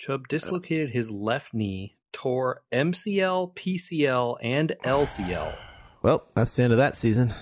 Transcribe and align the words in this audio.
Chubb 0.00 0.28
dislocated 0.28 0.88
his 0.88 1.10
left 1.10 1.52
knee, 1.52 1.94
tore 2.10 2.62
MCL, 2.72 3.54
PCL, 3.54 4.38
and 4.40 4.72
LCL. 4.82 5.54
Well, 6.02 6.26
that's 6.34 6.56
the 6.56 6.62
end 6.62 6.72
of 6.72 6.78
that 6.78 6.96
season. 6.96 7.34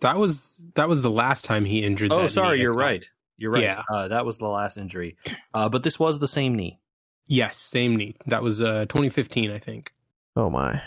That 0.00 0.16
was 0.16 0.60
that 0.74 0.88
was 0.88 1.02
the 1.02 1.10
last 1.10 1.44
time 1.44 1.64
he 1.64 1.84
injured. 1.84 2.10
Oh, 2.12 2.22
that 2.22 2.30
sorry, 2.30 2.56
knee, 2.56 2.64
you're 2.64 2.74
right. 2.74 3.08
You're 3.36 3.52
right. 3.52 3.62
Yeah. 3.62 3.82
Uh, 3.88 4.08
that 4.08 4.26
was 4.26 4.38
the 4.38 4.48
last 4.48 4.76
injury. 4.76 5.18
Uh, 5.54 5.68
but 5.68 5.84
this 5.84 6.00
was 6.00 6.18
the 6.18 6.26
same 6.26 6.56
knee. 6.56 6.80
Yes, 7.28 7.56
same 7.56 7.94
knee. 7.94 8.16
That 8.26 8.42
was 8.42 8.60
uh, 8.60 8.86
2015, 8.88 9.52
I 9.52 9.60
think. 9.60 9.92
Oh 10.34 10.50
my. 10.50 10.82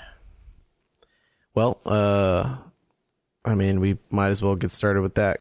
Well, 1.55 1.80
uh 1.86 2.58
I 3.46 3.55
mean, 3.55 3.80
we 3.80 3.98
might 4.10 4.30
as 4.30 4.42
well 4.42 4.55
get 4.55 4.71
started 4.71 5.02
with 5.02 5.16
that. 5.16 5.40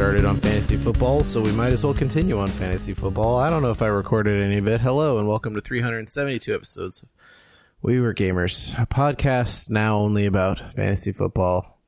Started 0.00 0.24
on 0.24 0.40
fantasy 0.40 0.78
football, 0.78 1.22
so 1.22 1.42
we 1.42 1.52
might 1.52 1.74
as 1.74 1.84
well 1.84 1.92
continue 1.92 2.38
on 2.38 2.48
fantasy 2.48 2.94
football. 2.94 3.36
I 3.36 3.50
don't 3.50 3.60
know 3.60 3.70
if 3.70 3.82
I 3.82 3.88
recorded 3.88 4.42
any 4.42 4.56
of 4.56 4.66
it. 4.66 4.80
Hello, 4.80 5.18
and 5.18 5.28
welcome 5.28 5.54
to 5.54 5.60
372 5.60 6.54
episodes. 6.54 7.02
of 7.02 7.10
We 7.82 8.00
were 8.00 8.14
gamers, 8.14 8.72
a 8.82 8.86
podcast 8.86 9.68
now 9.68 9.98
only 9.98 10.24
about 10.24 10.72
fantasy 10.72 11.12
football. 11.12 11.78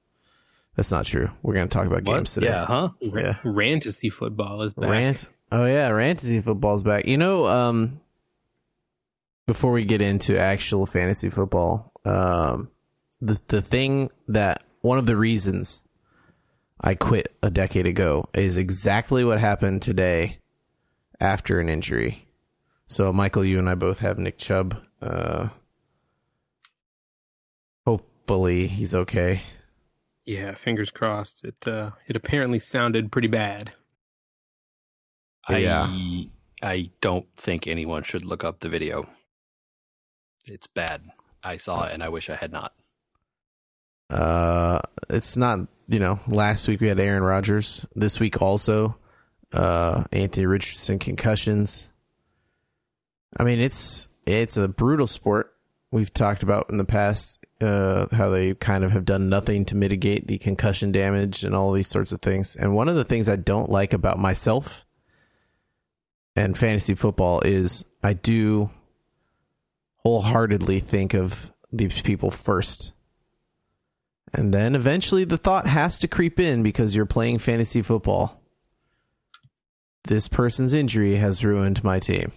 That's 0.76 0.90
not 0.90 1.06
true. 1.06 1.30
We're 1.40 1.54
going 1.54 1.66
to 1.68 1.72
talk 1.72 1.86
about 1.86 2.04
games 2.04 2.34
today. 2.34 2.48
Yeah, 2.48 2.66
huh? 2.66 2.90
Yeah. 3.00 3.38
Rantasy 3.44 4.12
football 4.12 4.60
is 4.60 4.74
back. 4.74 4.90
Rant. 4.90 5.30
Oh 5.50 5.64
yeah, 5.64 5.88
Rantasy 5.88 6.44
football's 6.44 6.82
back. 6.82 7.06
You 7.06 7.16
know, 7.16 7.46
um 7.46 7.98
before 9.46 9.72
we 9.72 9.86
get 9.86 10.02
into 10.02 10.38
actual 10.38 10.84
fantasy 10.84 11.30
football, 11.30 11.90
um 12.04 12.68
the 13.22 13.40
the 13.48 13.62
thing 13.62 14.10
that 14.28 14.64
one 14.82 14.98
of 14.98 15.06
the 15.06 15.16
reasons 15.16 15.82
I 16.82 16.94
quit 16.94 17.34
a 17.42 17.50
decade 17.50 17.86
ago 17.86 18.28
is 18.34 18.56
exactly 18.56 19.24
what 19.24 19.38
happened 19.38 19.82
today 19.82 20.38
after 21.20 21.60
an 21.60 21.68
injury. 21.68 22.26
So 22.86 23.12
Michael, 23.12 23.44
you 23.44 23.58
and 23.58 23.68
I 23.68 23.74
both 23.74 23.98
have 24.00 24.18
Nick 24.18 24.38
Chubb. 24.38 24.76
Uh 25.00 25.48
hopefully 27.86 28.66
he's 28.66 28.94
okay. 28.94 29.42
Yeah, 30.24 30.54
fingers 30.54 30.90
crossed. 30.90 31.44
It 31.44 31.66
uh, 31.66 31.90
it 32.06 32.16
apparently 32.16 32.58
sounded 32.58 33.10
pretty 33.10 33.28
bad. 33.28 33.72
I, 35.48 35.58
Yeah. 35.58 36.22
I 36.62 36.90
don't 37.00 37.26
think 37.34 37.66
anyone 37.66 38.04
should 38.04 38.24
look 38.24 38.44
up 38.44 38.60
the 38.60 38.68
video. 38.68 39.08
It's 40.46 40.68
bad. 40.68 41.02
I 41.42 41.56
saw 41.56 41.84
it 41.84 41.92
and 41.92 42.02
I 42.04 42.08
wish 42.08 42.30
I 42.30 42.36
had 42.36 42.52
not. 42.52 42.72
Uh, 44.08 44.80
it's 45.08 45.36
not 45.36 45.66
you 45.92 45.98
know. 45.98 46.18
Last 46.26 46.66
week 46.68 46.80
we 46.80 46.88
had 46.88 46.98
Aaron 46.98 47.22
Rodgers. 47.22 47.86
This 47.94 48.18
week 48.18 48.40
also, 48.40 48.96
uh, 49.52 50.04
Anthony 50.10 50.46
Richardson 50.46 50.98
concussions. 50.98 51.88
I 53.36 53.44
mean, 53.44 53.60
it's 53.60 54.08
it's 54.26 54.56
a 54.56 54.68
brutal 54.68 55.06
sport. 55.06 55.54
We've 55.90 56.12
talked 56.12 56.42
about 56.42 56.70
in 56.70 56.78
the 56.78 56.84
past 56.84 57.38
uh, 57.60 58.06
how 58.12 58.30
they 58.30 58.54
kind 58.54 58.84
of 58.84 58.92
have 58.92 59.04
done 59.04 59.28
nothing 59.28 59.64
to 59.66 59.76
mitigate 59.76 60.26
the 60.26 60.38
concussion 60.38 60.90
damage 60.90 61.44
and 61.44 61.54
all 61.54 61.72
these 61.72 61.88
sorts 61.88 62.12
of 62.12 62.20
things. 62.20 62.56
And 62.56 62.74
one 62.74 62.88
of 62.88 62.96
the 62.96 63.04
things 63.04 63.28
I 63.28 63.36
don't 63.36 63.70
like 63.70 63.92
about 63.92 64.18
myself 64.18 64.86
and 66.34 66.56
fantasy 66.56 66.94
football 66.94 67.40
is 67.40 67.84
I 68.02 68.14
do 68.14 68.70
wholeheartedly 69.98 70.80
think 70.80 71.14
of 71.14 71.52
these 71.72 72.02
people 72.02 72.30
first. 72.30 72.92
And 74.34 74.52
then 74.52 74.74
eventually 74.74 75.24
the 75.24 75.36
thought 75.36 75.66
has 75.66 75.98
to 76.00 76.08
creep 76.08 76.40
in 76.40 76.62
because 76.62 76.96
you're 76.96 77.06
playing 77.06 77.38
fantasy 77.38 77.82
football. 77.82 78.40
This 80.04 80.26
person's 80.28 80.74
injury 80.74 81.16
has 81.16 81.44
ruined 81.44 81.84
my 81.84 81.98
team. 82.00 82.32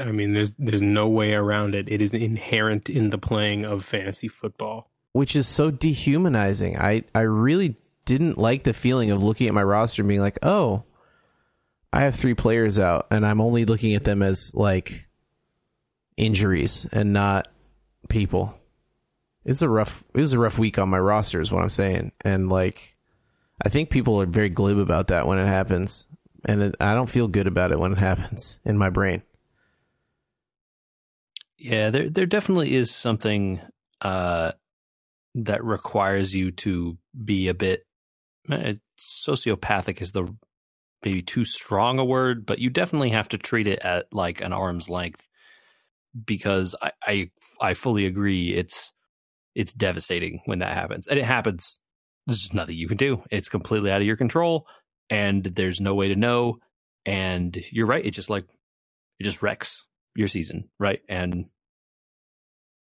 I 0.00 0.12
mean, 0.12 0.32
there's 0.34 0.54
there's 0.54 0.82
no 0.82 1.08
way 1.08 1.34
around 1.34 1.74
it. 1.74 1.88
It 1.90 2.00
is 2.00 2.14
inherent 2.14 2.88
in 2.88 3.10
the 3.10 3.18
playing 3.18 3.64
of 3.64 3.84
fantasy 3.84 4.28
football. 4.28 4.90
which 5.12 5.34
is 5.34 5.48
so 5.48 5.70
dehumanizing. 5.70 6.78
I 6.78 7.02
I 7.14 7.22
really 7.22 7.76
didn't 8.04 8.38
like 8.38 8.62
the 8.62 8.72
feeling 8.72 9.10
of 9.10 9.22
looking 9.22 9.48
at 9.48 9.54
my 9.54 9.62
roster 9.62 10.02
and 10.02 10.08
being 10.08 10.20
like, 10.20 10.38
"Oh, 10.42 10.84
I 11.92 12.02
have 12.02 12.14
three 12.14 12.34
players 12.34 12.78
out 12.78 13.08
and 13.10 13.26
I'm 13.26 13.40
only 13.40 13.64
looking 13.64 13.94
at 13.94 14.04
them 14.04 14.22
as 14.22 14.52
like 14.54 15.06
injuries 16.16 16.86
and 16.92 17.12
not 17.12 17.48
people." 18.08 18.54
It's 19.48 19.62
a 19.62 19.68
rough 19.68 20.04
it 20.14 20.20
was 20.20 20.34
a 20.34 20.38
rough 20.38 20.58
week 20.58 20.78
on 20.78 20.90
my 20.90 20.98
roster 20.98 21.40
is 21.40 21.50
what 21.50 21.62
I'm 21.62 21.70
saying. 21.70 22.12
And 22.20 22.50
like 22.50 22.96
I 23.64 23.70
think 23.70 23.88
people 23.88 24.20
are 24.20 24.26
very 24.26 24.50
glib 24.50 24.76
about 24.76 25.06
that 25.06 25.26
when 25.26 25.38
it 25.38 25.46
happens. 25.46 26.06
And 26.44 26.62
it, 26.62 26.74
I 26.80 26.92
don't 26.92 27.08
feel 27.08 27.28
good 27.28 27.46
about 27.46 27.72
it 27.72 27.78
when 27.78 27.92
it 27.92 27.98
happens 28.10 28.60
in 28.66 28.76
my 28.76 28.90
brain. 28.90 29.22
Yeah, 31.56 31.88
there 31.88 32.10
there 32.10 32.26
definitely 32.26 32.74
is 32.74 32.94
something 32.94 33.62
uh, 34.02 34.52
that 35.34 35.64
requires 35.64 36.34
you 36.34 36.50
to 36.52 36.98
be 37.24 37.48
a 37.48 37.54
bit 37.54 37.86
eh, 38.50 38.74
sociopathic 38.98 40.02
is 40.02 40.12
the 40.12 40.30
maybe 41.02 41.22
too 41.22 41.46
strong 41.46 41.98
a 41.98 42.04
word, 42.04 42.44
but 42.44 42.58
you 42.58 42.68
definitely 42.68 43.10
have 43.10 43.28
to 43.28 43.38
treat 43.38 43.66
it 43.66 43.78
at 43.78 44.12
like 44.12 44.42
an 44.42 44.52
arm's 44.52 44.90
length 44.90 45.26
because 46.26 46.74
I 46.82 46.92
I, 47.02 47.30
I 47.62 47.74
fully 47.74 48.04
agree 48.04 48.54
it's 48.54 48.92
it's 49.58 49.72
devastating 49.74 50.40
when 50.46 50.60
that 50.60 50.72
happens. 50.74 51.06
And 51.08 51.18
it 51.18 51.24
happens 51.24 51.78
there's 52.26 52.40
just 52.40 52.54
nothing 52.54 52.76
you 52.76 52.88
can 52.88 52.96
do. 52.96 53.22
It's 53.30 53.48
completely 53.48 53.90
out 53.90 54.00
of 54.00 54.06
your 54.06 54.16
control 54.16 54.66
and 55.10 55.44
there's 55.44 55.80
no 55.80 55.94
way 55.94 56.08
to 56.08 56.16
know 56.16 56.58
and 57.06 57.56
you're 57.72 57.86
right, 57.86 58.04
it 58.04 58.10
just 58.12 58.30
like 58.30 58.44
it 59.18 59.24
just 59.24 59.42
wrecks 59.42 59.84
your 60.14 60.28
season, 60.28 60.68
right? 60.78 61.00
And 61.08 61.46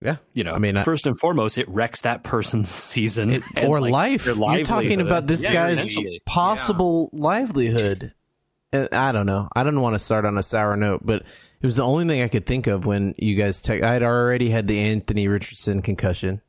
Yeah. 0.00 0.16
you 0.34 0.44
know, 0.44 0.52
I 0.52 0.58
mean, 0.58 0.76
I- 0.76 0.82
first 0.84 1.06
and 1.06 1.18
foremost, 1.18 1.58
it 1.58 1.68
wrecks 1.68 2.02
that 2.02 2.22
person's 2.24 2.70
season 2.94 3.30
It- 3.34 3.42
or 3.64 3.80
like, 3.80 3.92
life. 3.92 4.26
You're 4.26 4.62
talking 4.64 5.00
about 5.00 5.26
this 5.26 5.44
Yeah, 5.44 5.52
guy's 5.52 5.96
possible 6.26 7.10
livelihood. 7.12 8.12
I 8.72 9.12
don't 9.12 9.26
know. 9.26 9.48
I 9.56 9.64
don't 9.64 9.80
want 9.80 9.94
to 9.94 9.98
start 9.98 10.24
on 10.26 10.36
a 10.36 10.42
sour 10.42 10.76
note, 10.76 11.00
but 11.04 11.22
it 11.60 11.66
was 11.66 11.76
the 11.76 11.84
only 11.84 12.06
thing 12.06 12.22
I 12.22 12.28
could 12.28 12.46
think 12.46 12.66
of 12.66 12.84
when 12.84 13.14
you 13.16 13.34
guys. 13.34 13.60
Te- 13.62 13.82
I 13.82 13.92
had 13.94 14.02
already 14.02 14.50
had 14.50 14.68
the 14.68 14.78
Anthony 14.78 15.26
Richardson 15.26 15.80
concussion, 15.82 16.42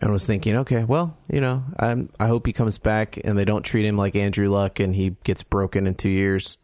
and 0.00 0.12
was 0.12 0.26
thinking, 0.26 0.56
okay, 0.56 0.84
well, 0.84 1.16
you 1.30 1.40
know, 1.40 1.64
I'm. 1.78 2.10
I 2.20 2.28
hope 2.28 2.46
he 2.46 2.52
comes 2.52 2.78
back 2.78 3.18
and 3.22 3.36
they 3.36 3.44
don't 3.44 3.64
treat 3.64 3.84
him 3.84 3.96
like 3.96 4.14
Andrew 4.14 4.48
Luck 4.48 4.80
and 4.80 4.94
he 4.94 5.16
gets 5.24 5.42
broken 5.42 5.86
in 5.86 5.94
two 5.94 6.10
years, 6.10 6.58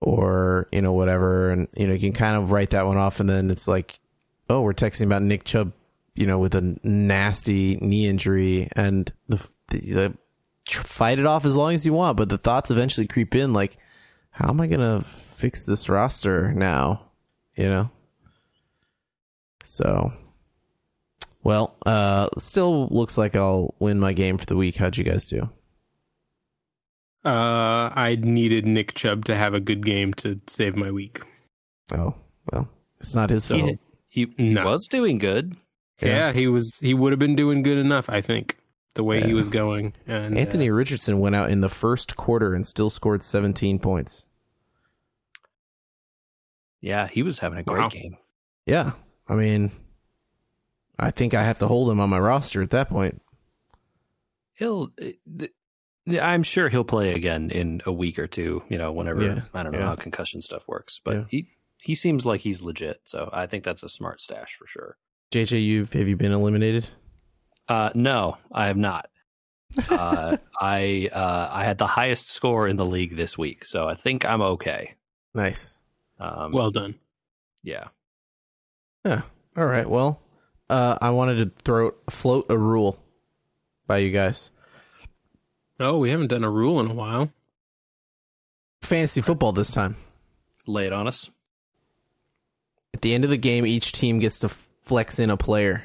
or 0.00 0.66
you 0.72 0.80
know 0.80 0.92
whatever, 0.92 1.50
and 1.50 1.68
you 1.76 1.86
know 1.86 1.94
you 1.94 2.00
can 2.00 2.12
kind 2.12 2.36
of 2.36 2.50
write 2.50 2.70
that 2.70 2.86
one 2.86 2.96
off, 2.96 3.20
and 3.20 3.28
then 3.28 3.50
it's 3.50 3.68
like, 3.68 4.00
oh, 4.48 4.62
we're 4.62 4.72
texting 4.72 5.04
about 5.04 5.22
Nick 5.22 5.44
Chubb, 5.44 5.72
you 6.14 6.26
know, 6.26 6.38
with 6.38 6.54
a 6.54 6.78
nasty 6.82 7.76
knee 7.76 8.06
injury, 8.06 8.68
and 8.74 9.12
the 9.28 9.46
the, 9.68 9.80
the 9.80 10.14
fight 10.68 11.18
it 11.18 11.26
off 11.26 11.44
as 11.44 11.54
long 11.54 11.74
as 11.74 11.84
you 11.84 11.92
want, 11.92 12.16
but 12.16 12.28
the 12.28 12.38
thoughts 12.38 12.70
eventually 12.70 13.06
creep 13.06 13.34
in, 13.34 13.52
like, 13.52 13.76
how 14.30 14.48
am 14.48 14.60
I 14.60 14.66
gonna 14.68 15.02
fix 15.02 15.64
this 15.64 15.88
roster 15.88 16.52
now? 16.52 17.10
You 17.56 17.68
know. 17.68 17.90
So, 19.64 20.12
well, 21.46 21.76
uh, 21.86 22.28
still 22.38 22.88
looks 22.88 23.16
like 23.16 23.36
I'll 23.36 23.74
win 23.78 24.00
my 24.00 24.12
game 24.12 24.36
for 24.36 24.46
the 24.46 24.56
week. 24.56 24.76
How'd 24.76 24.96
you 24.96 25.04
guys 25.04 25.28
do? 25.28 25.48
Uh, 27.24 27.90
I 27.94 28.16
needed 28.20 28.66
Nick 28.66 28.94
Chubb 28.94 29.24
to 29.26 29.34
have 29.36 29.54
a 29.54 29.60
good 29.60 29.84
game 29.84 30.12
to 30.14 30.40
save 30.48 30.74
my 30.76 30.90
week. 30.90 31.20
Oh, 31.92 32.14
well, 32.52 32.68
it's 33.00 33.14
not 33.14 33.30
his 33.30 33.46
fault. 33.46 33.78
he, 34.08 34.26
he 34.36 34.48
No. 34.50 34.64
was 34.64 34.88
doing 34.88 35.18
good. 35.18 35.56
Yeah, 36.00 36.32
he 36.32 36.46
was. 36.48 36.78
He 36.80 36.94
would 36.94 37.12
have 37.12 37.18
been 37.20 37.36
doing 37.36 37.62
good 37.62 37.78
enough, 37.78 38.10
I 38.10 38.20
think, 38.20 38.58
the 38.94 39.02
way 39.04 39.22
he 39.22 39.32
was 39.32 39.48
going. 39.48 39.94
And 40.06 40.36
Anthony 40.36 40.68
uh, 40.68 40.74
Richardson 40.74 41.20
went 41.20 41.34
out 41.36 41.50
in 41.50 41.60
the 41.62 41.68
first 41.68 42.16
quarter 42.16 42.54
and 42.54 42.66
still 42.66 42.90
scored 42.90 43.22
17 43.22 43.78
points. 43.78 44.26
Yeah, 46.80 47.06
he 47.08 47.22
was 47.22 47.38
having 47.38 47.58
a 47.58 47.62
great 47.62 47.80
Wow. 47.82 47.88
game. 47.88 48.16
Yeah, 48.66 48.92
I 49.28 49.36
mean, 49.36 49.70
I 50.98 51.10
think 51.10 51.34
I 51.34 51.44
have 51.44 51.58
to 51.58 51.68
hold 51.68 51.90
him 51.90 52.00
on 52.00 52.08
my 52.10 52.18
roster 52.18 52.62
at 52.62 52.70
that 52.70 52.88
point. 52.88 53.20
He'll. 54.54 54.88
uh, 55.00 55.06
th- 55.38 55.52
I'm 56.20 56.44
sure 56.44 56.68
he'll 56.68 56.84
play 56.84 57.10
again 57.12 57.50
in 57.50 57.82
a 57.84 57.92
week 57.92 58.18
or 58.18 58.26
two. 58.28 58.62
You 58.68 58.78
know, 58.78 58.92
whenever 58.92 59.22
Yeah, 59.22 59.40
I 59.52 59.62
don't 59.64 59.72
know 59.72 59.78
yeah. 59.80 59.86
how 59.86 59.96
concussion 59.96 60.40
stuff 60.40 60.68
works, 60.68 61.00
but 61.04 61.14
Yeah. 61.16 61.24
he 61.28 61.48
he 61.78 61.94
seems 61.94 62.24
like 62.24 62.40
he's 62.42 62.62
legit. 62.62 63.00
So 63.04 63.28
I 63.32 63.46
think 63.46 63.64
that's 63.64 63.82
a 63.82 63.88
smart 63.88 64.20
stash 64.20 64.54
for 64.56 64.66
sure. 64.68 64.96
JJ, 65.32 65.64
you 65.64 65.88
have 65.92 66.06
you 66.08 66.16
been 66.16 66.32
eliminated? 66.32 66.88
Uh, 67.68 67.90
no, 67.94 68.38
I 68.52 68.68
have 68.68 68.76
not. 68.76 69.08
uh, 69.90 70.36
I 70.60 71.10
uh, 71.12 71.48
I 71.52 71.64
had 71.64 71.78
the 71.78 71.88
highest 71.88 72.30
score 72.30 72.68
in 72.68 72.76
the 72.76 72.86
league 72.86 73.16
this 73.16 73.36
week, 73.36 73.64
so 73.64 73.88
I 73.88 73.94
think 73.96 74.24
I'm 74.24 74.40
okay. 74.42 74.94
Nice. 75.34 75.76
Um, 76.20 76.52
well 76.52 76.70
done. 76.70 76.94
yeah, 77.64 77.88
Yeah. 79.04 79.22
All 79.56 79.66
right. 79.66 79.90
Well, 79.90 80.22
uh, 80.70 80.98
I 81.00 81.10
wanted 81.10 81.36
to 81.56 81.62
throw 81.64 81.94
float 82.10 82.46
a 82.48 82.56
rule 82.58 82.98
by 83.86 83.98
you 83.98 84.10
guys. 84.10 84.50
Oh, 85.78 85.98
we 85.98 86.10
haven't 86.10 86.28
done 86.28 86.44
a 86.44 86.50
rule 86.50 86.80
in 86.80 86.90
a 86.90 86.94
while. 86.94 87.30
Fantasy 88.82 89.20
football 89.20 89.52
this 89.52 89.72
time. 89.72 89.96
Lay 90.66 90.86
it 90.86 90.92
on 90.92 91.06
us. 91.06 91.30
At 92.94 93.02
the 93.02 93.14
end 93.14 93.24
of 93.24 93.30
the 93.30 93.36
game, 93.36 93.66
each 93.66 93.92
team 93.92 94.18
gets 94.20 94.38
to 94.40 94.48
flex 94.48 95.18
in 95.18 95.28
a 95.30 95.36
player 95.36 95.84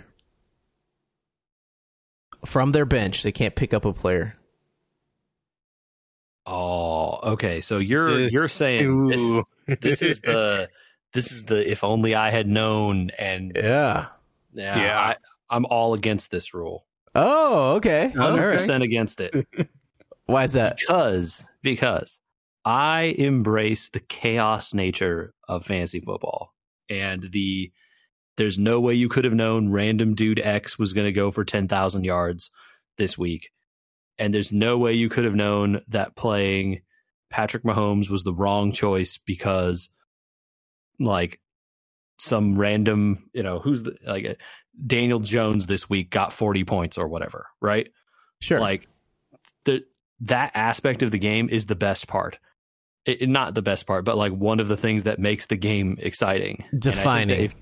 from 2.45 2.71
their 2.71 2.85
bench. 2.85 3.21
They 3.23 3.31
can't 3.31 3.55
pick 3.55 3.73
up 3.73 3.83
a 3.85 3.93
player. 3.93 4.37
Oh, 6.45 7.19
okay. 7.33 7.61
So 7.61 7.77
you're 7.77 8.11
This- 8.15 8.33
you're 8.33 8.47
saying 8.47 9.07
this, 9.67 9.79
this 9.79 10.01
is 10.01 10.21
the 10.21 10.69
this 11.13 11.31
is 11.31 11.43
the 11.43 11.69
if 11.69 11.83
only 11.83 12.15
I 12.15 12.31
had 12.31 12.47
known 12.47 13.09
and 13.11 13.51
Yeah. 13.55 14.07
Yeah, 14.53 14.81
Yeah. 14.81 14.99
I, 14.99 15.15
I'm 15.49 15.65
all 15.65 15.93
against 15.93 16.31
this 16.31 16.53
rule. 16.53 16.85
Oh, 17.15 17.75
okay. 17.75 18.11
Oh, 18.15 18.21
All 18.21 18.29
Hundred 18.31 18.47
right. 18.47 18.57
percent 18.57 18.83
against 18.83 19.19
it 19.19 19.45
Why 20.25 20.45
is 20.45 20.53
that? 20.53 20.77
because 20.77 21.45
because 21.61 22.19
I 22.63 23.15
embrace 23.17 23.89
the 23.89 23.99
chaos 23.99 24.73
nature 24.73 25.33
of 25.47 25.65
fantasy 25.65 25.99
football 25.99 26.53
and 26.89 27.27
the 27.31 27.71
there's 28.37 28.57
no 28.57 28.79
way 28.79 28.93
you 28.93 29.09
could 29.09 29.25
have 29.25 29.33
known 29.33 29.71
random 29.71 30.15
dude 30.15 30.39
X 30.39 30.79
was 30.79 30.93
going 30.93 31.05
to 31.05 31.11
go 31.11 31.31
for 31.31 31.43
10,000 31.43 32.03
yards 32.05 32.49
this 32.97 33.17
week. 33.17 33.49
And 34.17 34.33
there's 34.33 34.51
no 34.53 34.77
way 34.77 34.93
you 34.93 35.09
could 35.09 35.25
have 35.25 35.35
known 35.35 35.81
that 35.89 36.15
playing 36.15 36.81
Patrick 37.29 37.63
Mahomes 37.63 38.09
was 38.09 38.23
the 38.23 38.33
wrong 38.33 38.71
choice 38.71 39.17
because 39.17 39.89
like 40.99 41.39
some 42.21 42.57
random, 42.57 43.29
you 43.33 43.43
know, 43.43 43.59
who's 43.59 43.83
the, 43.83 43.95
like 44.05 44.25
uh, 44.25 44.33
Daniel 44.85 45.19
Jones 45.19 45.67
this 45.67 45.89
week 45.89 46.09
got 46.09 46.31
40 46.31 46.63
points 46.65 46.97
or 46.97 47.07
whatever, 47.07 47.47
right? 47.59 47.91
Sure. 48.39 48.59
Like 48.59 48.87
the 49.65 49.83
that 50.21 50.51
aspect 50.53 51.03
of 51.03 51.11
the 51.11 51.19
game 51.19 51.49
is 51.49 51.65
the 51.65 51.75
best 51.75 52.07
part. 52.07 52.39
It, 53.05 53.27
not 53.27 53.55
the 53.55 53.63
best 53.63 53.87
part, 53.87 54.05
but 54.05 54.17
like 54.17 54.31
one 54.31 54.59
of 54.59 54.67
the 54.67 54.77
things 54.77 55.03
that 55.03 55.17
makes 55.17 55.47
the 55.47 55.55
game 55.55 55.97
exciting. 55.99 56.57
And 56.57 56.65
I 56.65 56.69
think 56.69 56.83
that 56.83 56.91
Defining. 56.91 57.41
if- 57.45 57.55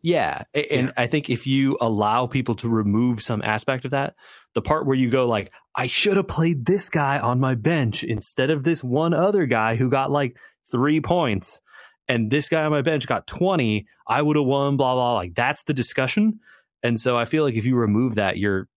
yeah, 0.00 0.44
and 0.54 0.92
I 0.96 1.08
think 1.08 1.28
if 1.28 1.48
you 1.48 1.76
allow 1.80 2.28
people 2.28 2.54
to 2.56 2.68
remove 2.68 3.20
some 3.20 3.42
aspect 3.42 3.84
of 3.84 3.90
that, 3.90 4.14
the 4.54 4.62
part 4.62 4.86
where 4.86 4.96
you 4.96 5.10
go 5.10 5.26
like, 5.26 5.50
I 5.74 5.88
should 5.88 6.16
have 6.16 6.28
played 6.28 6.64
this 6.64 6.88
guy 6.88 7.18
on 7.18 7.40
my 7.40 7.56
bench 7.56 8.04
instead 8.04 8.50
of 8.50 8.62
this 8.62 8.84
one 8.84 9.12
other 9.12 9.46
guy 9.46 9.74
who 9.74 9.90
got 9.90 10.12
like 10.12 10.36
three 10.70 11.00
points, 11.00 11.60
and 12.08 12.30
this 12.30 12.48
guy 12.48 12.64
on 12.64 12.70
my 12.70 12.82
bench 12.82 13.06
got 13.06 13.26
twenty, 13.26 13.86
I 14.06 14.22
would 14.22 14.36
have 14.36 14.46
won. 14.46 14.76
Blah 14.76 14.94
blah. 14.94 15.14
Like 15.14 15.34
that's 15.34 15.62
the 15.64 15.74
discussion. 15.74 16.40
And 16.82 17.00
so 17.00 17.18
I 17.18 17.24
feel 17.24 17.44
like 17.44 17.54
if 17.54 17.64
you 17.64 17.76
remove 17.76 18.14
that, 18.14 18.38
you're 18.38 18.68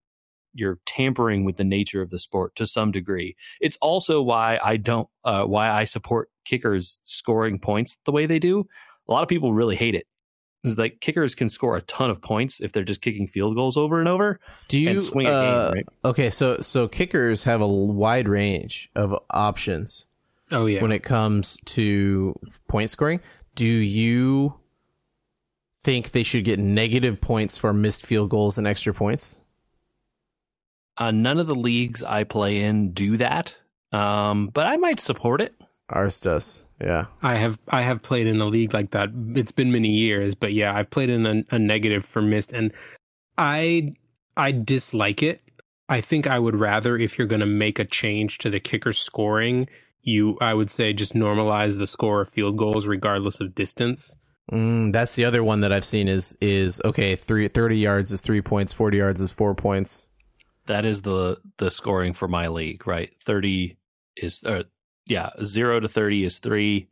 you're 0.54 0.80
tampering 0.86 1.46
with 1.46 1.58
the 1.58 1.64
nature 1.64 2.02
of 2.02 2.10
the 2.10 2.20
sport 2.20 2.56
to 2.56 2.66
some 2.66 2.92
degree. 2.92 3.36
It's 3.60 3.78
also 3.78 4.22
why 4.22 4.60
I 4.64 4.78
don't 4.78 5.08
uh, 5.24 5.46
why 5.46 5.70
I 5.70 5.86
support 5.86 6.30
kickers 6.46 7.00
scoring 7.04 7.60
points 7.60 7.98
the 8.06 8.12
way 8.12 8.26
they 8.26 8.40
do. 8.40 8.68
A 9.08 9.12
lot 9.12 9.24
of 9.24 9.30
people 9.30 9.54
really 9.54 9.76
hate 9.76 9.96
it. 9.96 10.08
Is 10.64 10.78
like 10.78 11.00
kickers 11.02 11.34
can 11.34 11.50
score 11.50 11.76
a 11.76 11.82
ton 11.82 12.12
of 12.12 12.22
points 12.22 12.62
if 12.62 12.72
they're 12.72 12.84
just 12.84 13.02
kicking 13.02 13.26
field 13.26 13.56
goals 13.56 13.78
over 13.78 14.00
and 14.00 14.08
over 14.08 14.40
Do 14.68 14.80
you 14.80 14.92
and 14.92 15.02
swing 15.02 15.26
a 15.26 15.32
uh, 15.32 15.66
game, 15.70 15.74
right? 15.74 15.86
Okay, 16.06 16.30
so 16.30 16.58
so 16.58 16.88
kickers 16.88 17.44
have 17.46 17.62
a 17.62 17.68
wide 17.68 18.28
range 18.28 18.90
of 18.96 19.16
options 19.32 20.06
Oh 20.52 20.66
yeah. 20.66 20.82
when 20.82 20.92
it 20.92 21.04
comes 21.04 21.58
to 21.66 22.38
point 22.68 22.90
scoring. 22.90 23.22
Do 23.56 23.66
you 23.66 24.56
think 25.84 26.12
they 26.12 26.24
should 26.24 26.44
get 26.44 26.60
negative 26.60 27.20
points 27.20 27.58
for 27.58 27.74
missed 27.74 28.06
field 28.06 28.30
goals 28.30 28.58
and 28.58 28.68
extra 28.68 28.94
points? 28.94 29.36
Uh, 30.98 31.12
none 31.12 31.40
of 31.40 31.48
the 31.48 31.56
leagues 31.56 32.04
I 32.04 32.24
play 32.24 32.62
in 32.62 32.92
do 32.92 33.18
that, 33.18 33.58
um, 33.92 34.50
but 34.50 34.68
I 34.68 34.78
might 34.78 35.00
support 35.00 35.42
it. 35.42 35.56
Ours 35.90 36.20
does. 36.20 36.62
Yeah. 36.80 37.06
I 37.22 37.36
have 37.36 37.60
I 37.68 37.82
have 37.84 38.02
played 38.02 38.28
in 38.28 38.42
a 38.42 38.46
league 38.46 38.74
like 38.74 38.92
that. 38.92 39.10
It's 39.36 39.52
been 39.52 39.72
many 39.72 39.90
years, 39.90 40.36
but 40.36 40.54
yeah, 40.54 40.76
I've 40.76 40.90
played 40.90 41.10
in 41.10 41.26
a, 41.26 41.44
a 41.52 41.60
negative 41.60 42.06
for 42.06 42.22
missed, 42.22 42.52
and 42.54 42.72
I 43.38 43.96
I 44.36 44.52
dislike 44.52 45.22
it. 45.22 45.42
I 45.90 46.02
think 46.02 46.26
I 46.26 46.40
would 46.40 46.56
rather 46.56 46.98
if 46.98 47.18
you're 47.18 47.28
going 47.28 47.42
to 47.42 47.46
make 47.46 47.78
a 47.78 47.86
change 47.86 48.38
to 48.40 48.50
the 48.50 48.60
kicker 48.60 48.94
scoring, 48.94 49.68
you 50.04 50.38
I 50.42 50.54
would 50.54 50.70
say 50.70 50.94
just 50.94 51.14
normalize 51.14 51.78
the 51.78 51.88
score 51.88 52.22
of 52.22 52.30
field 52.30 52.58
goals 52.58 52.86
regardless 52.86 53.40
of 53.40 53.56
distance. 53.56 54.16
Mm, 54.52 54.92
that's 54.92 55.16
the 55.16 55.26
other 55.26 55.44
one 55.44 55.62
that 55.62 55.72
I've 55.72 55.86
seen 55.86 56.08
is 56.08 56.36
is 56.42 56.82
okay, 56.84 57.16
three, 57.16 57.48
30 57.48 57.78
yards 57.78 58.12
is 58.12 58.22
3 58.22 58.42
points, 58.42 58.74
40 58.74 58.98
yards 58.98 59.22
is 59.22 59.32
4 59.32 59.56
points. 59.56 60.08
That 60.68 60.86
is 60.86 61.02
the 61.02 61.38
the 61.58 61.70
scoring 61.72 62.14
for 62.14 62.28
my 62.28 62.48
league, 62.48 62.86
right? 62.86 63.10
Thirty 63.26 63.78
is, 64.16 64.44
or 64.44 64.66
yeah, 65.08 65.30
zero 65.44 65.80
to 65.80 65.90
thirty 65.90 66.24
is 66.24 66.38
three. 66.40 66.88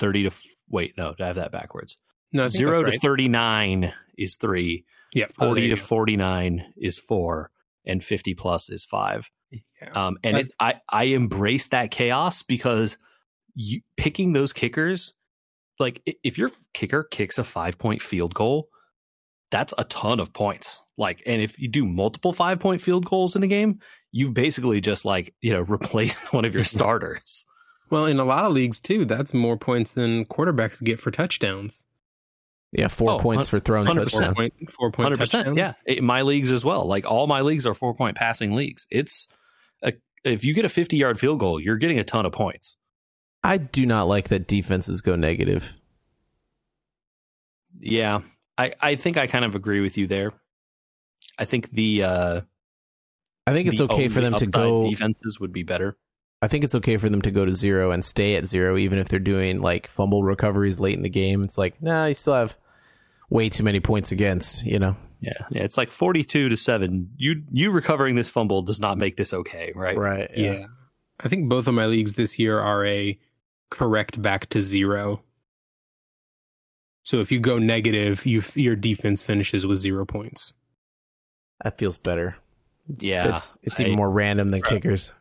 Thirty 0.00 0.22
to 0.22 0.28
f- 0.28 0.42
wait, 0.68 0.94
no, 0.98 1.14
I 1.20 1.26
have 1.26 1.36
that 1.36 1.52
backwards. 1.52 1.96
No, 2.32 2.46
Zero 2.48 2.78
that's 2.78 2.80
to 2.80 2.86
right. 2.86 3.00
thirty 3.00 3.28
nine 3.28 3.92
is 4.18 4.36
three. 4.36 4.84
yeah, 5.14 5.26
oh, 5.38 5.46
Forty 5.46 5.68
there 5.68 5.76
to 5.76 5.82
forty 5.82 6.16
nine 6.16 6.72
is 6.76 6.98
four, 6.98 7.50
and 7.86 8.02
fifty 8.02 8.34
plus 8.34 8.68
is 8.68 8.84
five. 8.84 9.30
Yeah. 9.50 9.60
Um, 9.94 10.18
and 10.22 10.34
But- 10.34 10.44
it, 10.46 10.52
I 10.60 10.74
I 10.88 11.04
embrace 11.04 11.68
that 11.68 11.90
chaos 11.90 12.42
because 12.42 12.98
you 13.54 13.80
picking 13.96 14.32
those 14.32 14.52
kickers, 14.52 15.14
like 15.78 16.02
if 16.22 16.38
your 16.38 16.50
kicker 16.74 17.04
kicks 17.04 17.38
a 17.38 17.44
five 17.44 17.78
point 17.78 18.02
field 18.02 18.34
goal, 18.34 18.68
that's 19.50 19.74
a 19.78 19.84
ton 19.84 20.20
of 20.20 20.32
points. 20.32 20.82
Like, 20.96 21.22
and 21.26 21.40
if 21.42 21.58
you 21.58 21.68
do 21.68 21.84
multiple 21.86 22.32
five 22.32 22.60
point 22.60 22.80
field 22.82 23.06
goals 23.06 23.34
in 23.36 23.42
a 23.42 23.46
game, 23.46 23.80
you 24.12 24.30
basically 24.30 24.80
just 24.80 25.04
like 25.04 25.34
you 25.40 25.52
know 25.52 25.60
replaced 25.68 26.32
one 26.32 26.44
of 26.44 26.54
your 26.54 26.64
starters. 26.76 27.44
Well, 27.90 28.06
in 28.06 28.20
a 28.20 28.24
lot 28.24 28.44
of 28.44 28.52
leagues 28.52 28.78
too, 28.78 29.04
that's 29.04 29.34
more 29.34 29.56
points 29.56 29.92
than 29.92 30.24
quarterbacks 30.26 30.80
get 30.82 31.00
for 31.00 31.10
touchdowns. 31.10 31.82
Yeah, 32.72 32.86
4 32.86 33.10
Oh, 33.10 33.18
points 33.18 33.48
for 33.48 33.58
throwing 33.58 33.88
100%. 33.88 33.94
Four 33.94 34.04
touchdown. 34.04 34.34
point, 34.36 34.54
four 34.70 34.92
point 34.92 35.04
Hundred 35.06 35.18
percent, 35.18 35.46
touchdowns. 35.46 35.74
yeah. 35.86 35.92
In 35.96 36.04
my 36.04 36.22
leagues 36.22 36.52
as 36.52 36.64
well. 36.64 36.86
Like 36.86 37.04
all 37.04 37.26
my 37.26 37.40
leagues 37.40 37.66
are 37.66 37.74
four 37.74 37.94
point 37.96 38.16
passing 38.16 38.52
leagues. 38.54 38.86
It's 38.92 39.26
a, 39.82 39.92
if 40.24 40.44
you 40.44 40.54
get 40.54 40.64
a 40.64 40.68
fifty 40.68 40.96
yard 40.96 41.18
field 41.18 41.40
goal, 41.40 41.60
you're 41.60 41.76
getting 41.76 41.98
a 41.98 42.04
ton 42.04 42.26
of 42.26 42.32
points. 42.32 42.76
I 43.42 43.56
do 43.56 43.86
not 43.86 44.08
like 44.08 44.28
that 44.28 44.46
defenses 44.46 45.00
go 45.00 45.16
negative. 45.16 45.74
Yeah, 47.78 48.20
I, 48.58 48.74
I 48.80 48.96
think 48.96 49.16
I 49.16 49.26
kind 49.26 49.44
of 49.44 49.54
agree 49.54 49.80
with 49.80 49.96
you 49.96 50.06
there. 50.06 50.32
I 51.38 51.46
think 51.46 51.70
the 51.70 52.04
uh, 52.04 52.40
I 53.46 53.52
think 53.52 53.68
it's 53.68 53.78
the 53.78 53.84
okay 53.84 54.08
for 54.08 54.20
them 54.20 54.34
to 54.34 54.46
go 54.46 54.88
defenses 54.88 55.40
would 55.40 55.52
be 55.52 55.62
better. 55.62 55.96
I 56.42 56.48
think 56.48 56.64
it's 56.64 56.74
okay 56.76 56.96
for 56.96 57.08
them 57.08 57.22
to 57.22 57.30
go 57.30 57.44
to 57.44 57.52
zero 57.52 57.90
and 57.90 58.04
stay 58.04 58.36
at 58.36 58.46
zero, 58.46 58.78
even 58.78 58.98
if 58.98 59.08
they're 59.08 59.18
doing 59.18 59.60
like 59.60 59.88
fumble 59.88 60.22
recoveries 60.22 60.80
late 60.80 60.94
in 60.96 61.02
the 61.02 61.10
game. 61.10 61.44
It's 61.44 61.58
like, 61.58 61.82
nah, 61.82 62.06
you 62.06 62.14
still 62.14 62.34
have 62.34 62.56
way 63.28 63.50
too 63.50 63.62
many 63.62 63.80
points 63.80 64.10
against, 64.10 64.64
you 64.64 64.78
know? 64.78 64.96
Yeah, 65.20 65.32
yeah, 65.50 65.62
it's 65.62 65.76
like 65.76 65.90
forty-two 65.90 66.48
to 66.48 66.56
seven. 66.56 67.10
You 67.16 67.42
you 67.50 67.70
recovering 67.70 68.16
this 68.16 68.30
fumble 68.30 68.62
does 68.62 68.80
not 68.80 68.96
make 68.98 69.16
this 69.16 69.34
okay, 69.34 69.72
right? 69.74 69.96
Right. 69.96 70.30
Yeah. 70.34 70.66
I 71.22 71.28
think 71.28 71.48
both 71.48 71.66
of 71.66 71.74
my 71.74 71.86
leagues 71.86 72.14
this 72.14 72.38
year 72.38 72.58
are 72.58 72.86
a 72.86 73.18
correct 73.70 74.20
back 74.20 74.48
to 74.50 74.60
zero. 74.60 75.22
So 77.02 77.20
if 77.20 77.30
you 77.30 77.40
go 77.40 77.58
negative, 77.58 78.24
you 78.24 78.42
your 78.54 78.76
defense 78.76 79.22
finishes 79.22 79.66
with 79.66 79.78
zero 79.80 80.06
points. 80.06 80.52
That 81.62 81.76
feels 81.78 81.98
better. 81.98 82.36
Yeah, 82.98 83.34
it's 83.34 83.58
it's 83.62 83.78
I- 83.78 83.84
even 83.84 83.96
more 83.96 84.10
random 84.10 84.48
than 84.48 84.62
kickers. 84.62 85.12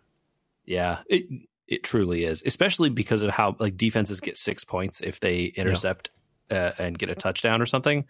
Yeah, 0.65 0.99
it 1.09 1.25
it 1.67 1.83
truly 1.83 2.23
is, 2.23 2.41
especially 2.45 2.89
because 2.89 3.21
of 3.21 3.31
how 3.31 3.55
like 3.59 3.75
defenses 3.77 4.21
get 4.21 4.37
six 4.37 4.63
points 4.63 5.01
if 5.01 5.19
they 5.19 5.45
intercept 5.55 6.09
uh, 6.49 6.71
and 6.79 6.97
get 6.97 7.09
a 7.09 7.15
touchdown 7.15 7.61
or 7.61 7.65
something. 7.65 8.05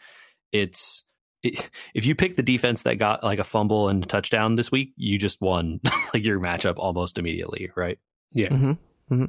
It's 0.52 1.04
it, 1.04 1.09
if 1.44 2.06
you 2.06 2.16
pick 2.16 2.36
the 2.36 2.44
defense 2.44 2.82
that 2.84 2.96
got 2.96 3.24
like 3.24 3.40
a 3.40 3.44
fumble 3.44 3.90
and 3.90 4.04
a 4.04 4.08
touchdown 4.08 4.56
this 4.56 4.72
week, 4.72 4.94
you 4.98 5.18
just 5.18 5.40
won 5.42 5.80
like 6.14 6.24
your 6.24 6.40
matchup 6.40 6.76
almost 6.78 7.18
immediately, 7.18 7.72
right? 7.76 7.98
Yeah. 8.32 8.50
Mm-hmm. 8.50 8.72
Mm-hmm. 9.14 9.26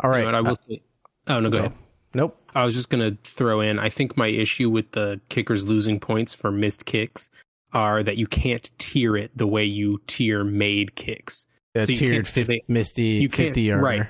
All 0.00 0.18
You 0.18 0.24
know 0.24 0.30
I 0.30 0.40
will 0.40 0.50
uh, 0.50 0.54
say. 0.68 0.82
Oh 1.28 1.40
no, 1.40 1.50
go 1.50 1.58
no. 1.58 1.64
ahead. 1.66 1.78
Nope. 2.14 2.40
I 2.54 2.64
was 2.64 2.74
just 2.74 2.88
gonna 2.90 3.16
throw 3.24 3.60
in. 3.60 3.78
I 3.78 3.88
think 3.88 4.16
my 4.16 4.28
issue 4.28 4.70
with 4.70 4.92
the 4.92 5.20
kickers 5.28 5.64
losing 5.64 5.98
points 6.00 6.32
for 6.34 6.50
missed 6.50 6.84
kicks 6.86 7.30
are 7.72 8.02
that 8.04 8.16
you 8.16 8.26
can't 8.26 8.70
tier 8.78 9.16
it 9.16 9.36
the 9.36 9.46
way 9.48 9.64
you 9.64 10.00
tier 10.06 10.44
made 10.44 10.94
kicks. 10.94 11.46
A 11.74 11.86
So 11.86 11.92
you 11.92 11.98
tiered 11.98 12.12
can't- 12.14 12.26
50, 12.28 12.52
they- 12.52 12.64
Misty 12.72 13.02
you 13.02 13.28
50 13.28 13.62
yarder. 13.62 13.82
right. 13.82 14.06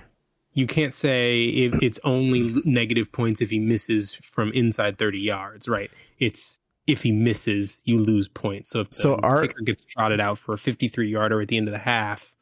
You 0.52 0.66
can't 0.68 0.94
say 0.94 1.46
if 1.46 1.82
it's 1.82 1.98
only 2.04 2.54
negative 2.64 3.10
points 3.10 3.40
if 3.40 3.50
he 3.50 3.58
misses 3.58 4.14
from 4.22 4.52
inside 4.52 4.98
30 4.98 5.18
yards, 5.18 5.66
right? 5.66 5.90
It's 6.20 6.60
if 6.86 7.02
he 7.02 7.12
misses, 7.12 7.80
you 7.84 7.98
lose 7.98 8.28
points. 8.28 8.70
So 8.70 8.80
if 8.80 8.90
the 8.90 8.96
So 8.96 9.14
our- 9.16 9.42
kicker 9.46 9.62
gets 9.62 9.84
trotted 9.84 10.20
out 10.20 10.38
for 10.38 10.52
a 10.54 10.58
53 10.58 11.08
yarder 11.10 11.40
at 11.40 11.48
the 11.48 11.56
end 11.56 11.68
of 11.68 11.72
the 11.72 11.78
half, 11.78 12.34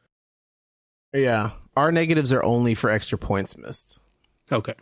Yeah. 1.13 1.51
Our 1.77 1.91
negatives 1.91 2.31
are 2.33 2.43
only 2.43 2.75
for 2.75 2.89
extra 2.89 3.17
points 3.17 3.57
missed. 3.57 3.97
okay. 4.51 4.73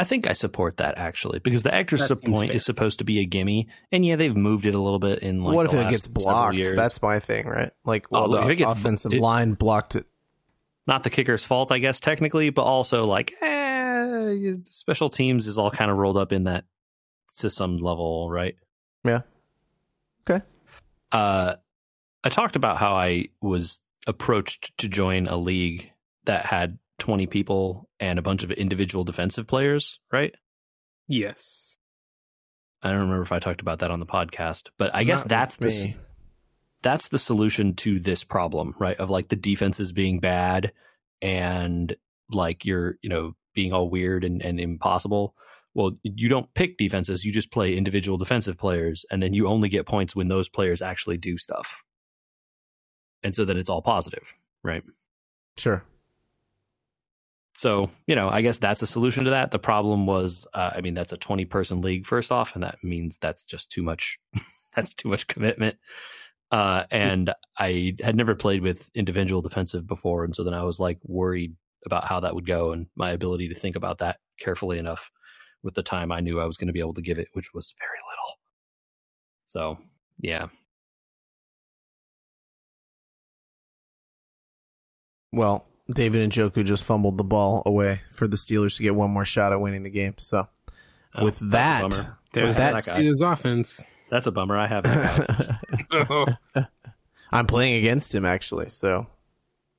I 0.00 0.04
think 0.04 0.28
I 0.28 0.32
support 0.32 0.76
that 0.76 0.96
actually 0.96 1.40
because 1.40 1.64
the 1.64 1.74
extra 1.74 1.98
That 1.98 2.22
point 2.24 2.48
fair. 2.50 2.56
is 2.56 2.64
supposed 2.64 2.98
to 3.00 3.04
be 3.04 3.18
a 3.18 3.24
gimme, 3.24 3.66
and 3.90 4.06
yeah, 4.06 4.14
they've 4.14 4.36
moved 4.36 4.64
it 4.64 4.74
a 4.76 4.78
little 4.78 5.00
bit 5.00 5.18
in 5.24 5.42
like. 5.42 5.56
what 5.56 5.66
if 5.66 5.72
the 5.72 5.78
it 5.78 5.82
last 5.82 5.90
gets 5.90 6.06
blocked? 6.06 6.54
years. 6.54 6.76
That's 6.76 7.02
my 7.02 7.18
thing, 7.18 7.46
right? 7.48 7.72
Like, 7.84 8.06
Oh, 8.12 8.20
well, 8.20 8.28
look, 8.30 8.40
if 8.42 8.46
the 8.46 8.52
it 8.52 8.56
gets- 8.56 8.74
offensive 8.74 9.12
it- 9.12 9.20
line 9.20 9.54
blocked 9.54 9.96
it. 9.96 10.06
not 10.86 11.02
the 11.02 11.10
kicker's 11.10 11.44
fault, 11.44 11.72
I 11.72 11.78
guess 11.80 11.98
technically, 11.98 12.50
but 12.50 12.62
also 12.62 13.06
like 13.06 13.34
eh, 13.42 14.54
special 14.62 15.08
teams 15.10 15.48
is 15.48 15.58
all 15.58 15.70
kind 15.72 15.90
of 15.90 15.96
rolled 15.96 16.16
up 16.16 16.32
in 16.32 16.44
that 16.44 16.64
to 17.38 17.50
some 17.50 17.76
level, 17.78 18.30
right? 18.30 18.54
Yeah. 19.04 19.20
Okay. 20.28 20.44
Uh, 21.12 21.54
I 22.24 22.28
talked 22.28 22.56
about 22.56 22.78
how 22.78 22.94
I 22.94 23.26
was 23.40 23.80
approached 24.06 24.76
to 24.78 24.88
join 24.88 25.26
a 25.26 25.36
league 25.36 25.90
that 26.24 26.44
had 26.44 26.78
20 26.98 27.26
people 27.26 27.88
and 28.00 28.18
a 28.18 28.22
bunch 28.22 28.44
of 28.44 28.50
individual 28.50 29.04
defensive 29.04 29.46
players, 29.46 30.00
right? 30.12 30.34
Yes. 31.06 31.76
I 32.82 32.90
don't 32.90 33.00
remember 33.00 33.22
if 33.22 33.32
I 33.32 33.38
talked 33.38 33.60
about 33.60 33.80
that 33.80 33.90
on 33.90 34.00
the 34.00 34.06
podcast, 34.06 34.68
but 34.78 34.94
I 34.94 35.04
guess 35.04 35.24
that's 35.24 35.56
the 35.56 35.66
me. 35.66 35.96
that's 36.82 37.08
the 37.08 37.18
solution 37.18 37.74
to 37.76 37.98
this 37.98 38.24
problem, 38.24 38.74
right? 38.78 38.96
Of 38.98 39.10
like 39.10 39.28
the 39.28 39.36
defenses 39.36 39.92
being 39.92 40.20
bad 40.20 40.72
and 41.20 41.94
like 42.30 42.64
you're, 42.64 42.96
you 43.02 43.08
know, 43.08 43.34
being 43.54 43.72
all 43.72 43.90
weird 43.90 44.24
and, 44.24 44.42
and 44.42 44.60
impossible. 44.60 45.34
Well, 45.74 45.92
you 46.02 46.28
don't 46.28 46.52
pick 46.54 46.76
defenses, 46.78 47.24
you 47.24 47.32
just 47.32 47.52
play 47.52 47.76
individual 47.76 48.18
defensive 48.18 48.58
players, 48.58 49.04
and 49.10 49.22
then 49.22 49.32
you 49.32 49.46
only 49.46 49.68
get 49.68 49.86
points 49.86 50.16
when 50.16 50.28
those 50.28 50.48
players 50.48 50.82
actually 50.82 51.18
do 51.18 51.36
stuff. 51.38 51.76
And 53.22 53.34
so 53.34 53.44
then 53.44 53.56
it's 53.56 53.68
all 53.68 53.82
positive, 53.82 54.32
right? 54.62 54.82
Sure. 55.56 55.84
So, 57.54 57.90
you 58.06 58.14
know, 58.14 58.28
I 58.28 58.42
guess 58.42 58.58
that's 58.58 58.82
a 58.82 58.86
solution 58.86 59.24
to 59.24 59.30
that. 59.30 59.50
The 59.50 59.58
problem 59.58 60.06
was, 60.06 60.46
uh, 60.54 60.70
I 60.76 60.80
mean, 60.80 60.94
that's 60.94 61.12
a 61.12 61.16
20 61.16 61.44
person 61.46 61.80
league, 61.80 62.06
first 62.06 62.30
off, 62.30 62.54
and 62.54 62.62
that 62.62 62.78
means 62.84 63.18
that's 63.20 63.44
just 63.44 63.70
too 63.70 63.82
much. 63.82 64.18
that's 64.76 64.94
too 64.94 65.08
much 65.08 65.26
commitment. 65.26 65.76
Uh, 66.52 66.84
and 66.90 67.34
I 67.58 67.94
had 68.00 68.16
never 68.16 68.34
played 68.34 68.62
with 68.62 68.88
individual 68.94 69.42
defensive 69.42 69.86
before. 69.86 70.24
And 70.24 70.34
so 70.34 70.44
then 70.44 70.54
I 70.54 70.62
was 70.62 70.78
like 70.78 70.98
worried 71.04 71.56
about 71.84 72.06
how 72.06 72.20
that 72.20 72.34
would 72.34 72.46
go 72.46 72.72
and 72.72 72.86
my 72.96 73.10
ability 73.10 73.48
to 73.48 73.58
think 73.58 73.76
about 73.76 73.98
that 73.98 74.18
carefully 74.40 74.78
enough 74.78 75.10
with 75.62 75.74
the 75.74 75.82
time 75.82 76.12
I 76.12 76.20
knew 76.20 76.40
I 76.40 76.44
was 76.44 76.56
going 76.56 76.68
to 76.68 76.72
be 76.72 76.80
able 76.80 76.94
to 76.94 77.02
give 77.02 77.18
it, 77.18 77.28
which 77.32 77.52
was 77.54 77.74
very 77.78 77.98
little. 78.10 78.38
So, 79.46 79.78
yeah. 80.20 80.46
Well, 85.32 85.66
David 85.92 86.30
Njoku 86.30 86.64
just 86.64 86.84
fumbled 86.84 87.18
the 87.18 87.24
ball 87.24 87.62
away 87.66 88.00
for 88.12 88.26
the 88.26 88.36
Steelers 88.36 88.76
to 88.76 88.82
get 88.82 88.94
one 88.94 89.10
more 89.10 89.24
shot 89.24 89.52
at 89.52 89.60
winning 89.60 89.82
the 89.82 89.90
game. 89.90 90.14
So, 90.18 90.48
Oh, 91.14 91.24
with 91.24 91.38
that, 91.50 91.82
bummer. 91.90 92.18
There's 92.34 92.58
That 92.58 92.74
that 92.74 92.84
that 92.84 92.92
guy. 92.92 93.00
Steelers 93.00 93.32
offense. 93.32 93.80
That's 94.10 94.26
a 94.26 94.30
bummer. 94.30 94.56
I 94.58 94.66
have 94.68 94.82
that 94.84 95.58
guy. 96.54 96.66
I'm 97.32 97.46
playing 97.46 97.76
against 97.76 98.14
him 98.14 98.24
actually. 98.26 98.68
So, 98.68 99.06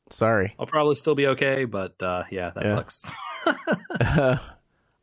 sorry. 0.09 0.55
I'll 0.59 0.65
probably 0.65 0.95
still 0.95 1.15
be 1.15 1.27
okay, 1.27 1.65
but 1.65 2.01
uh, 2.01 2.23
yeah, 2.31 2.51
that 2.55 2.63
Yeah. 2.65 2.69
sucks. 2.69 3.05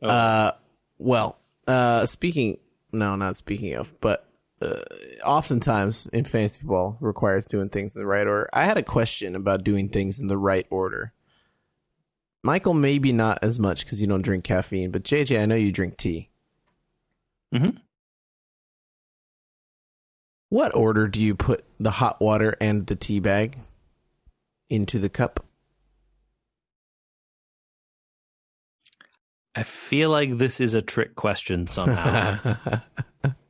Oh. 0.02 0.09
Uh, 0.11 0.52
well, 0.99 1.38
uh, 1.67 2.07
speaking, 2.07 2.59
no, 2.93 3.17
not 3.17 3.37
speaking 3.37 3.75
of, 3.75 3.95
but 4.00 4.26
uh, 4.62 4.81
oftentimes 5.25 6.07
in 6.12 6.25
fantasy 6.25 6.62
ball 6.62 6.97
requires 7.00 7.47
doing 7.47 7.69
things 7.69 7.95
in 7.95 8.00
the 8.00 8.07
right 8.07 8.26
order. 8.26 8.49
I 8.53 8.65
had 8.65 8.79
a 8.79 8.83
question 8.83 9.37
about 9.37 9.65
doing 9.65 9.88
things 9.88 10.21
in 10.21 10.29
the 10.29 10.38
right 10.38 10.67
order. 10.71 11.12
Michael, 12.43 12.75
maybe 12.75 13.12
not 13.12 13.41
as 13.43 13.59
much 13.59 13.85
because 13.85 14.00
you 14.00 14.07
don't 14.07 14.23
drink 14.23 14.45
caffeine, 14.45 14.91
but 14.91 15.03
JJ, 15.03 15.43
I 15.43 15.47
know 15.47 15.57
you 15.57 15.73
drink 15.73 15.97
tea. 15.97 16.31
Mhm. 17.53 17.81
What 20.49 20.75
order 20.75 21.09
do 21.09 21.23
you 21.23 21.35
put 21.35 21.65
the 21.81 21.91
hot 21.91 22.21
water 22.21 22.57
and 22.61 22.87
the 22.87 22.95
tea 22.97 23.21
bag 23.21 23.59
into 24.71 24.99
the 24.99 25.09
cup? 25.09 25.45
I 29.56 29.62
feel 29.62 30.10
like 30.10 30.36
this 30.38 30.60
is 30.60 30.75
a 30.75 30.82
trick 30.82 31.14
question 31.16 31.66
somehow. 31.66 32.38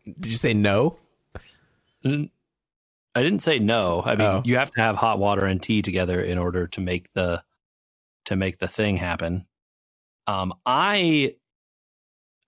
Did 0.05 0.27
you 0.27 0.37
say 0.37 0.55
no? 0.55 0.99
I 2.05 3.23
didn't 3.23 3.41
say 3.43 3.59
no. 3.59 4.03
I 4.05 4.15
mean, 4.15 4.27
Oh. 4.27 4.43
you 4.45 4.57
have 4.57 4.71
to 4.73 4.81
have 4.81 4.97
hot 4.97 5.19
water 5.19 5.45
and 5.45 5.61
tea 5.61 5.83
together 5.83 6.21
in 6.21 6.39
order 6.39 6.67
to 6.69 6.81
make 6.81 7.13
the 7.15 7.43
to 8.27 8.37
make 8.37 8.59
the 8.59 8.69
thing 8.69 8.97
happen. 8.97 9.47
Um, 10.27 10.53
I, 10.65 11.35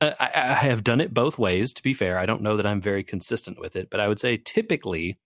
I 0.01 0.15
I 0.21 0.55
have 0.55 0.85
done 0.85 1.01
it 1.01 1.13
both 1.15 1.39
ways. 1.39 1.73
To 1.75 1.83
be 1.83 1.95
fair, 1.95 2.19
I 2.19 2.27
don't 2.27 2.43
know 2.43 2.57
that 2.57 2.67
I'm 2.67 2.81
very 2.81 3.03
consistent 3.03 3.59
with 3.59 3.75
it, 3.77 3.89
but 3.91 3.99
I 4.01 4.07
would 4.09 4.21
say 4.21 4.37
typically 4.37 5.19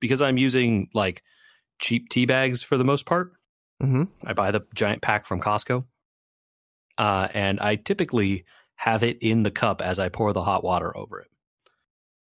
because 0.00 0.22
I'm 0.22 0.38
using 0.38 0.88
like 0.94 1.22
cheap 1.78 2.08
tea 2.08 2.24
bags 2.24 2.62
for 2.62 2.78
the 2.78 2.84
most 2.84 3.04
part. 3.04 3.32
Mm-hmm. 3.82 4.04
I 4.24 4.32
buy 4.32 4.50
the 4.50 4.60
giant 4.74 5.02
pack 5.02 5.26
from 5.26 5.40
Costco. 5.40 5.84
Uh, 6.98 7.28
and 7.32 7.60
I 7.60 7.76
typically 7.76 8.44
have 8.76 9.02
it 9.02 9.18
in 9.20 9.42
the 9.42 9.50
cup 9.50 9.82
as 9.82 9.98
I 9.98 10.08
pour 10.08 10.32
the 10.32 10.42
hot 10.42 10.64
water 10.64 10.96
over 10.96 11.20
it. 11.20 11.28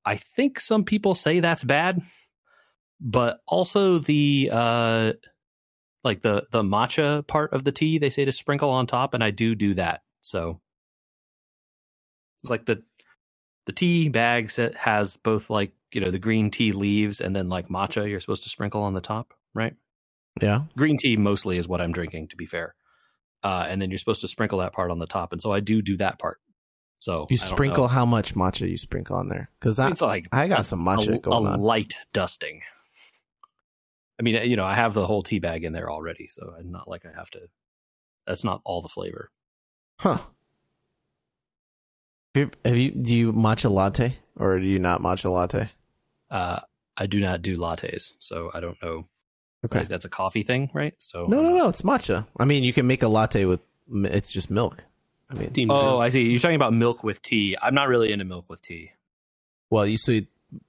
I 0.05 0.17
think 0.17 0.60
some 0.60 0.84
people 0.84 1.13
say 1.15 1.39
that's 1.39 1.63
bad, 1.63 2.01
but 3.00 3.39
also 3.48 4.00
the 4.00 4.50
uh, 4.51 5.13
like 6.03 6.22
the 6.22 6.48
the 6.51 6.63
matcha 6.63 7.25
part 7.27 7.53
of 7.53 7.63
the 7.63 7.72
tea 7.72 8.00
they 8.00 8.10
say 8.10 8.25
to 8.25 8.31
sprinkle 8.31 8.72
on 8.72 8.88
top, 8.88 9.13
and 9.13 9.24
I 9.24 9.31
do 9.31 9.53
do 9.55 9.75
that. 9.75 10.01
So 10.22 10.60
it's 12.43 12.50
like 12.50 12.65
the 12.65 12.84
the 13.67 13.74
tea 13.74 14.10
bag 14.10 14.50
set 14.50 14.75
has 14.75 15.17
both 15.17 15.50
like 15.50 15.74
you 15.91 16.01
know 16.01 16.12
the 16.12 16.20
green 16.20 16.50
tea 16.50 16.72
leaves 16.72 17.22
and 17.22 17.36
then 17.36 17.50
like 17.50 17.70
matcha 17.70 18.10
you're 18.10 18.20
supposed 18.20 18.43
to 18.43 18.50
sprinkle 18.50 18.81
on 18.81 18.93
the 18.93 19.01
top, 19.01 19.34
right? 19.53 19.75
Yeah. 20.41 20.62
green 20.77 20.98
tea 20.98 21.17
mostly 21.17 21.58
is 21.58 21.67
what 21.67 21.81
I'm 21.81 21.91
drinking, 21.91 22.29
to 22.29 22.38
be 22.38 22.46
fair. 22.46 22.74
Uh, 23.43 23.65
and 23.67 23.81
then 23.81 23.89
you're 23.89 23.98
supposed 23.98 24.21
to 24.21 24.27
sprinkle 24.27 24.60
that 24.60 24.74
part 24.74 24.91
on 24.91 25.00
the 25.00 25.07
top, 25.07 25.31
and 25.31 25.41
so 25.41 25.51
I 25.51 25.60
do 25.60 25.81
do 25.81 25.98
that 25.98 26.19
part. 26.19 26.39
So 27.00 27.25
You 27.31 27.38
sprinkle 27.38 27.88
how 27.88 28.05
much 28.05 28.36
matcha 28.36 28.69
you 28.69 28.77
sprinkle 28.77 29.15
on 29.15 29.27
there? 29.27 29.50
Because 29.60 29.79
I, 29.79 29.89
It's 29.89 30.01
like 30.01 30.27
I 30.31 30.48
got 30.48 30.67
some 30.67 30.86
matcha 30.86 31.15
a, 31.15 31.19
going 31.19 31.48
a 31.48 31.51
on. 31.51 31.60
light 31.60 31.95
dusting. 32.13 32.62
I 34.19 34.24
mean, 34.24 34.36
you 34.48 34.55
know, 34.55 34.65
I 34.65 34.75
have 34.75 34.93
the 34.93 35.07
whole 35.07 35.24
tea 35.24 35.39
bag 35.39 35.63
in 35.63 35.74
there 35.74 35.89
already, 35.91 36.27
so 36.27 36.53
I'm 36.60 36.69
not 36.71 36.88
like 36.88 37.03
I 37.07 37.17
have 37.17 37.31
to. 37.31 37.39
That's 38.27 38.43
not 38.43 38.62
all 38.63 38.83
the 38.83 38.88
flavor. 38.88 39.31
Huh. 40.00 40.19
Have 42.36 42.43
you, 42.43 42.51
have 42.63 42.77
you 42.77 42.91
do 42.91 43.15
you 43.15 43.33
matcha 43.33 43.71
latte 43.71 44.17
or 44.38 44.60
do 44.60 44.65
you 44.65 44.77
not 44.77 45.01
matcha 45.01 45.31
latte? 45.31 45.71
Uh, 46.29 46.60
I 46.95 47.07
do 47.07 47.19
not 47.19 47.41
do 47.41 47.57
lattes, 47.57 48.12
so 48.19 48.51
I 48.53 48.60
don't 48.60 48.77
know. 48.83 49.07
Okay. 49.65 49.80
Like, 49.80 49.89
that's 49.89 50.06
a 50.06 50.10
coffee 50.10 50.44
thing, 50.44 50.70
right? 50.74 50.94
So 50.98 51.25
No, 51.27 51.41
no, 51.41 51.56
no. 51.56 51.70
It's 51.70 51.84
matcha. 51.84 52.25
I 52.38 52.46
mean, 52.46 52.63
you 52.63 52.74
can 52.74 52.88
make 52.88 53.03
a 53.03 53.08
latte 53.08 53.46
with. 53.46 53.62
It's 53.94 54.32
just 54.32 54.50
milk. 54.50 54.84
I 55.30 55.36
mean, 55.36 55.50
Oh, 55.70 55.82
Bill. 55.82 56.00
I 56.01 56.10
see. 56.10 56.24
You're 56.24 56.39
talking 56.39 56.56
about 56.56 56.74
milk 56.74 57.03
with 57.03 57.22
tea. 57.22 57.56
I'm 57.62 57.74
not 57.74 57.88
really 57.88 58.12
into 58.12 58.25
milk 58.25 58.46
with 58.50 58.62
tea. 58.62 58.91
well, 59.70 59.86
you 59.86 59.98
see, 59.98 60.27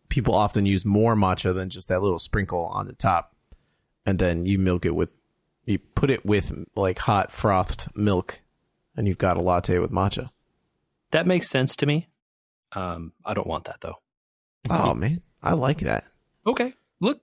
people 0.09 0.35
often 0.35 0.67
use 0.67 0.85
more 0.85 1.17
matcha 1.17 1.55
than 1.55 1.69
just 1.71 1.89
that 1.89 2.03
little 2.03 2.19
sprinkle 2.19 2.67
on 2.67 2.87
the 2.87 2.95
top, 2.95 3.35
and 4.07 4.19
then 4.19 4.47
you 4.47 4.59
milk 4.59 4.85
it 4.85 4.95
with. 4.95 5.09
You 5.65 5.79
put 5.79 6.11
it 6.11 6.25
with 6.27 6.53
like 6.77 6.99
hot 6.99 7.33
frothed 7.33 7.89
milk, 7.97 8.41
and 8.97 9.07
you've 9.09 9.19
got 9.19 9.37
a 9.37 9.41
latte 9.41 9.79
with 9.79 9.91
matcha. 9.93 10.31
That 11.13 11.27
makes 11.27 11.49
sense 11.49 11.77
to 11.77 11.87
me. 11.87 12.09
Um, 12.73 13.13
I 13.25 13.35
don't 13.35 13.47
want 13.47 13.65
that 13.67 13.81
though. 13.81 13.99
Oh 14.71 14.93
man, 14.95 15.23
I 15.43 15.55
like 15.55 15.79
that. 15.81 16.05
Okay, 16.47 16.73
look, 17.01 17.21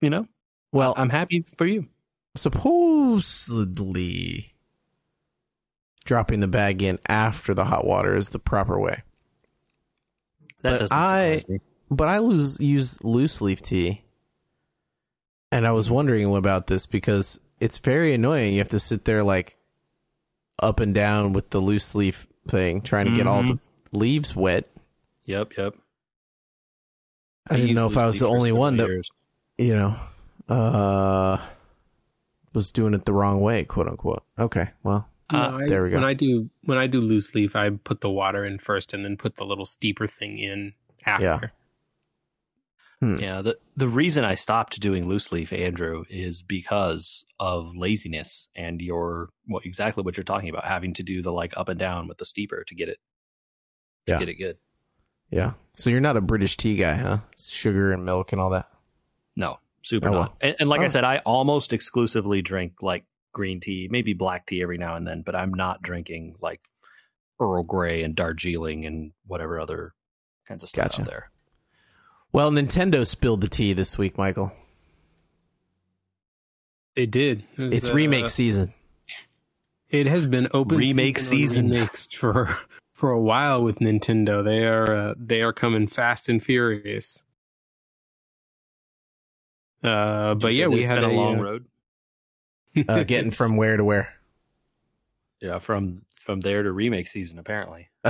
you 0.00 0.10
know, 0.10 0.26
Well, 0.72 0.94
I'm 0.96 1.10
happy 1.10 1.44
for 1.56 1.66
you. 1.66 1.88
supposedly 2.36 3.74
dropping 6.04 6.40
the 6.40 6.48
bag 6.48 6.80
in 6.82 6.98
after 7.08 7.54
the 7.54 7.64
hot 7.64 7.84
water 7.84 8.14
is 8.14 8.28
the 8.30 8.38
proper 8.38 8.78
way. 8.78 9.02
That 10.62 10.70
But 10.72 10.78
doesn't 10.80 10.96
I- 10.96 11.36
surprise 11.36 11.48
me. 11.48 11.60
But 11.92 12.06
I 12.06 12.18
lose, 12.18 12.60
use 12.60 13.02
loose 13.02 13.40
leaf 13.40 13.62
tea. 13.62 14.02
And 15.50 15.66
I 15.66 15.72
was 15.72 15.90
wondering 15.90 16.32
about 16.36 16.68
this 16.68 16.86
because 16.86 17.40
it's 17.58 17.78
very 17.78 18.14
annoying. 18.14 18.52
You 18.52 18.60
have 18.60 18.68
to 18.68 18.78
sit 18.78 19.04
there 19.04 19.24
like 19.24 19.56
up 20.62 20.78
and 20.78 20.94
down 20.94 21.32
with 21.32 21.50
the 21.50 21.58
loose 21.58 21.96
leaf 21.96 22.28
thing, 22.46 22.80
trying 22.82 23.06
to 23.06 23.16
get 23.16 23.26
all 23.26 23.42
the 23.42 23.54
mm-hmm. 23.54 23.96
leaves 23.96 24.36
wet. 24.36 24.70
Yep, 25.24 25.56
yep. 25.58 25.74
I 27.48 27.56
didn't 27.56 27.74
know 27.74 27.88
if 27.88 27.96
I 27.96 28.06
was 28.06 28.20
the 28.20 28.28
only 28.28 28.52
one 28.52 28.76
that, 28.76 28.86
years. 28.86 29.10
you 29.58 29.74
know, 29.74 29.96
uh, 30.50 31.38
was 32.52 32.72
doing 32.72 32.94
it 32.94 33.04
the 33.04 33.12
wrong 33.12 33.40
way, 33.40 33.64
quote 33.64 33.86
unquote. 33.88 34.24
Okay, 34.38 34.70
well, 34.82 35.08
No, 35.32 35.38
Uh, 35.38 35.58
I- 35.58 35.66
there 35.68 35.84
we 35.84 35.90
go. 35.90 35.94
When 35.96 36.04
I 36.04 36.14
do 36.14 36.50
when 36.64 36.76
I 36.78 36.86
do 36.88 37.00
loose 37.00 37.34
leaf, 37.34 37.54
I 37.54 37.70
put 37.70 38.00
the 38.00 38.10
water 38.10 38.44
in 38.44 38.58
first 38.58 38.92
and 38.92 39.04
then 39.04 39.16
put 39.16 39.36
the 39.36 39.44
little 39.44 39.66
steeper 39.66 40.08
thing 40.08 40.38
in 40.38 40.72
after. 41.06 41.24
Yeah. 41.24 41.48
Hmm. 43.00 43.18
Yeah, 43.18 43.40
the 43.40 43.56
the 43.76 43.88
reason 43.88 44.24
I 44.24 44.34
stopped 44.34 44.78
doing 44.80 45.08
loose 45.08 45.30
leaf, 45.32 45.52
Andrew, 45.52 46.04
is 46.10 46.42
because 46.42 47.24
of 47.38 47.74
laziness 47.76 48.48
and 48.56 48.82
your 48.82 49.30
what 49.46 49.64
exactly 49.64 50.02
what 50.02 50.16
you're 50.16 50.24
talking 50.24 50.50
about, 50.50 50.64
having 50.66 50.92
to 50.94 51.02
do 51.04 51.22
the 51.22 51.32
like 51.32 51.54
up 51.56 51.68
and 51.68 51.78
down 51.78 52.08
with 52.08 52.18
the 52.18 52.26
steeper 52.26 52.64
to 52.66 52.74
get 52.74 52.88
it 52.88 52.98
to 54.06 54.12
Yeah. 54.14 54.18
get 54.18 54.28
it 54.28 54.34
good. 54.34 54.58
Yeah. 55.30 55.52
So 55.74 55.88
you're 55.90 56.00
not 56.00 56.16
a 56.16 56.20
British 56.20 56.56
tea 56.56 56.74
guy, 56.76 56.94
huh? 56.96 57.18
Sugar 57.38 57.92
and 57.92 58.04
milk 58.04 58.32
and 58.32 58.40
all 58.40 58.50
that. 58.50 58.68
No, 59.36 59.60
super 59.82 60.08
Oh, 60.08 60.12
not. 60.12 60.20
well. 60.20 60.36
And, 60.40 60.56
and 60.60 60.68
like 60.68 60.80
I 60.80 60.86
Oh. 60.86 60.88
said, 60.88 61.04
I 61.04 61.18
almost 61.18 61.72
exclusively 61.72 62.42
drink 62.42 62.74
like 62.82 63.04
green 63.32 63.60
tea, 63.60 63.88
maybe 63.90 64.12
black 64.14 64.46
tea 64.46 64.62
every 64.62 64.78
now 64.78 64.96
and 64.96 65.06
then, 65.06 65.22
but 65.24 65.34
I'm 65.36 65.52
not 65.54 65.82
drinking 65.82 66.36
like 66.40 66.60
Earl 67.40 67.62
Grey 67.62 68.02
and 68.02 68.14
Darjeeling 68.14 68.84
and 68.84 69.12
whatever 69.26 69.58
other 69.60 69.94
kinds 70.46 70.62
of 70.62 70.68
stuff 70.68 70.84
Gotcha. 70.90 71.02
out 71.02 71.06
there. 71.08 71.30
Well, 72.32 72.50
Nintendo 72.50 73.06
spilled 73.06 73.40
the 73.40 73.48
tea 73.48 73.72
this 73.72 73.96
week, 73.98 74.16
Michael. 74.18 74.52
It 76.96 77.10
did. 77.10 77.44
It 77.56 77.62
was, 77.62 77.72
It's 77.72 77.88
uh, 77.88 77.94
remake 77.94 78.28
season. 78.28 78.74
It 79.88 80.06
has 80.06 80.26
been 80.26 80.46
open 80.54 80.78
Remake 80.78 81.18
season, 81.18 81.64
on 81.66 81.70
season. 81.70 81.70
remakes 81.70 82.06
for 82.08 82.58
for 82.94 83.10
a 83.10 83.20
while 83.20 83.64
with 83.64 83.78
Nintendo. 83.80 84.44
They 84.44 84.64
are 84.64 84.94
uh, 85.10 85.14
they 85.18 85.42
are 85.42 85.52
coming 85.52 85.88
fast 85.88 86.28
and 86.28 86.42
furious. 86.42 87.22
Uh, 89.82 90.34
but 90.34 90.52
yeah, 90.54 90.66
we 90.66 90.80
it's 90.80 90.90
had 90.90 90.96
been 91.00 91.10
a 91.10 91.12
long 91.12 91.38
uh, 91.38 91.42
road. 91.42 91.66
Uh, 92.88 93.02
getting 93.02 93.30
from 93.32 93.56
where 93.56 93.76
to 93.76 93.82
where? 93.84 94.14
Yeah, 95.40 95.58
from 95.58 96.02
from 96.14 96.40
there 96.40 96.62
to 96.62 96.70
remake 96.70 97.08
season, 97.08 97.38
apparently. 97.38 97.88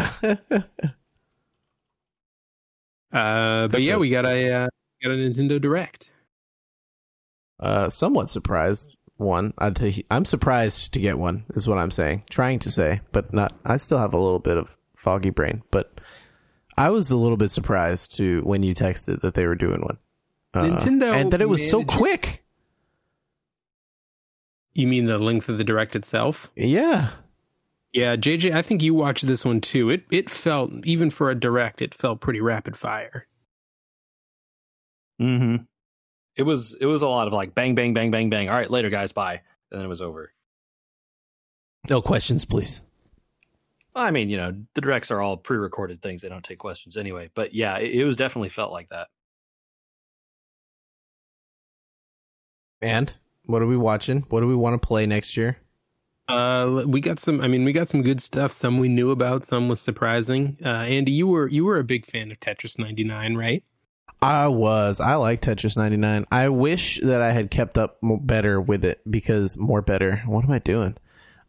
Uh, 3.12 3.62
but 3.66 3.72
That's 3.72 3.86
yeah, 3.88 3.94
a- 3.94 3.98
we 3.98 4.10
got 4.10 4.24
a 4.24 4.52
uh, 4.52 4.68
got 5.02 5.10
a 5.12 5.16
Nintendo 5.16 5.60
Direct. 5.60 6.12
uh, 7.58 7.88
somewhat 7.88 8.30
surprised. 8.30 8.96
One, 9.16 9.52
I 9.58 9.70
think 9.70 10.04
I'm 10.10 10.24
surprised 10.24 10.92
to 10.94 11.00
get 11.00 11.18
one. 11.18 11.44
Is 11.54 11.66
what 11.66 11.78
I'm 11.78 11.90
saying. 11.90 12.22
Trying 12.30 12.60
to 12.60 12.70
say, 12.70 13.00
but 13.12 13.32
not. 13.34 13.52
I 13.64 13.76
still 13.78 13.98
have 13.98 14.14
a 14.14 14.18
little 14.20 14.38
bit 14.38 14.56
of 14.56 14.76
foggy 14.96 15.30
brain, 15.30 15.62
but 15.70 15.92
I 16.76 16.90
was 16.90 17.10
a 17.10 17.16
little 17.16 17.36
bit 17.36 17.50
surprised 17.50 18.16
to 18.18 18.42
when 18.42 18.62
you 18.62 18.74
texted 18.74 19.22
that 19.22 19.34
they 19.34 19.46
were 19.46 19.56
doing 19.56 19.80
one. 19.82 19.98
Uh, 20.52 20.62
Nintendo 20.62 21.12
and 21.12 21.30
that 21.32 21.40
it 21.40 21.48
was 21.48 21.68
so 21.70 21.84
quick. 21.84 22.44
You 24.72 24.86
mean 24.86 25.06
the 25.06 25.18
length 25.18 25.48
of 25.48 25.58
the 25.58 25.64
Direct 25.64 25.94
itself? 25.96 26.50
Yeah, 26.56 27.10
Yeah, 27.92 28.16
JJ, 28.16 28.52
I 28.52 28.62
think 28.62 28.82
you 28.82 28.94
watched 28.94 29.26
this 29.26 29.44
one 29.44 29.60
too. 29.60 29.90
It 29.90 30.04
it 30.10 30.30
felt 30.30 30.70
even 30.84 31.10
for 31.10 31.30
a 31.30 31.34
Direct, 31.34 31.82
it 31.82 31.94
felt 31.94 32.20
pretty 32.20 32.40
rapid 32.40 32.76
fire. 32.76 33.26
Mm-hmm. 35.20 35.64
It 36.36 36.42
was 36.44 36.74
it 36.80 36.86
was 36.86 37.02
a 37.02 37.08
lot 37.08 37.26
of 37.26 37.32
like 37.32 37.54
bang 37.54 37.74
bang 37.74 37.92
bang 37.94 38.10
bang 38.10 38.30
bang. 38.30 38.48
All 38.48 38.54
right, 38.54 38.70
later 38.70 38.90
guys, 38.90 39.12
bye, 39.12 39.40
and 39.70 39.78
then 39.78 39.84
it 39.84 39.88
was 39.88 40.00
over. 40.00 40.32
no 41.88 42.00
questions, 42.00 42.44
please. 42.44 42.80
I 43.94 44.12
mean, 44.12 44.30
you 44.30 44.36
know, 44.36 44.54
the 44.74 44.80
directs 44.80 45.10
are 45.10 45.20
all 45.20 45.36
pre-recorded 45.36 46.00
things; 46.00 46.22
they 46.22 46.28
don't 46.28 46.44
take 46.44 46.58
questions 46.58 46.96
anyway. 46.96 47.30
But 47.34 47.54
yeah, 47.54 47.76
it, 47.78 47.92
it 47.92 48.04
was 48.04 48.16
definitely 48.16 48.48
felt 48.50 48.72
like 48.72 48.88
that. 48.90 49.08
And 52.82 53.12
what 53.44 53.62
are 53.62 53.66
we 53.66 53.76
watching? 53.76 54.22
What 54.28 54.40
do 54.40 54.46
we 54.46 54.54
want 54.54 54.80
to 54.80 54.86
play 54.86 55.06
next 55.06 55.36
year? 55.36 55.58
Uh, 56.28 56.84
we 56.86 57.00
got 57.00 57.18
some. 57.18 57.40
I 57.40 57.48
mean, 57.48 57.64
we 57.64 57.72
got 57.72 57.88
some 57.88 58.02
good 58.02 58.20
stuff. 58.20 58.52
Some 58.52 58.78
we 58.78 58.88
knew 58.88 59.10
about. 59.10 59.46
Some 59.46 59.68
was 59.68 59.80
surprising. 59.80 60.56
Uh, 60.64 60.68
Andy, 60.68 61.10
you 61.10 61.26
were 61.26 61.48
you 61.48 61.64
were 61.64 61.78
a 61.78 61.84
big 61.84 62.06
fan 62.06 62.30
of 62.30 62.38
Tetris 62.38 62.78
99, 62.78 63.34
right? 63.34 63.64
I 64.22 64.48
was. 64.48 65.00
I 65.00 65.14
like 65.14 65.40
Tetris 65.40 65.76
99. 65.76 66.26
I 66.30 66.50
wish 66.50 67.00
that 67.02 67.22
I 67.22 67.32
had 67.32 67.50
kept 67.50 67.78
up 67.78 67.96
mo- 68.02 68.18
better 68.18 68.60
with 68.60 68.84
it 68.84 69.00
because 69.10 69.56
more 69.56 69.82
better. 69.82 70.22
What 70.26 70.44
am 70.44 70.52
I 70.52 70.58
doing? 70.58 70.96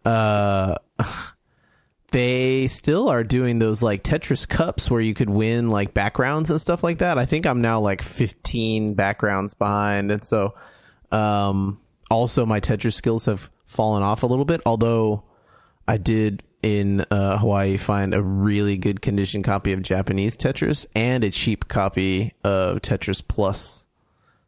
Uh 0.06 0.76
they 2.12 2.68
still 2.68 3.10
are 3.10 3.24
doing 3.24 3.60
those 3.60 3.84
like 3.84 4.04
Tetris 4.04 4.48
cups 4.48 4.90
where 4.90 5.02
you 5.02 5.14
could 5.14 5.30
win 5.30 5.70
like 5.70 5.94
backgrounds 5.94 6.50
and 6.50 6.60
stuff 6.60 6.84
like 6.84 7.00
that. 7.00 7.18
I 7.18 7.26
think 7.26 7.46
I'm 7.46 7.62
now 7.62 7.80
like 7.80 8.02
15 8.02 8.96
backgrounds 8.96 9.54
behind 9.54 10.12
and 10.12 10.26
so 10.26 10.56
um 11.12 11.80
also 12.10 12.46
my 12.46 12.60
Tetris 12.60 12.94
skills 12.94 13.26
have 13.26 13.50
fallen 13.66 14.04
off 14.04 14.24
a 14.24 14.28
little 14.28 14.46
bit 14.46 14.62
although 14.66 15.24
I 15.88 15.98
did 15.98 16.44
in 16.62 17.02
uh, 17.12 17.38
Hawaii 17.38 17.78
find 17.78 18.14
a 18.14 18.22
really 18.22 18.78
good 18.78 19.02
condition 19.02 19.44
copy 19.44 19.74
of 19.74 19.82
Japanese 19.82 20.38
Tetris 20.38 20.86
and 20.96 21.24
a 21.24 21.32
cheap 21.32 21.68
copy 21.68 22.34
of 22.44 22.82
Tetris 22.82 23.22
Plus. 23.28 23.86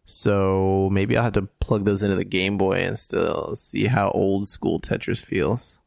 So 0.05 0.89
maybe 0.91 1.17
I'll 1.17 1.23
have 1.23 1.33
to 1.33 1.47
plug 1.59 1.85
those 1.85 2.03
into 2.03 2.15
the 2.15 2.25
Game 2.25 2.57
Boy 2.57 2.83
and 2.83 2.99
still 2.99 3.55
see 3.55 3.87
how 3.87 4.11
old 4.11 4.47
school 4.47 4.79
Tetris 4.79 5.23
feels. 5.23 5.79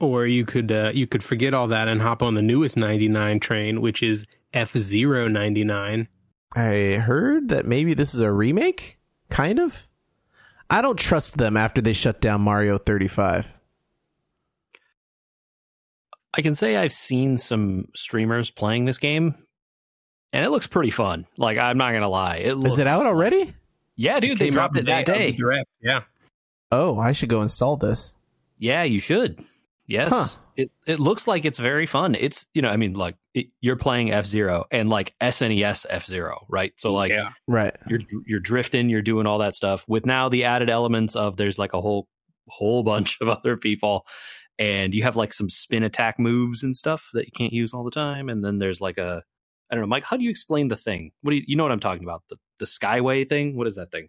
Or 0.00 0.26
you 0.26 0.44
could 0.44 0.72
uh, 0.72 0.90
you 0.92 1.06
could 1.06 1.22
forget 1.22 1.54
all 1.54 1.68
that 1.68 1.88
and 1.88 2.00
hop 2.00 2.22
on 2.22 2.34
the 2.34 2.42
newest 2.42 2.76
99 2.76 3.38
train, 3.40 3.80
which 3.80 4.02
is 4.02 4.26
F 4.52 4.76
Zero 4.76 5.28
99. 5.28 6.08
I 6.54 6.98
heard 6.98 7.48
that 7.48 7.66
maybe 7.66 7.94
this 7.94 8.14
is 8.14 8.20
a 8.20 8.30
remake, 8.30 8.98
kind 9.28 9.58
of. 9.58 9.88
I 10.70 10.80
don't 10.80 10.98
trust 10.98 11.36
them 11.36 11.56
after 11.56 11.80
they 11.80 11.92
shut 11.92 12.20
down 12.20 12.40
Mario 12.40 12.78
35. 12.78 13.52
I 16.36 16.42
can 16.42 16.54
say 16.54 16.76
I've 16.76 16.92
seen 16.92 17.36
some 17.36 17.88
streamers 17.94 18.50
playing 18.50 18.86
this 18.86 18.98
game, 18.98 19.34
and 20.32 20.44
it 20.44 20.50
looks 20.50 20.66
pretty 20.66 20.90
fun. 20.90 21.26
Like 21.36 21.58
I'm 21.58 21.78
not 21.78 21.92
gonna 21.92 22.08
lie, 22.08 22.38
it 22.38 22.56
looks, 22.56 22.74
Is 22.74 22.78
it 22.80 22.86
out 22.86 23.06
already? 23.06 23.54
Yeah, 23.96 24.18
dude, 24.18 24.38
they 24.38 24.50
dropped 24.50 24.76
it 24.76 24.86
that 24.86 25.08
of 25.08 25.14
the 25.14 25.18
day. 25.18 25.32
Direct. 25.32 25.68
Yeah. 25.80 26.02
Oh, 26.72 26.98
I 26.98 27.12
should 27.12 27.28
go 27.28 27.42
install 27.42 27.76
this. 27.76 28.14
Yeah, 28.58 28.82
you 28.82 28.98
should. 28.98 29.44
Yes, 29.86 30.10
Huh. 30.10 30.26
it 30.56 30.70
it 30.86 30.98
looks 30.98 31.26
like 31.26 31.44
it's 31.44 31.58
very 31.58 31.86
fun. 31.86 32.14
It's 32.14 32.46
you 32.54 32.62
know, 32.62 32.70
I 32.70 32.76
mean, 32.76 32.94
like 32.94 33.16
it, 33.34 33.46
you're 33.60 33.76
playing 33.76 34.12
F 34.12 34.24
Zero 34.26 34.64
and 34.70 34.88
like 34.88 35.14
SNES 35.20 35.84
F 35.90 36.06
Zero, 36.06 36.46
right? 36.48 36.72
So 36.76 36.92
like 36.94 37.10
yeah. 37.10 37.30
Right. 37.46 37.76
you're 37.88 38.00
you're 38.26 38.40
drifting, 38.40 38.88
you're 38.88 39.02
doing 39.02 39.26
all 39.26 39.38
that 39.38 39.54
stuff 39.54 39.84
with 39.86 40.06
now 40.06 40.28
the 40.28 40.44
added 40.44 40.70
elements 40.70 41.16
of 41.16 41.36
there's 41.36 41.58
like 41.58 41.74
a 41.74 41.80
whole 41.80 42.08
whole 42.48 42.82
bunch 42.82 43.18
of 43.20 43.28
other 43.36 43.56
people, 43.58 44.06
and 44.58 44.94
you 44.94 45.02
have 45.02 45.16
like 45.16 45.34
some 45.34 45.50
spin 45.50 45.82
attack 45.82 46.18
moves 46.18 46.62
and 46.62 46.74
stuff 46.74 47.10
that 47.12 47.26
you 47.26 47.32
can't 47.32 47.52
use 47.52 47.74
all 47.74 47.84
the 47.84 47.90
time, 47.90 48.28
and 48.30 48.42
then 48.44 48.58
there's 48.58 48.80
like 48.80 48.96
a 48.96 49.22
I 49.70 49.74
don't 49.74 49.82
know, 49.82 49.88
Mike. 49.88 50.04
How 50.04 50.16
do 50.16 50.24
you 50.24 50.30
explain 50.30 50.68
the 50.68 50.76
thing? 50.76 51.10
What 51.22 51.32
do 51.32 51.36
you, 51.36 51.42
you 51.46 51.56
know 51.56 51.62
what 51.62 51.72
I'm 51.72 51.80
talking 51.80 52.04
about? 52.04 52.22
The 52.30 52.36
the 52.58 52.64
Skyway 52.66 53.28
thing. 53.28 53.56
What 53.56 53.66
is 53.66 53.74
that 53.74 53.90
thing? 53.90 54.08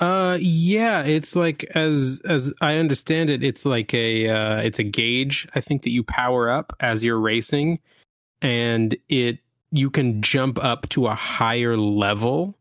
Uh, 0.00 0.38
yeah, 0.40 1.04
it's 1.04 1.36
like 1.36 1.64
as 1.76 2.22
as 2.26 2.54
I 2.62 2.76
understand 2.76 3.30
it, 3.30 3.44
it's 3.44 3.66
like 3.66 3.94
a 3.94 4.28
uh, 4.30 4.58
it's 4.58 4.80
a 4.80 4.84
gauge. 4.84 5.48
I 5.54 5.60
think 5.62 5.84
that 5.84 5.90
you 5.90 6.04
power 6.04 6.50
up 6.50 6.74
as 6.80 7.04
you're 7.04 7.20
racing, 7.20 7.80
and 8.42 8.96
it 9.10 9.40
you 9.72 9.90
can 9.90 10.22
jump 10.22 10.62
up 10.64 10.88
to 10.90 11.08
a 11.08 11.14
higher 11.16 11.76
level, 11.78 12.56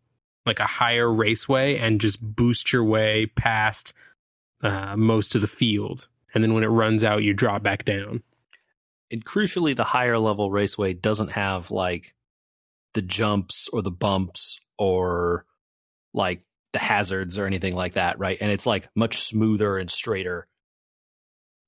like 0.47 0.59
a 0.59 0.65
higher 0.67 1.11
raceway, 1.13 1.77
and 1.77 2.01
just 2.01 2.21
boost 2.21 2.73
your 2.73 2.85
way 2.85 3.27
past 3.27 3.93
uh, 4.63 4.95
most 4.97 5.35
of 5.35 5.41
the 5.41 5.47
field. 5.47 6.07
And 6.33 6.43
then 6.43 6.53
when 6.55 6.63
it 6.63 6.67
runs 6.69 7.03
out, 7.03 7.23
you 7.23 7.33
drop 7.33 7.63
back 7.63 7.85
down. 7.85 8.23
and 9.11 9.25
crucially 9.25 9.75
the 9.75 9.83
higher 9.83 10.19
level 10.19 10.51
raceway 10.51 10.93
doesn't 10.93 11.29
have 11.31 11.71
like 11.71 12.13
the 12.93 13.01
jumps 13.01 13.69
or 13.73 13.81
the 13.81 13.91
bumps 13.91 14.59
or 14.77 15.45
like 16.13 16.43
the 16.73 16.79
hazards 16.79 17.37
or 17.37 17.45
anything 17.45 17.75
like 17.75 17.93
that 17.93 18.19
right? 18.19 18.37
And 18.39 18.51
it's 18.51 18.65
like 18.65 18.89
much 18.95 19.21
smoother 19.21 19.77
and 19.77 19.89
straighter 19.89 20.47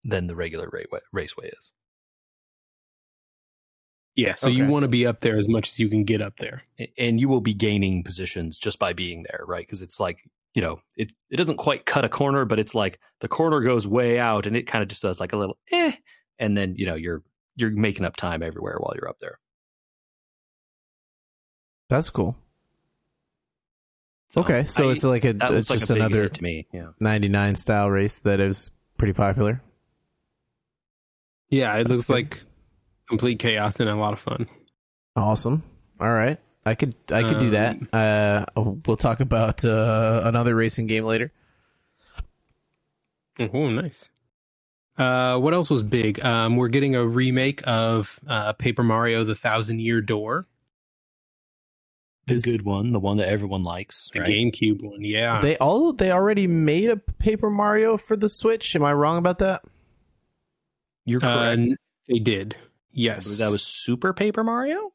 than 0.04 0.28
the 0.28 0.36
regular 0.36 0.70
raceway, 0.72 1.00
raceway 1.14 1.52
is. 1.58 1.72
Yeah, 4.16 4.36
so 4.36 4.50
you 4.50 4.66
want 4.68 4.84
to 4.84 4.90
be 4.90 5.08
up 5.08 5.22
there 5.22 5.38
as 5.38 5.48
much 5.48 5.70
as 5.70 5.80
you 5.80 5.88
can 5.88 6.04
get 6.04 6.22
up 6.22 6.34
there. 6.38 6.64
And 6.98 7.20
you 7.20 7.30
will 7.30 7.40
be 7.40 7.54
gaining 7.54 8.04
positions 8.04 8.60
just 8.60 8.78
by 8.78 8.94
being 8.94 9.24
there 9.24 9.44
right? 9.48 9.66
Because 9.66 9.82
it's 9.82 10.00
like 10.00 10.20
you 10.54 10.62
know 10.62 10.82
it 10.98 11.12
it 11.30 11.38
doesn't 11.38 11.58
quite 11.58 11.86
cut 11.86 12.04
a 12.04 12.10
corner 12.10 12.44
but 12.44 12.60
it's 12.60 12.76
like 12.76 13.00
the 13.22 13.30
corner 13.30 13.62
goes 13.62 13.88
way 13.88 14.20
out 14.20 14.46
and 14.46 14.58
it 14.58 14.68
kind 14.68 14.82
of 14.82 14.90
just 14.90 15.02
does 15.02 15.18
like 15.18 15.32
a 15.32 15.38
little 15.38 15.58
eh 15.72 15.94
and 16.40 16.58
then 16.58 16.76
you 16.76 16.86
know 16.86 16.96
you're 16.96 17.24
you're 17.56 17.72
making 17.72 18.06
up 18.06 18.16
time 18.16 18.44
everywhere 18.44 18.78
while 18.80 18.94
you're 18.96 19.10
up 19.10 19.20
there. 19.20 19.40
That's 21.90 22.10
cool. 22.10 22.38
So 24.32 24.40
okay, 24.42 24.64
so 24.64 24.88
I- 24.88 24.94
it's 24.94 25.04
like 25.04 25.26
a 25.26 25.30
it's 25.32 25.52
looks 25.52 25.70
like 25.70 25.80
just 25.80 25.92
a 25.92 25.96
another 25.96 26.30
to 26.30 26.42
me 26.44 26.66
yeah 26.72 26.92
99 27.02 27.56
style 27.56 27.90
race 27.90 28.22
that 28.22 28.40
is 28.40 28.72
pretty 28.98 29.12
popular. 29.12 29.62
Yeah, 31.50 31.74
it 31.76 31.80
That's 31.84 31.90
looks 31.90 32.08
good. 32.08 32.14
like 32.14 32.44
complete 33.10 33.40
chaos 33.40 33.80
and 33.82 33.90
a 33.90 33.96
lot 33.96 34.14
of 34.14 34.20
fun. 34.20 34.48
Awesome. 35.18 35.64
All 36.00 36.14
right. 36.14 36.40
I 36.66 36.76
could 36.76 36.96
I 37.12 37.24
could 37.24 37.40
do 37.40 37.50
that. 37.50 37.76
Um, 37.76 37.90
Uh 37.92 38.46
we'll 38.86 38.96
talk 38.96 39.20
about 39.20 39.66
uh, 39.66 40.22
another 40.24 40.56
racing 40.56 40.88
game 40.88 41.04
later. 41.04 41.34
Oh, 43.38 43.70
nice. 43.70 44.08
Uh, 44.98 45.40
what 45.40 45.54
else 45.54 45.70
was 45.70 45.84
big? 45.84 46.24
Um, 46.24 46.56
we're 46.58 46.68
getting 46.70 46.96
a 46.96 47.06
remake 47.06 47.62
of 47.68 48.20
uh, 48.28 48.54
Paper 48.54 48.84
Mario: 48.84 49.24
The 49.24 49.36
Thousand 49.36 49.80
Year 49.82 50.00
Door. 50.00 50.48
The 52.32 52.36
Is- 52.38 52.46
good 52.46 52.62
one, 52.64 52.92
the 52.94 53.00
one 53.00 53.18
that 53.18 53.28
everyone 53.30 53.64
likes. 53.64 54.10
The 54.14 54.22
right? 54.22 54.30
GameCube 54.30 54.82
one, 54.84 55.04
yeah. 55.04 55.40
They 55.42 55.58
all 55.58 55.94
they 55.94 56.12
already 56.12 56.48
made 56.48 56.90
a 56.90 56.98
Paper 56.98 57.50
Mario 57.50 57.98
for 57.98 58.16
the 58.16 58.30
Switch. 58.30 58.76
Am 58.76 58.84
I 58.84 58.94
wrong 58.94 59.18
about 59.18 59.40
that? 59.40 59.62
You're 61.06 61.24
Uh, 61.24 61.28
correct. 61.28 61.60
n- 61.60 61.78
they 62.08 62.20
did. 62.20 62.56
Yes. 62.94 63.38
that 63.38 63.50
was 63.52 63.64
Super 63.64 64.14
Paper 64.14 64.44
Mario? 64.44 64.92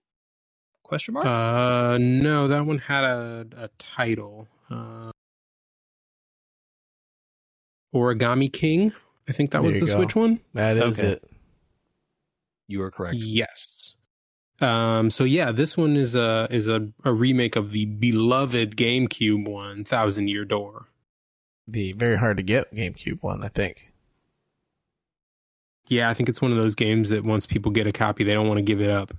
Question 0.82 1.14
mark. 1.14 1.26
Uh, 1.26 1.98
no, 2.00 2.46
that 2.48 2.64
one 2.66 2.78
had 2.78 3.02
a, 3.04 3.46
a 3.56 3.68
title. 3.78 4.46
Uh, 4.70 5.10
Origami 7.94 8.52
King. 8.52 8.92
I 9.28 9.32
think 9.32 9.50
that 9.50 9.62
There 9.62 9.70
was 9.72 9.80
the 9.80 9.86
go. 9.86 9.96
Switch 10.02 10.14
one. 10.14 10.40
That 10.54 10.76
is 10.76 11.00
Okay. 11.00 11.12
it. 11.12 11.24
you 12.68 12.82
are 12.82 12.90
correct. 12.90 13.16
Yes. 13.16 13.75
Um. 14.60 15.10
So 15.10 15.24
yeah, 15.24 15.52
this 15.52 15.76
one 15.76 15.96
is 15.96 16.14
a 16.14 16.48
is 16.50 16.68
a, 16.68 16.88
a 17.04 17.12
remake 17.12 17.56
of 17.56 17.72
the 17.72 17.84
beloved 17.84 18.76
GameCube 18.76 19.46
one, 19.48 19.84
Thousand 19.84 20.28
Year 20.28 20.44
Door. 20.44 20.88
The 21.68 21.92
very 21.92 22.16
hard 22.16 22.36
to 22.36 22.42
get 22.42 22.74
GameCube 22.74 23.22
one, 23.22 23.42
I 23.42 23.48
think. 23.48 23.92
Yeah, 25.88 26.08
I 26.10 26.14
think 26.14 26.28
it's 26.28 26.42
one 26.42 26.50
of 26.50 26.56
those 26.56 26.74
games 26.74 27.10
that 27.10 27.24
once 27.24 27.46
people 27.46 27.70
get 27.70 27.86
a 27.86 27.92
copy, 27.92 28.24
they 28.24 28.34
don't 28.34 28.48
want 28.48 28.58
to 28.58 28.62
give 28.62 28.80
it 28.80 28.90
up. 28.90 29.12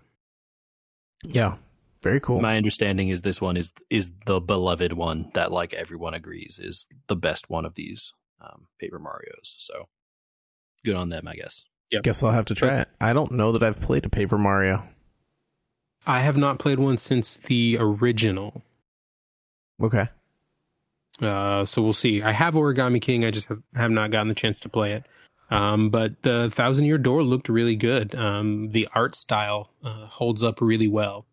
Yeah. 1.24 1.56
Very 2.04 2.20
cool. 2.20 2.42
My 2.42 2.58
understanding 2.58 3.10
is 3.10 3.22
this 3.22 3.42
one 3.42 3.58
is 3.58 3.74
is 3.90 4.12
the 4.26 4.40
beloved 4.40 4.94
one 4.94 5.32
that 5.34 5.52
like 5.52 5.74
everyone 5.74 6.14
agrees 6.14 6.60
is 6.62 6.88
the 7.08 7.16
best 7.16 7.50
one 7.50 7.66
of 7.66 7.76
these 7.76 8.14
um, 8.40 8.68
Paper 8.80 9.00
Mario's. 9.00 9.56
So 9.58 9.88
good 10.86 10.96
on 10.96 11.10
them, 11.10 11.28
I 11.28 11.36
guess. 11.36 11.66
Guess 12.04 12.22
I'll 12.22 12.32
have 12.32 12.46
to 12.46 12.56
try 12.56 12.82
it. 12.82 12.90
I 13.02 13.14
don't 13.14 13.32
know 13.32 13.54
that 13.54 13.64
I've 13.64 13.82
played 13.82 14.06
a 14.06 14.10
Paper 14.10 14.38
Mario. 14.38 14.84
I 16.08 16.22
have 16.22 16.38
not 16.38 16.58
played 16.58 16.80
one 16.80 16.98
since 16.98 17.38
the 17.46 17.78
original. 17.80 18.64
Okay. 19.84 20.08
Uh, 21.22 21.66
so 21.66 21.82
we'll 21.82 21.94
see. 21.94 22.22
I 22.22 22.32
have 22.32 22.54
Origami 22.54 23.02
King. 23.02 23.26
I 23.26 23.32
just 23.32 23.48
have, 23.48 23.62
have 23.76 23.92
not 23.92 24.12
gotten 24.12 24.30
the 24.30 24.36
chance 24.36 24.60
to 24.62 24.70
play 24.70 24.94
it. 24.94 25.04
Um, 25.50 25.90
but 25.90 26.22
the 26.24 26.50
Thousand 26.50 26.86
Year 26.86 26.98
Door 26.98 27.24
looked 27.24 27.50
really 27.50 27.76
good. 27.76 28.16
Um, 28.16 28.70
the 28.72 28.88
art 28.94 29.16
style 29.16 29.72
uh, 29.84 30.08
holds 30.08 30.44
up 30.44 30.62
really 30.62 30.88
well. 30.88 31.26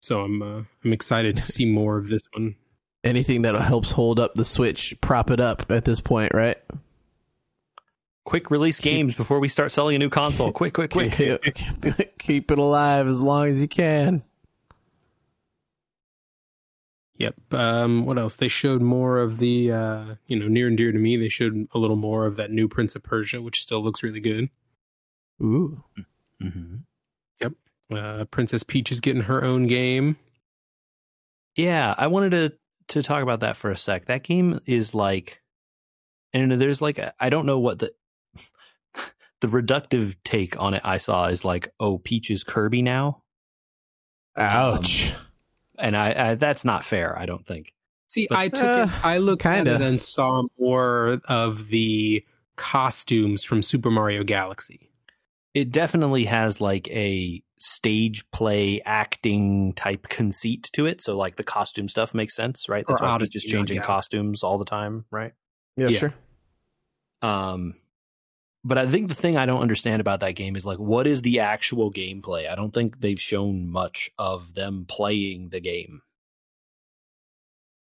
So 0.00 0.22
I'm 0.22 0.42
uh, 0.42 0.62
I'm 0.84 0.92
excited 0.92 1.36
to 1.36 1.42
see 1.44 1.66
more 1.66 1.98
of 1.98 2.08
this 2.08 2.22
one. 2.32 2.56
Anything 3.04 3.42
that 3.42 3.54
helps 3.54 3.92
hold 3.92 4.18
up 4.18 4.34
the 4.34 4.44
Switch, 4.44 4.94
prop 5.00 5.30
it 5.30 5.40
up 5.40 5.70
at 5.70 5.84
this 5.84 6.00
point, 6.00 6.32
right? 6.34 6.58
Quick 8.24 8.50
release 8.50 8.80
games 8.80 9.14
before 9.14 9.40
we 9.40 9.48
start 9.48 9.72
selling 9.72 9.96
a 9.96 9.98
new 9.98 10.10
console. 10.10 10.52
Quick, 10.52 10.74
quick, 10.74 10.90
quick. 10.90 11.12
Keep, 11.54 12.18
keep 12.18 12.50
it 12.50 12.58
alive 12.58 13.08
as 13.08 13.20
long 13.22 13.48
as 13.48 13.62
you 13.62 13.68
can. 13.68 14.22
Yep. 17.20 17.34
Um, 17.52 18.06
what 18.06 18.18
else? 18.18 18.36
They 18.36 18.48
showed 18.48 18.80
more 18.80 19.18
of 19.18 19.38
the 19.38 19.70
uh, 19.72 20.14
you 20.26 20.38
know 20.38 20.48
near 20.48 20.68
and 20.68 20.76
dear 20.76 20.90
to 20.90 20.98
me. 20.98 21.18
They 21.18 21.28
showed 21.28 21.68
a 21.72 21.78
little 21.78 21.96
more 21.96 22.24
of 22.24 22.36
that 22.36 22.50
new 22.50 22.66
Prince 22.66 22.96
of 22.96 23.02
Persia, 23.02 23.42
which 23.42 23.60
still 23.60 23.82
looks 23.82 24.02
really 24.02 24.20
good. 24.20 24.48
Ooh. 25.42 25.84
hmm 26.40 26.76
Yep. 27.40 27.52
Uh, 27.92 28.24
Princess 28.24 28.62
Peach 28.62 28.90
is 28.90 29.00
getting 29.00 29.24
her 29.24 29.44
own 29.44 29.66
game. 29.66 30.16
Yeah, 31.56 31.94
I 31.98 32.06
wanted 32.06 32.30
to 32.30 32.52
to 32.94 33.02
talk 33.02 33.22
about 33.22 33.40
that 33.40 33.56
for 33.56 33.70
a 33.70 33.76
sec. 33.76 34.06
That 34.06 34.22
game 34.22 34.60
is 34.64 34.94
like, 34.94 35.42
and 36.32 36.52
there's 36.52 36.80
like 36.80 36.98
I 37.20 37.28
don't 37.28 37.44
know 37.44 37.58
what 37.58 37.80
the 37.80 37.92
the 39.40 39.48
reductive 39.48 40.16
take 40.24 40.58
on 40.60 40.74
it 40.74 40.82
I 40.84 40.98
saw 40.98 41.26
is 41.26 41.44
like, 41.44 41.72
oh, 41.80 41.98
Peach 41.98 42.30
is 42.30 42.44
Kirby 42.44 42.82
now, 42.82 43.22
Ouch. 44.36 45.12
and 45.78 45.96
I, 45.96 46.30
I 46.30 46.34
that's 46.34 46.64
not 46.64 46.84
fair. 46.84 47.18
I 47.18 47.26
don't 47.26 47.46
think. 47.46 47.72
See, 48.08 48.26
But- 48.28 48.38
I 48.38 48.48
took 48.48 48.64
Uh, 48.64 48.88
it. 48.88 49.04
I 49.04 49.18
looked 49.18 49.42
kinda. 49.42 49.58
at 49.58 49.66
it 49.66 49.72
and 49.74 49.82
then 49.82 49.98
saw 49.98 50.42
more 50.58 51.20
of 51.26 51.68
the 51.68 52.24
costumes 52.56 53.44
from 53.44 53.62
Super 53.62 53.90
Mario 53.90 54.22
Galaxy. 54.24 54.90
It 55.54 55.70
definitely 55.72 56.26
has 56.26 56.60
like 56.60 56.88
a 56.88 57.42
stage 57.58 58.28
play 58.30 58.80
acting 58.84 59.72
type 59.74 60.08
conceit 60.08 60.70
to 60.74 60.86
it. 60.86 61.02
So 61.02 61.16
like 61.16 61.36
the 61.36 61.42
costume 61.44 61.88
stuff 61.88 62.14
makes 62.14 62.34
sense, 62.36 62.68
right? 62.68 62.84
That's 62.86 63.00
Or 63.00 63.04
why 63.04 63.10
he's 63.10 63.14
Odyssey, 63.16 63.32
just 63.32 63.48
changing 63.48 63.74
Galaxy. 63.76 63.86
costumes 63.86 64.42
all 64.42 64.58
the 64.58 64.64
time, 64.64 65.04
right? 65.10 65.32
yeah, 65.76 65.88
yeah. 65.88 65.98
sure. 65.98 66.14
Um, 67.22 67.74
but 68.62 68.78
I 68.78 68.86
think 68.86 69.08
the 69.08 69.14
thing 69.14 69.36
I 69.36 69.46
don't 69.46 69.62
understand 69.62 70.00
about 70.00 70.20
that 70.20 70.34
game 70.34 70.54
is 70.54 70.66
like, 70.66 70.78
what 70.78 71.06
is 71.06 71.22
the 71.22 71.40
actual 71.40 71.92
gameplay? 71.92 72.50
I 72.50 72.54
don't 72.54 72.74
think 72.74 73.00
they've 73.00 73.20
shown 73.20 73.68
much 73.68 74.10
of 74.18 74.54
them 74.54 74.84
playing 74.88 75.48
the 75.48 75.60
game. 75.60 76.02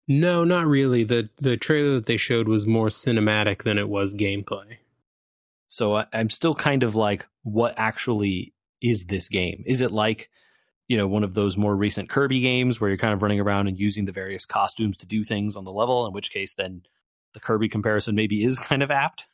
No, 0.06 0.44
not 0.44 0.66
really. 0.66 1.04
the 1.04 1.30
The 1.40 1.56
trailer 1.56 1.94
that 1.94 2.06
they 2.06 2.16
showed 2.16 2.48
was 2.48 2.66
more 2.66 2.88
cinematic 2.88 3.62
than 3.64 3.78
it 3.78 3.88
was 3.88 4.14
gameplay. 4.14 4.78
So 5.68 5.96
I, 5.96 6.06
I'm 6.12 6.28
still 6.28 6.54
kind 6.54 6.82
of 6.82 6.94
like, 6.94 7.26
what 7.42 7.74
actually 7.76 8.52
is 8.80 9.04
this 9.06 9.28
game? 9.28 9.64
Is 9.66 9.80
it 9.80 9.90
like, 9.90 10.28
you 10.86 10.96
know, 10.96 11.08
one 11.08 11.24
of 11.24 11.34
those 11.34 11.56
more 11.56 11.74
recent 11.74 12.08
Kirby 12.08 12.40
games 12.40 12.80
where 12.80 12.90
you're 12.90 12.98
kind 12.98 13.14
of 13.14 13.22
running 13.22 13.40
around 13.40 13.68
and 13.68 13.78
using 13.78 14.04
the 14.04 14.12
various 14.12 14.44
costumes 14.44 14.96
to 14.98 15.06
do 15.06 15.24
things 15.24 15.56
on 15.56 15.64
the 15.64 15.72
level? 15.72 16.06
In 16.06 16.12
which 16.12 16.30
case, 16.30 16.54
then 16.54 16.82
the 17.32 17.40
Kirby 17.40 17.68
comparison 17.68 18.14
maybe 18.14 18.44
is 18.44 18.58
kind 18.58 18.82
of 18.82 18.90
apt. 18.90 19.26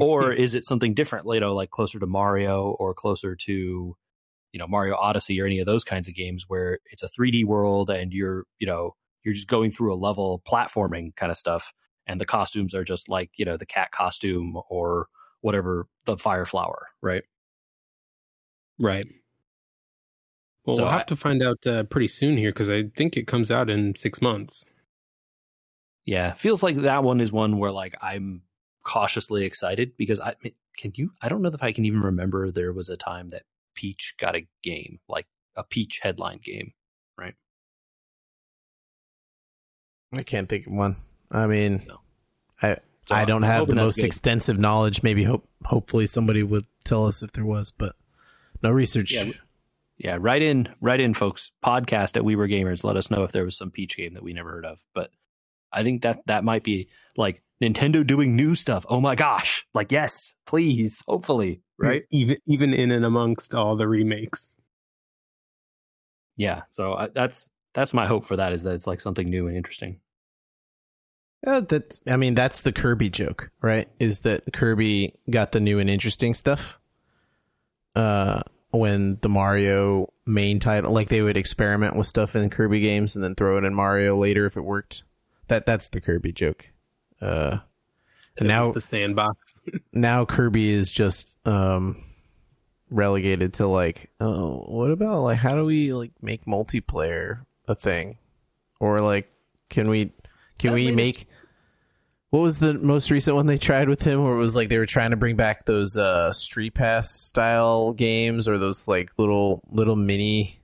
Or 0.00 0.32
is 0.44 0.54
it 0.54 0.64
something 0.64 0.94
different, 0.94 1.26
you 1.32 1.40
know, 1.40 1.54
like 1.54 1.70
closer 1.70 1.98
to 1.98 2.06
Mario 2.06 2.76
or 2.78 2.94
closer 2.94 3.36
to, 3.36 3.52
you 4.52 4.58
know, 4.58 4.66
Mario 4.66 4.94
Odyssey 4.96 5.40
or 5.40 5.46
any 5.46 5.58
of 5.60 5.66
those 5.66 5.84
kinds 5.84 6.08
of 6.08 6.14
games 6.14 6.44
where 6.48 6.78
it's 6.90 7.02
a 7.02 7.08
3D 7.08 7.44
world 7.44 7.90
and 7.90 8.12
you're, 8.12 8.44
you 8.58 8.66
know, 8.66 8.94
you're 9.24 9.34
just 9.34 9.48
going 9.48 9.70
through 9.70 9.94
a 9.94 9.96
level 9.96 10.42
platforming 10.48 11.14
kind 11.16 11.30
of 11.30 11.36
stuff, 11.38 11.72
and 12.06 12.20
the 12.20 12.26
costumes 12.26 12.74
are 12.74 12.84
just 12.84 13.08
like, 13.08 13.30
you 13.36 13.44
know, 13.44 13.56
the 13.56 13.66
cat 13.66 13.90
costume 13.92 14.58
or 14.68 15.06
whatever 15.42 15.86
the 16.06 16.16
fire 16.16 16.44
flower, 16.44 16.88
right? 17.00 17.22
right. 18.78 19.06
Well, 20.64 20.74
So 20.74 20.82
we'll 20.84 20.90
I- 20.90 20.94
have 20.94 21.06
to 21.06 21.16
find 21.16 21.42
out 21.42 21.66
uh, 21.66 21.84
pretty 21.84 22.08
soon 22.08 22.36
here 22.36 22.50
because 22.50 22.70
I 22.70 22.84
think 22.96 23.16
it 23.16 23.26
comes 23.26 23.50
out 23.50 23.70
in 23.70 23.94
six 23.94 24.20
months. 24.20 24.64
Yeah, 26.04 26.32
feels 26.34 26.62
like 26.62 26.76
that 26.82 27.04
one 27.04 27.20
is 27.20 27.30
one 27.32 27.58
where 27.58 27.70
like 27.70 27.94
I'm 28.02 28.42
cautiously 28.82 29.44
excited 29.44 29.96
because 29.96 30.20
I 30.20 30.34
can 30.76 30.92
you 30.96 31.12
I 31.20 31.28
don't 31.28 31.42
know 31.42 31.50
if 31.50 31.62
I 31.62 31.72
can 31.72 31.84
even 31.84 32.00
remember 32.00 32.50
there 32.50 32.72
was 32.72 32.88
a 32.88 32.96
time 32.96 33.28
that 33.30 33.42
Peach 33.74 34.14
got 34.18 34.36
a 34.36 34.46
game 34.62 35.00
like 35.08 35.26
a 35.56 35.64
Peach 35.64 36.00
headline 36.02 36.40
game. 36.42 36.72
Right? 37.18 37.34
I 40.12 40.22
can't 40.22 40.48
think 40.48 40.66
of 40.66 40.72
one. 40.72 40.96
I 41.30 41.46
mean, 41.46 41.82
No. 41.86 42.00
I 42.60 42.76
So 43.06 43.14
I 43.14 43.24
don't 43.24 43.44
I'm 43.44 43.50
have 43.50 43.68
the 43.68 43.74
most 43.74 43.98
extensive 43.98 44.58
knowledge. 44.58 45.02
Maybe 45.02 45.24
hope 45.24 45.48
hopefully 45.64 46.06
somebody 46.06 46.42
would 46.42 46.66
tell 46.84 47.06
us 47.06 47.22
if 47.22 47.32
there 47.32 47.44
was, 47.44 47.70
but 47.70 47.94
no 48.62 48.70
research. 48.70 49.14
Yeah. 49.14 49.30
Yeah, 49.98 50.18
write 50.18 50.42
in, 50.42 50.68
write 50.80 51.00
in, 51.00 51.14
folks. 51.14 51.52
Podcast 51.64 52.16
at 52.16 52.24
We 52.24 52.34
Were 52.34 52.48
Gamers. 52.48 52.82
Let 52.82 52.96
us 52.96 53.08
know 53.08 53.22
if 53.22 53.30
there 53.30 53.44
was 53.44 53.56
some 53.56 53.70
Peach 53.70 53.96
game 53.96 54.14
that 54.14 54.22
we 54.22 54.32
never 54.32 54.50
heard 54.50 54.64
of. 54.64 54.82
But 54.94 55.10
I 55.72 55.84
think 55.84 56.02
that 56.02 56.22
that 56.26 56.42
might 56.42 56.64
be 56.64 56.88
like 57.16 57.42
Nintendo 57.62 58.06
doing 58.06 58.34
new 58.34 58.54
stuff. 58.54 58.84
Oh 58.88 59.00
my 59.00 59.14
gosh! 59.14 59.66
Like 59.74 59.92
yes, 59.92 60.34
please, 60.46 61.02
hopefully, 61.06 61.62
right? 61.78 62.02
Even 62.10 62.36
even 62.46 62.74
in 62.74 62.90
and 62.90 63.04
amongst 63.04 63.54
all 63.54 63.76
the 63.76 63.86
remakes. 63.86 64.52
Yeah. 66.36 66.62
So 66.70 66.94
I, 66.94 67.08
that's 67.08 67.48
that's 67.74 67.94
my 67.94 68.06
hope 68.06 68.24
for 68.24 68.36
that 68.36 68.52
is 68.52 68.62
that 68.64 68.74
it's 68.74 68.86
like 68.86 69.00
something 69.00 69.28
new 69.28 69.46
and 69.46 69.56
interesting. 69.56 70.00
Uh, 71.46 71.60
that 71.60 71.98
I 72.06 72.16
mean, 72.16 72.34
that's 72.34 72.62
the 72.62 72.72
Kirby 72.72 73.10
joke, 73.10 73.50
right? 73.60 73.88
Is 73.98 74.20
that 74.20 74.52
Kirby 74.52 75.14
got 75.30 75.52
the 75.52 75.60
new 75.60 75.78
and 75.78 75.90
interesting 75.90 76.34
stuff? 76.34 76.78
Uh, 77.94 78.42
when 78.70 79.18
the 79.20 79.28
Mario 79.28 80.12
main 80.24 80.58
title, 80.58 80.92
like 80.92 81.08
they 81.08 81.20
would 81.20 81.36
experiment 81.36 81.96
with 81.96 82.06
stuff 82.06 82.36
in 82.36 82.48
Kirby 82.48 82.80
games 82.80 83.16
and 83.16 83.24
then 83.24 83.34
throw 83.34 83.58
it 83.58 83.64
in 83.64 83.74
Mario 83.74 84.16
later 84.16 84.46
if 84.46 84.56
it 84.56 84.62
worked. 84.62 85.04
That 85.48 85.66
that's 85.66 85.88
the 85.88 86.00
Kirby 86.00 86.32
joke. 86.32 86.70
Uh, 87.22 87.58
and 88.38 88.48
now 88.48 88.72
the 88.72 88.80
sandbox. 88.80 89.54
now 89.92 90.24
Kirby 90.24 90.70
is 90.70 90.90
just 90.90 91.38
um 91.46 92.04
relegated 92.90 93.54
to 93.54 93.66
like, 93.66 94.10
oh, 94.20 94.64
what 94.68 94.90
about 94.90 95.22
like 95.22 95.38
how 95.38 95.54
do 95.54 95.64
we 95.64 95.92
like 95.92 96.12
make 96.20 96.44
multiplayer 96.44 97.44
a 97.68 97.74
thing, 97.74 98.18
or 98.80 99.00
like 99.00 99.30
can 99.68 99.88
we 99.88 100.12
can 100.58 100.70
That 100.70 100.74
we 100.74 100.90
make 100.90 101.26
what 102.30 102.40
was 102.40 102.60
the 102.60 102.72
most 102.72 103.10
recent 103.10 103.36
one 103.36 103.44
they 103.44 103.58
tried 103.58 103.90
with 103.90 104.02
him 104.02 104.24
where 104.24 104.32
it 104.32 104.38
was 104.38 104.56
like 104.56 104.70
they 104.70 104.78
were 104.78 104.86
trying 104.86 105.10
to 105.10 105.16
bring 105.16 105.36
back 105.36 105.66
those 105.66 105.98
uh 105.98 106.32
street 106.32 106.72
pass 106.72 107.10
style 107.10 107.92
games 107.92 108.48
or 108.48 108.56
those 108.56 108.88
like 108.88 109.10
little 109.18 109.62
little 109.70 109.96
mini 109.96 110.58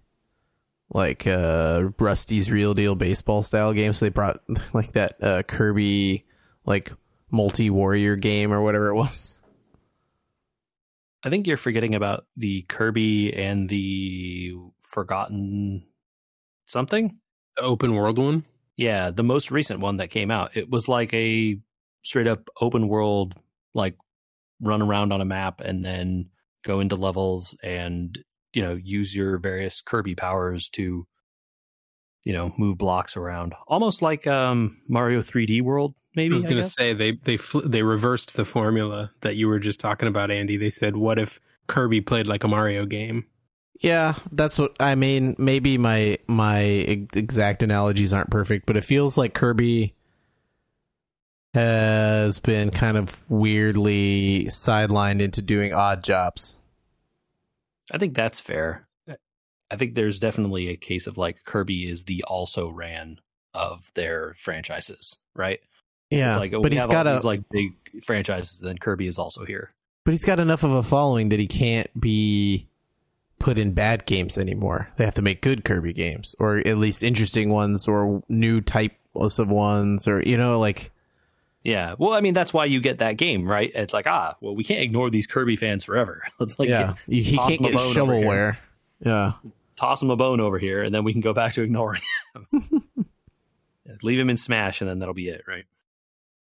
like 0.94 1.26
uh 1.26 1.90
Rusty's 1.98 2.50
real 2.50 2.72
deal 2.72 2.94
baseball 2.94 3.42
style 3.42 3.74
games 3.74 3.98
so 3.98 4.06
they 4.06 4.10
brought 4.10 4.40
like 4.72 4.92
that 4.92 5.22
uh 5.22 5.42
Kirby 5.42 6.24
like 6.68 6.92
multi 7.30 7.70
warrior 7.70 8.14
game 8.14 8.52
or 8.52 8.62
whatever 8.62 8.88
it 8.88 8.94
was 8.94 9.38
I 11.22 11.30
think 11.30 11.46
you're 11.46 11.56
forgetting 11.56 11.94
about 11.94 12.26
the 12.36 12.62
Kirby 12.62 13.34
and 13.34 13.68
the 13.68 14.54
Forgotten 14.80 15.84
something. 16.64 17.18
Open 17.58 17.94
world 17.94 18.18
one. 18.18 18.44
Yeah, 18.76 19.10
the 19.10 19.24
most 19.24 19.50
recent 19.50 19.80
one 19.80 19.96
that 19.96 20.10
came 20.10 20.30
out. 20.30 20.56
It 20.56 20.70
was 20.70 20.88
like 20.88 21.12
a 21.12 21.58
straight 22.02 22.28
up 22.28 22.48
open 22.60 22.86
world, 22.86 23.34
like 23.74 23.96
run 24.60 24.80
around 24.80 25.12
on 25.12 25.20
a 25.20 25.24
map 25.24 25.60
and 25.60 25.84
then 25.84 26.30
go 26.64 26.80
into 26.80 26.94
levels 26.94 27.54
and 27.62 28.16
you 28.52 28.62
know 28.62 28.78
use 28.80 29.14
your 29.14 29.38
various 29.38 29.80
Kirby 29.80 30.14
powers 30.14 30.68
to 30.70 31.06
you 32.24 32.32
know 32.32 32.54
move 32.56 32.78
blocks 32.78 33.16
around, 33.16 33.54
almost 33.66 34.02
like 34.02 34.28
um, 34.28 34.80
Mario 34.88 35.18
3D 35.18 35.62
World. 35.62 35.94
Maybe 36.18 36.32
I 36.32 36.34
was 36.34 36.44
going 36.44 36.56
to 36.56 36.64
say 36.64 36.94
they 36.94 37.12
they 37.12 37.36
fl- 37.36 37.60
they 37.60 37.84
reversed 37.84 38.34
the 38.34 38.44
formula 38.44 39.12
that 39.20 39.36
you 39.36 39.46
were 39.46 39.60
just 39.60 39.78
talking 39.78 40.08
about, 40.08 40.32
Andy. 40.32 40.56
They 40.56 40.68
said, 40.68 40.96
"What 40.96 41.16
if 41.16 41.38
Kirby 41.68 42.00
played 42.00 42.26
like 42.26 42.42
a 42.42 42.48
Mario 42.48 42.86
game?" 42.86 43.24
Yeah, 43.80 44.14
that's 44.32 44.58
what 44.58 44.74
I 44.80 44.96
mean. 44.96 45.36
Maybe 45.38 45.78
my 45.78 46.18
my 46.26 46.58
exact 46.58 47.62
analogies 47.62 48.12
aren't 48.12 48.30
perfect, 48.30 48.66
but 48.66 48.76
it 48.76 48.82
feels 48.82 49.16
like 49.16 49.32
Kirby 49.32 49.94
has 51.54 52.40
been 52.40 52.70
kind 52.70 52.96
of 52.96 53.22
weirdly 53.30 54.46
sidelined 54.46 55.22
into 55.22 55.40
doing 55.40 55.72
odd 55.72 56.02
jobs. 56.02 56.56
I 57.92 57.98
think 57.98 58.16
that's 58.16 58.40
fair. 58.40 58.88
I 59.70 59.76
think 59.76 59.94
there's 59.94 60.18
definitely 60.18 60.68
a 60.68 60.76
case 60.76 61.06
of 61.06 61.16
like 61.16 61.44
Kirby 61.44 61.88
is 61.88 62.06
the 62.06 62.24
also 62.24 62.68
ran 62.68 63.20
of 63.54 63.92
their 63.94 64.34
franchises, 64.34 65.16
right? 65.36 65.60
Yeah, 66.10 66.32
It's 66.32 66.40
like 66.40 66.52
oh, 66.54 66.62
but 66.62 66.72
he's 66.72 66.86
got 66.86 67.06
a 67.06 67.12
these 67.12 67.24
like 67.24 67.42
big 67.50 67.72
franchises, 68.04 68.60
then 68.60 68.78
Kirby 68.78 69.06
is 69.06 69.18
also 69.18 69.44
here. 69.44 69.72
but 70.04 70.12
he's 70.12 70.24
got 70.24 70.40
enough 70.40 70.64
of 70.64 70.72
a 70.72 70.82
following 70.82 71.28
that 71.30 71.38
he 71.38 71.46
can't 71.46 71.88
be 72.00 72.66
put 73.38 73.58
in 73.58 73.72
bad 73.72 74.06
games 74.06 74.36
anymore. 74.38 74.88
They 74.96 75.04
have 75.04 75.14
to 75.14 75.22
make 75.22 75.42
good 75.42 75.64
Kirby 75.64 75.92
games, 75.92 76.34
or 76.38 76.58
at 76.58 76.78
least 76.78 77.02
interesting 77.02 77.50
ones, 77.50 77.86
or 77.86 78.22
new 78.28 78.60
types 78.60 79.38
of 79.38 79.48
ones, 79.48 80.08
or 80.08 80.22
you 80.22 80.36
know, 80.36 80.58
like 80.58 80.90
Yeah. 81.62 81.94
Well, 81.98 82.14
I 82.14 82.20
mean, 82.20 82.34
that's 82.34 82.54
why 82.54 82.64
you 82.64 82.80
get 82.80 82.98
that 82.98 83.12
game, 83.18 83.46
right? 83.46 83.70
It's 83.74 83.92
like, 83.92 84.06
ah, 84.06 84.36
well, 84.40 84.56
we 84.56 84.64
can't 84.64 84.80
ignore 84.80 85.10
these 85.10 85.26
Kirby 85.26 85.56
fans 85.56 85.84
forever. 85.84 86.22
Let's 86.40 86.58
like 86.58 86.68
yeah, 86.70 86.94
get- 87.06 87.22
he 87.24 87.36
can't 87.36 87.60
get 87.60 87.74
bone 87.74 87.98
over 87.98 88.14
here. 88.14 88.22
shovelware. 88.24 88.56
Yeah, 89.00 89.32
toss 89.76 90.02
him 90.02 90.10
a 90.10 90.16
bone 90.16 90.40
over 90.40 90.58
here, 90.58 90.82
and 90.82 90.94
then 90.94 91.04
we 91.04 91.12
can 91.12 91.20
go 91.20 91.32
back 91.34 91.52
to 91.54 91.62
ignoring 91.68 92.00
him. 92.34 92.82
Leave 94.02 94.18
him 94.18 94.30
in 94.30 94.36
Smash, 94.36 94.80
and 94.80 94.88
then 94.90 94.98
that'll 94.98 95.14
be 95.14 95.28
it, 95.28 95.44
right? 95.48 95.64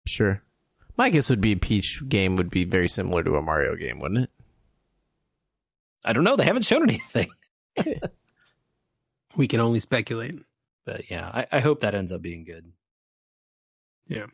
Sure. 0.06 0.42
My 0.96 1.10
guess 1.10 1.28
would 1.28 1.40
be 1.40 1.52
a 1.52 1.56
Peach 1.56 2.02
game 2.08 2.36
would 2.36 2.48
be 2.50 2.64
very 2.64 2.88
similar 2.88 3.22
to 3.22 3.36
a 3.36 3.42
Mario 3.42 3.74
game, 3.76 4.00
wouldn't 4.00 4.24
it? 4.24 4.30
I 6.04 6.12
don't 6.12 6.24
know. 6.24 6.36
They 6.36 6.44
haven't 6.44 6.64
shown 6.64 6.82
anything, 6.84 7.30
We 9.36 9.48
can 9.48 9.60
only 9.60 9.80
speculate. 9.80 10.36
but 10.84 11.10
yeah, 11.10 11.28
I, 11.34 11.46
I 11.58 11.60
hope 11.60 11.80
that 11.80 11.94
ends 11.94 12.12
up 12.12 12.22
being 12.22 12.44
good. 12.44 12.72
Yeah. 14.08 14.26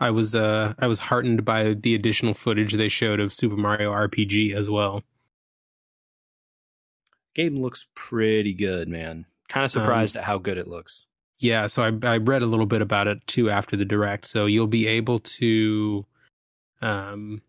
I 0.00 0.10
was 0.10 0.34
uh 0.36 0.74
I 0.78 0.86
was 0.86 1.00
heartened 1.00 1.44
by 1.44 1.74
the 1.74 1.96
additional 1.96 2.32
footage 2.32 2.72
they 2.72 2.88
showed 2.88 3.18
of 3.18 3.34
Super 3.34 3.56
Mario 3.56 3.90
RPG 3.90 4.54
as 4.54 4.70
well. 4.70 5.02
Game 7.34 7.60
looks 7.60 7.88
pretty 7.96 8.54
good, 8.54 8.88
man. 8.88 9.26
Kind 9.48 9.64
of 9.64 9.72
surprised 9.72 10.16
at 10.16 10.22
how 10.24 10.38
good 10.38 10.56
it 10.56 10.68
looks. 10.68 11.06
Yeah, 11.38 11.68
so 11.68 11.82
I 11.82 11.92
I 12.14 12.16
read 12.18 12.42
a 12.42 12.46
little 12.46 12.66
bit 12.66 12.82
about 12.82 13.06
it 13.06 13.24
too 13.26 13.48
after 13.50 13.76
the 13.76 13.84
direct. 13.84 14.26
So 14.26 14.46
you'll 14.46 14.66
be 14.66 14.86
able 14.86 15.20
to 15.20 16.04
um 16.80 17.42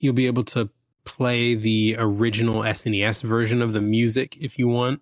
you'll 0.00 0.14
be 0.14 0.26
able 0.26 0.44
to 0.44 0.68
play 1.04 1.54
the 1.54 1.96
original 1.98 2.62
SNES 2.62 3.22
version 3.22 3.62
of 3.62 3.72
the 3.72 3.80
music 3.80 4.36
if 4.40 4.58
you 4.58 4.68
want. 4.68 5.00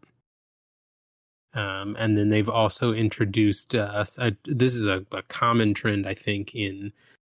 Um, 1.55 1.97
and 1.99 2.17
then 2.17 2.29
they've 2.29 2.49
also 2.49 2.93
introduced 2.93 3.75
uh, 3.75 4.05
a, 4.19 4.33
this 4.45 4.75
is 4.75 4.87
a, 4.87 5.05
a 5.13 5.23
common 5.23 5.75
trend 5.75 6.07
I 6.07 6.15
think 6.15 6.55
in 6.55 6.93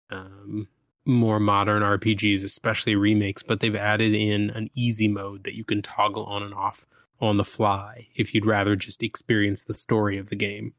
um, 0.10 0.67
more 1.05 1.39
modern 1.39 1.84
RPGs, 1.84 2.43
especially 2.43 2.95
remakes. 2.95 3.43
But 3.43 3.60
they've 3.60 3.75
added 3.75 4.15
in 4.15 4.49
an 4.51 4.69
easy 4.75 5.10
mode 5.10 5.43
that 5.43 5.55
you 5.55 5.65
can 5.65 5.81
toggle 5.81 6.25
on 6.25 6.41
and 6.41 6.53
off 6.53 6.86
on 7.19 7.38
the 7.38 7.45
fly 7.45 8.08
if 8.15 8.34
you'd 8.34 8.45
rather 8.45 8.75
just 8.75 9.03
experience 9.03 9.63
the 9.63 9.73
story 9.73 10.17
of 10.17 10.29
the 10.29 10.36
game. 10.36 10.73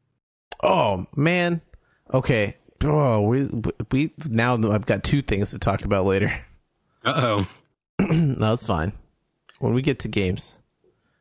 Oh 0.63 1.07
man. 1.17 1.61
Okay. 2.13 2.57
Oh, 2.85 3.23
we 3.23 3.49
we 3.91 4.13
now 4.29 4.55
I've 4.71 4.87
got 4.87 5.03
two 5.03 5.23
things 5.23 5.51
to 5.51 5.59
talk 5.59 5.85
about 5.85 6.05
later. 6.07 6.33
Uh 7.05 7.15
oh. 7.17 7.49
no, 8.13 8.53
it's 8.53 8.67
fine. 8.67 8.93
When 9.59 9.73
we 9.75 9.81
get 9.83 10.01
to 10.01 10.09
games, 10.09 10.59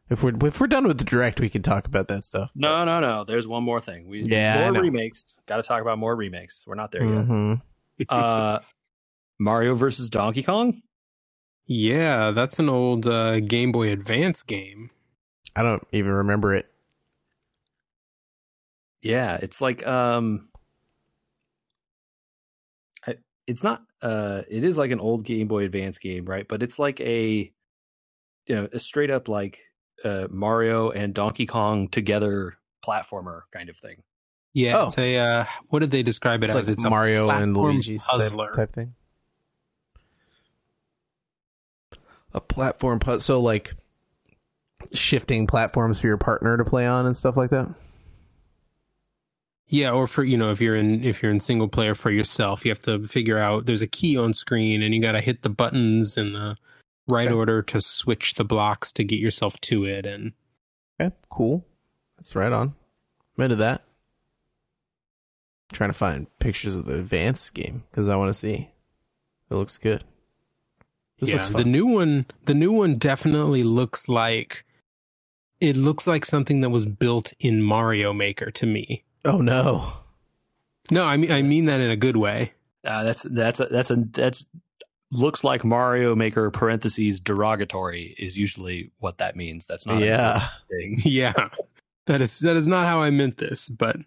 if 0.09 0.21
we're 0.21 0.33
if 0.45 0.59
we're 0.59 0.67
done 0.67 0.87
with 0.87 0.97
the 0.97 1.03
direct, 1.05 1.39
we 1.39 1.49
can 1.49 1.61
talk 1.61 1.85
about 1.87 2.07
that 2.09 2.23
stuff. 2.23 2.51
No, 2.55 2.83
no, 2.85 2.99
no. 2.99 3.23
There's 3.23 3.47
one 3.47 3.63
more 3.63 3.79
thing. 3.81 4.07
We 4.07 4.23
Yeah, 4.23 4.55
I 4.59 4.63
more 4.63 4.73
know. 4.73 4.81
remakes. 4.81 5.25
Got 5.45 5.57
to 5.57 5.63
talk 5.63 5.81
about 5.81 5.97
more 5.97 6.15
remakes. 6.15 6.63
We're 6.67 6.75
not 6.75 6.91
there 6.91 7.03
hmm 7.03 7.53
yet. 7.99 8.11
Uh, 8.11 8.59
Mario 9.39 9.75
versus 9.75 10.09
Donkey 10.09 10.43
Kong. 10.43 10.81
Yeah, 11.65 12.31
that's 12.31 12.59
an 12.59 12.69
old 12.69 13.07
uh, 13.07 13.39
Game 13.39 13.71
Boy 13.71 13.91
Advance 13.91 14.43
game. 14.43 14.91
I 15.55 15.63
don't 15.63 15.85
even 15.91 16.11
remember 16.11 16.53
it. 16.53 16.67
Yeah, 19.05 19.35
it's 19.41 19.61
like 19.61 19.85
um 19.85 20.49
I, 23.07 23.15
it's 23.47 23.63
not 23.63 23.81
uh 24.01 24.41
it 24.49 24.63
is 24.63 24.77
like 24.77 24.91
an 24.91 24.99
old 24.99 25.23
Game 25.23 25.47
Boy 25.47 25.63
Advance 25.65 25.99
game, 25.99 26.25
right? 26.25 26.47
But 26.47 26.63
it's 26.63 26.79
like 26.79 26.99
a 27.01 27.51
you 28.47 28.55
know, 28.55 28.67
a 28.73 28.79
straight 28.79 29.11
up 29.11 29.27
like 29.27 29.59
uh 30.03 30.27
Mario 30.31 30.89
and 30.89 31.13
Donkey 31.13 31.45
Kong 31.45 31.87
together 31.87 32.57
platformer 32.85 33.41
kind 33.53 33.69
of 33.69 33.77
thing. 33.77 34.03
Yeah, 34.53 34.77
Oh. 34.81 34.87
it's 34.87 34.97
a 34.97 35.17
uh, 35.17 35.45
what 35.67 35.79
did 35.79 35.91
they 35.91 36.01
describe 36.01 36.41
it 36.43 36.47
It's 36.47 36.55
as? 36.55 36.67
like 36.67 36.73
it's 36.73 36.83
a 36.83 36.89
Mario 36.89 37.29
and 37.29 37.53
platform 37.53 37.73
Luigi 37.75 37.97
type, 37.99 38.07
puzzler. 38.07 38.51
type 38.55 38.71
thing. 38.71 38.93
A 42.33 42.41
platform 42.41 42.99
puzzle, 42.99 43.19
so 43.19 43.41
like 43.41 43.75
shifting 44.93 45.45
platforms 45.47 46.01
for 46.01 46.07
your 46.07 46.17
partner 46.17 46.57
to 46.57 46.65
play 46.65 46.85
on 46.87 47.05
and 47.05 47.15
stuff 47.15 47.37
like 47.37 47.49
that. 47.51 47.69
Yeah, 49.67 49.91
or 49.91 50.07
for 50.07 50.23
you 50.23 50.37
know, 50.37 50.51
if 50.51 50.61
you're 50.61 50.75
in 50.75 51.03
if 51.03 51.21
you're 51.23 51.31
in 51.31 51.39
single 51.39 51.67
player 51.67 51.95
for 51.95 52.11
yourself, 52.11 52.63
you 52.65 52.71
have 52.71 52.81
to 52.81 53.07
figure 53.07 53.37
out 53.39 53.65
there's 53.65 53.81
a 53.81 53.87
key 53.87 54.15
on 54.17 54.33
screen 54.33 54.81
and 54.83 54.93
you 54.93 55.01
got 55.01 55.13
to 55.13 55.21
hit 55.21 55.41
the 55.41 55.49
buttons 55.49 56.17
in 56.17 56.33
the 56.33 56.55
right 57.07 57.27
Okay. 57.27 57.35
order 57.35 57.61
to 57.63 57.81
switch 57.81 58.35
the 58.35 58.43
blocks 58.43 58.91
to 58.93 59.03
get 59.03 59.19
yourself 59.19 59.59
to 59.61 59.85
it. 59.85 60.05
And 60.05 60.33
Okay, 61.01 61.15
cool. 61.29 61.65
That's 62.17 62.35
right 62.35 62.51
on. 62.51 62.75
I'm 63.37 63.43
into 63.45 63.55
that. 63.57 63.83
trying 65.73 65.89
to 65.89 65.93
find 65.97 66.27
pictures 66.39 66.75
of 66.75 66.85
the 66.85 66.99
advanced 66.99 67.53
game 67.53 67.83
because 67.89 68.07
I 68.07 68.15
want 68.15 68.29
to 68.29 68.33
see. 68.33 68.69
It 69.49 69.55
looks 69.55 69.77
good. 69.77 70.03
This 71.19 71.29
yeah, 71.29 71.35
looks 71.37 71.49
the 71.49 71.63
new 71.65 71.85
one, 71.87 72.25
the 72.45 72.53
new 72.53 72.71
one 72.71 72.95
definitely 72.97 73.63
looks 73.63 74.07
like 74.07 74.63
it 75.59 75.75
looks 75.77 76.05
like 76.05 76.23
something 76.25 76.61
that 76.61 76.69
was 76.69 76.85
built 76.85 77.33
in 77.39 77.61
Mario 77.63 78.13
Maker 78.13 78.51
to 78.51 78.65
me. 78.65 79.03
Oh 79.25 79.39
no. 79.39 79.93
No, 80.91 81.05
I 81.05 81.17
mean 81.17 81.31
I 81.31 81.41
mean 81.41 81.65
that 81.65 81.79
in 81.81 81.89
a 81.91 81.95
good 81.97 82.17
way. 82.17 82.53
Uh, 82.85 83.03
that's 83.03 83.23
that's 83.23 83.59
a, 83.59 83.65
that's 83.65 83.91
a 83.91 83.95
that's 84.11 84.45
looks 85.11 85.43
like 85.43 85.63
Mario 85.65 86.15
Maker 86.15 86.51
parentheses 86.51 87.19
derogatory 87.19 88.15
is 88.19 88.37
usually 88.37 88.91
what 88.99 89.17
that 89.17 89.35
means. 89.35 89.65
That's 89.65 89.87
not 89.87 89.99
Yeah, 90.01 90.49
good 90.69 90.77
thing. 90.77 90.97
yeah, 91.11 91.33
that 92.05 92.21
is 92.21 92.39
that 92.39 92.55
is 92.55 92.67
not 92.67 92.85
how 92.85 93.01
I 93.01 93.09
meant 93.09 93.37
this, 93.37 93.69
but 93.69 93.97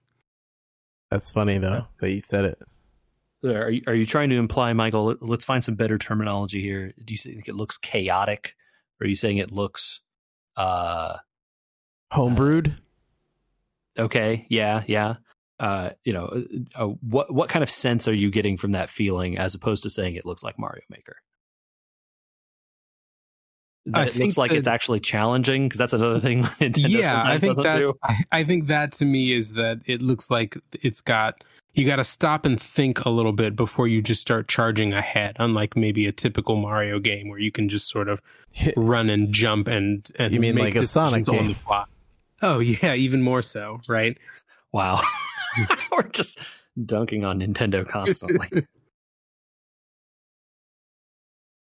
that's 1.10 1.30
funny 1.30 1.58
though 1.58 1.86
that 2.00 2.10
you 2.10 2.20
said 2.20 2.44
it. 2.44 2.58
Are 3.44 3.70
you, 3.70 3.82
are 3.86 3.94
you 3.94 4.04
trying 4.04 4.30
to 4.30 4.36
imply, 4.36 4.72
Michael? 4.72 5.04
let- 5.06 5.22
Let's 5.22 5.44
find 5.44 5.62
some 5.62 5.76
better 5.76 5.96
terminology 5.96 6.60
here. 6.60 6.92
Do 7.04 7.14
you 7.14 7.18
think 7.18 7.46
it 7.48 7.54
looks 7.54 7.78
chaotic? 7.78 8.54
Or 9.00 9.04
are 9.04 9.08
you 9.08 9.14
saying 9.16 9.38
it 9.38 9.52
looks 9.52 10.00
uh 10.56 11.18
Homebrewed. 12.12 12.76
Okay? 13.98 14.46
Yeah, 14.48 14.82
yeah. 14.86 15.16
Uh, 15.60 15.90
you 16.04 16.12
know, 16.12 16.44
uh, 16.76 16.84
what 16.86 17.34
what 17.34 17.48
kind 17.48 17.62
of 17.62 17.70
sense 17.70 18.06
are 18.06 18.14
you 18.14 18.30
getting 18.30 18.56
from 18.56 18.72
that 18.72 18.88
feeling, 18.90 19.36
as 19.38 19.54
opposed 19.54 19.82
to 19.82 19.90
saying 19.90 20.14
it 20.14 20.24
looks 20.24 20.42
like 20.42 20.58
Mario 20.58 20.82
Maker? 20.88 21.16
That 23.86 23.98
I 24.00 24.06
it 24.06 24.16
looks 24.16 24.36
like 24.36 24.50
that- 24.50 24.58
it's 24.58 24.68
actually 24.68 25.00
challenging 25.00 25.64
because 25.66 25.78
that's 25.78 25.92
another 25.94 26.20
thing 26.20 26.42
Nintendo 26.60 26.88
yeah, 27.00 27.22
I 27.24 27.38
think 27.38 27.56
that. 27.56 27.94
I, 28.02 28.16
I 28.32 28.44
think 28.44 28.66
that 28.66 28.92
to 28.94 29.04
me 29.04 29.32
is 29.32 29.52
that 29.52 29.80
it 29.86 30.02
looks 30.02 30.30
like 30.30 30.58
it's 30.82 31.00
got 31.00 31.42
you 31.74 31.86
got 31.86 31.96
to 31.96 32.04
stop 32.04 32.44
and 32.44 32.60
think 32.60 33.04
a 33.04 33.10
little 33.10 33.32
bit 33.32 33.54
before 33.56 33.86
you 33.88 34.02
just 34.02 34.20
start 34.20 34.48
charging 34.48 34.92
ahead. 34.92 35.36
Unlike 35.38 35.76
maybe 35.76 36.06
a 36.06 36.12
typical 36.12 36.56
Mario 36.56 36.98
game 36.98 37.28
where 37.28 37.38
you 37.38 37.50
can 37.52 37.68
just 37.68 37.88
sort 37.88 38.08
of 38.08 38.20
run 38.76 39.08
and 39.10 39.32
jump 39.32 39.68
and 39.68 40.08
and 40.18 40.34
You 40.34 40.40
mean 40.40 40.54
make 40.54 40.74
like 40.74 40.76
a 40.76 40.86
Sonic 40.86 41.20
decisions 41.24 41.28
on 41.28 41.34
game? 41.46 41.48
the 41.48 41.54
fly. 41.54 41.84
Oh 42.42 42.58
yeah, 42.60 42.94
even 42.94 43.22
more 43.22 43.42
so, 43.42 43.80
right? 43.88 44.16
Wow, 44.72 45.02
we're 45.92 46.02
just 46.04 46.38
dunking 46.84 47.24
on 47.24 47.40
Nintendo 47.40 47.86
constantly. 47.86 48.66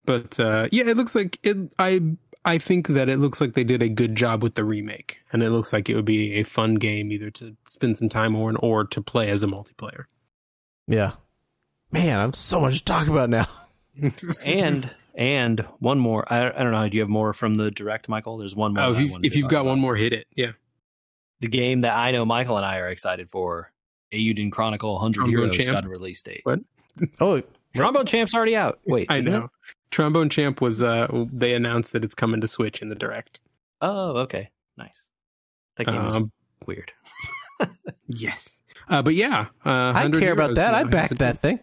But 0.05 0.41
uh, 0.41 0.69
yeah, 0.73 0.83
it 0.89 0.97
looks 0.97 1.15
like 1.15 1.39
it. 1.45 1.57
I 1.79 2.01
I 2.45 2.59
think 2.59 2.89
that 2.89 3.09
it 3.09 3.19
looks 3.19 3.41
like 3.41 3.55
they 3.55 3.63
did 3.63 3.83
a 3.83 3.89
good 3.89 4.17
job 4.17 4.43
with 4.43 4.57
the 4.57 4.65
remake, 4.65 5.19
and 5.33 5.45
it 5.45 5.51
looks 5.51 5.73
like 5.73 5.89
it 5.89 5.95
would 5.95 6.05
be 6.05 6.35
a 6.35 6.43
fun 6.43 6.75
game 6.75 7.13
either 7.13 7.31
to 7.31 7.57
spend 7.69 7.99
some 7.99 8.09
time 8.09 8.35
on 8.35 8.57
or 8.57 8.85
to 8.85 9.01
play 9.01 9.31
as 9.31 9.45
a 9.45 9.47
multiplayer. 9.47 10.07
Yeah. 10.89 11.13
Man, 11.93 12.19
I'm 12.19 12.33
so 12.33 12.61
much 12.61 12.79
to 12.79 12.85
talk 12.85 13.07
about 13.07 13.31
now. 13.31 13.47
and 14.45 14.91
and 15.15 15.61
one 15.79 15.99
more. 15.99 16.31
I, 16.33 16.49
I 16.49 16.63
don't 16.63 16.73
know. 16.73 16.89
Do 16.89 16.97
you 16.97 17.03
have 17.03 17.11
more 17.11 17.33
from 17.33 17.55
the 17.55 17.71
direct, 17.71 18.09
Michael? 18.09 18.39
There's 18.39 18.57
one 18.57 18.75
more. 18.75 18.85
oh, 18.85 18.95
if, 18.95 18.99
you, 18.99 19.19
if 19.23 19.37
you've 19.37 19.51
got 19.51 19.61
about. 19.61 19.71
one 19.71 19.81
more, 19.81 19.95
hit 19.95 20.13
it. 20.13 20.27
Yeah. 20.35 20.53
The 21.43 21.49
game 21.49 21.81
that 21.81 21.95
I 21.95 22.11
know 22.13 22.25
Michael 22.25 22.57
and 22.57 22.65
I 22.65 22.79
are 22.79 22.89
excited 22.89 23.29
for, 23.29 23.71
Eiyuden 24.13 24.51
Chronicle 24.51 24.95
100 24.95 25.15
Trombone 25.15 25.31
Heroes 25.31 25.57
Champ? 25.57 25.71
got 25.73 25.85
a 25.85 25.89
release 25.89 26.23
date. 26.23 26.41
What? 26.45 26.61
Oh, 27.21 27.43
Trombone 27.77 28.07
Champ's 28.07 28.35
already 28.35 28.57
out. 28.57 28.81
Wait, 28.87 29.11
I 29.11 29.21
know. 29.21 29.45
it? 29.45 29.51
Trombone 29.91 30.29
Champ 30.31 30.61
was 30.63 30.81
uh 30.81 31.07
they 31.33 31.53
announced 31.55 31.93
that 31.93 32.05
it's 32.05 32.15
coming 32.15 32.41
to 32.41 32.49
Switch 32.49 32.81
in 32.81 32.89
the 32.89 32.95
direct. 32.95 33.41
Oh, 33.83 34.19
okay, 34.21 34.49
nice. 34.79 35.09
That 35.77 35.87
game 35.87 36.05
is 36.07 36.15
Um, 36.15 36.33
weird. 36.67 36.93
yes. 38.07 38.59
Uh, 38.89 39.03
but 39.03 39.15
yeah, 39.15 39.47
uh, 39.65 39.93
I 39.95 40.09
care 40.11 40.33
about 40.33 40.55
that. 40.57 40.75
I 40.75 40.81
has 40.81 40.89
backed 40.89 41.13
a- 41.13 41.17
that 41.17 41.39
thing. 41.39 41.61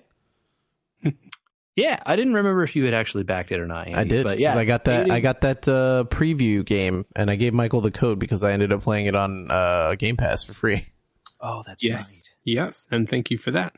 Yeah, 1.80 2.00
I 2.06 2.16
didn't 2.16 2.34
remember 2.34 2.64
if 2.64 2.76
you 2.76 2.86
had 2.86 2.94
actually 2.94 3.24
backed 3.24 3.52
it 3.52 3.60
or 3.60 3.68
not. 3.68 3.88
Andy, 3.88 3.98
I 4.00 4.04
did. 4.04 4.24
but 4.24 4.32
'cause 4.34 4.40
yeah, 4.40 4.58
I 4.58 4.66
got 4.66 4.84
that. 4.86 5.10
I 5.12 5.20
got 5.20 5.42
that 5.42 5.68
uh, 5.68 6.04
preview 6.10 6.66
game, 6.66 7.06
and 7.16 7.30
I 7.32 7.36
gave 7.36 7.54
Michael 7.54 7.82
the 7.82 7.92
code 7.92 8.20
because 8.20 8.44
I 8.44 8.52
ended 8.52 8.72
up 8.74 8.84
playing 8.84 9.06
it 9.06 9.16
on 9.16 9.50
uh, 9.50 9.96
Game 9.96 10.18
Pass 10.18 10.44
for 10.44 10.54
free. 10.54 10.86
Oh, 11.42 11.64
that's 11.66 11.82
Yes. 11.86 12.12
right. 12.12 12.24
Yes, 12.44 12.86
and 12.92 13.10
thank 13.10 13.32
you 13.32 13.38
for 13.38 13.52
that. 13.52 13.72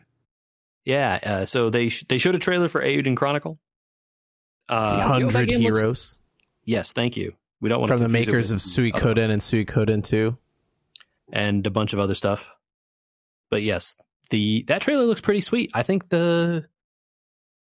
Yeah, 0.84 1.20
uh, 1.22 1.46
so 1.46 1.70
they 1.70 1.90
sh- 1.90 2.06
they 2.10 2.18
showed 2.18 2.34
a 2.34 2.40
trailer 2.40 2.70
for 2.70 2.82
Eiyuden 2.82 3.16
Chronicle. 3.16 3.60
Uh, 4.68 4.90
the 4.90 4.96
you 4.96 5.20
know, 5.20 5.28
that 5.28 5.34
Hundred 5.34 5.48
game 5.50 5.62
looks- 5.62 5.78
Heroes 5.80 6.18
yes, 6.66 6.94
thank 6.94 7.18
you. 7.18 7.34
We 7.60 7.70
don't 7.70 7.80
want 7.80 7.90
from 7.92 8.00
to 8.00 8.06
the 8.08 8.10
makers 8.10 8.50
of 8.50 8.58
Suikoden 8.58 9.30
and 9.30 9.42
Suikoden 9.44 10.04
Two. 10.04 10.38
and 11.32 11.68
a 11.68 11.70
bunch 11.70 11.94
of 11.94 12.00
other 12.00 12.16
stuff. 12.16 12.50
But 13.52 13.62
yes, 13.62 13.96
the 14.32 14.66
that 14.68 14.82
trailer 14.82 15.04
looks 15.06 15.22
pretty 15.22 15.42
sweet. 15.42 15.70
I 15.76 15.84
think 15.84 16.10
the 16.10 16.66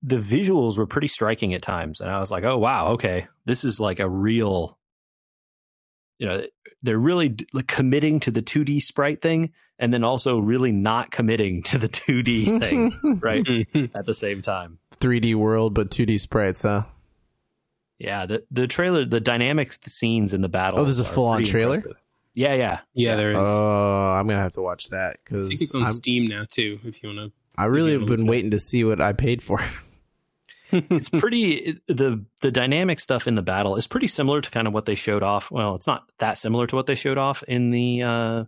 the 0.04 0.18
visuals 0.18 0.78
were 0.78 0.86
pretty 0.86 1.08
striking 1.08 1.54
at 1.54 1.62
times, 1.62 2.02
and 2.02 2.10
I 2.10 2.20
was 2.20 2.30
like, 2.30 2.44
"Oh 2.44 2.58
wow, 2.58 2.90
okay, 2.90 3.28
this 3.46 3.64
is 3.64 3.80
like 3.80 4.00
a 4.00 4.10
real." 4.10 4.78
You 6.20 6.28
know, 6.28 6.44
they're 6.84 7.00
really 7.00 7.36
like 7.54 7.68
committing 7.68 8.20
to 8.22 8.32
the 8.32 8.42
2D 8.42 8.82
sprite 8.82 9.22
thing, 9.22 9.52
and 9.80 9.94
then 9.94 10.04
also 10.04 10.40
really 10.40 10.72
not 10.72 11.10
committing 11.10 11.64
to 11.64 11.78
the 11.78 11.88
2D 11.88 12.60
thing, 12.60 13.20
right? 13.22 13.48
At 13.96 14.06
the 14.06 14.14
same 14.14 14.42
time. 14.42 14.80
3D 14.98 15.36
world, 15.36 15.74
but 15.74 15.90
2D 15.90 16.20
sprites, 16.20 16.62
huh? 16.62 16.84
Yeah, 17.98 18.26
the 18.26 18.44
the 18.52 18.68
trailer, 18.68 19.06
the 19.06 19.22
dynamics, 19.22 19.78
the 19.78 19.90
scenes 19.90 20.34
in 20.34 20.42
the 20.42 20.50
battle. 20.50 20.80
Oh, 20.80 20.84
there's 20.84 21.00
a 21.00 21.06
full-on 21.06 21.44
trailer? 21.44 21.82
Yeah, 22.36 22.56
yeah. 22.56 22.80
yeah, 22.94 23.16
there 23.16 23.32
is. 23.32 23.38
Oh, 23.38 24.12
I'm 24.12 24.28
gonna 24.28 24.40
have 24.40 24.54
to 24.54 24.62
watch 24.62 24.88
that 24.90 25.20
I 25.28 25.30
think 25.30 25.54
it's 25.54 25.60
because 25.60 25.90
on 25.90 25.94
Steam 25.94 26.28
now 26.28 26.46
too. 26.50 26.80
If 26.84 27.04
you 27.04 27.10
want 27.10 27.32
to 27.32 27.32
I 27.56 27.66
really 27.66 27.94
have 27.94 28.08
been 28.08 28.26
waiting 28.26 28.52
to 28.52 28.60
see 28.60 28.84
what 28.84 29.00
I 29.00 29.14
paid 29.14 29.42
for. 29.42 29.64
it's 30.74 31.10
pretty 31.10 31.80
the 31.88 32.26
the 32.42 32.52
dynamic 32.52 33.00
stuff 33.00 33.28
in 33.28 33.36
the 33.36 33.42
battle 33.42 33.76
is 33.76 33.88
pretty 33.88 34.08
similar 34.08 34.42
to 34.42 34.50
kind 34.50 34.68
of 34.68 34.74
what 34.74 34.86
they 34.86 34.96
showed 34.96 35.24
off. 35.24 35.52
Well, 35.52 35.76
it's 35.76 35.88
not 35.88 36.04
that 36.20 36.38
similar 36.38 36.68
to 36.68 36.76
what 36.76 36.88
they 36.88 36.96
showed 36.96 37.18
off 37.18 37.44
in 37.44 37.72
the 37.72 38.02
uh 38.02 38.44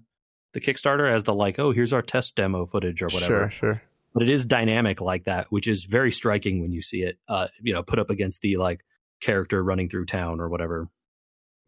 the 0.54 0.62
Kickstarter 0.62 1.10
as 1.12 1.24
the 1.24 1.34
like, 1.34 1.60
oh, 1.60 1.72
here's 1.72 1.94
our 1.94 2.02
test 2.02 2.36
demo 2.36 2.66
footage 2.66 3.02
or 3.02 3.08
whatever. 3.08 3.50
Sure, 3.50 3.52
sure. 3.52 3.82
But 4.14 4.24
it 4.24 4.30
is 4.30 4.46
dynamic 4.46 5.02
like 5.02 5.26
that, 5.26 5.48
which 5.52 5.68
is 5.68 5.84
very 5.84 6.12
striking 6.12 6.62
when 6.62 6.72
you 6.72 6.82
see 6.82 7.04
it 7.04 7.18
uh 7.28 7.48
you 7.62 7.74
know, 7.74 7.84
put 7.84 8.00
up 8.00 8.10
against 8.10 8.42
the 8.42 8.58
like 8.58 8.84
character 9.22 9.64
running 9.64 9.88
through 9.90 10.06
town 10.06 10.40
or 10.40 10.50
whatever. 10.50 10.88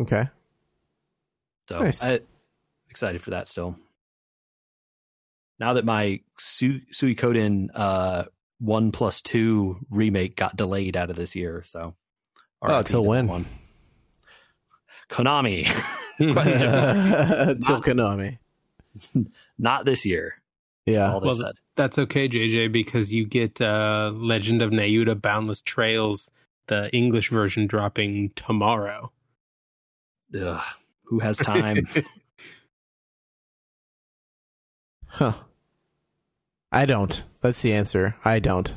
Okay. 0.01 0.27
So 1.69 1.79
Nice. 1.79 2.03
I 2.03 2.21
excited 2.89 3.21
for 3.21 3.31
that 3.31 3.47
still. 3.47 3.77
Now 5.59 5.73
that 5.73 5.85
my 5.85 6.21
Su- 6.37 6.81
Suikoden 6.93 7.67
uh 7.73 8.25
one 8.59 8.91
plus 8.91 9.21
two 9.21 9.77
remake 9.89 10.35
got 10.35 10.55
delayed 10.55 10.95
out 10.97 11.09
of 11.09 11.15
this 11.15 11.35
year, 11.35 11.63
so 11.65 11.95
Oh, 12.61 12.81
till 12.81 13.05
when? 13.05 13.27
one. 13.27 13.45
Konami, 15.09 15.65
Till 16.17 16.33
Not- 16.33 17.83
Konami. 17.83 18.39
not 19.59 19.85
this 19.85 20.05
year. 20.05 20.41
That's 20.85 20.95
Yeah. 20.95 21.13
all 21.13 21.21
Well, 21.21 21.33
said. 21.35 21.55
That's 21.75 21.99
okay, 21.99 22.27
JJ, 22.27 22.71
because 22.71 23.13
you 23.13 23.25
get 23.25 23.61
uh, 23.61 24.11
Legend 24.15 24.61
of 24.63 24.71
Nayuta 24.71 25.21
Boundless 25.21 25.61
Trails, 25.61 26.31
the 26.67 26.89
English 26.91 27.29
version 27.29 27.67
dropping 27.67 28.31
tomorrow. 28.35 29.11
Ugh, 30.35 30.63
who 31.03 31.19
has 31.19 31.37
time? 31.37 31.87
Huh. 35.05 35.33
I 36.71 36.85
don't. 36.85 37.23
That's 37.41 37.61
the 37.61 37.73
answer. 37.73 38.15
I 38.25 38.39
don't. 38.39 38.75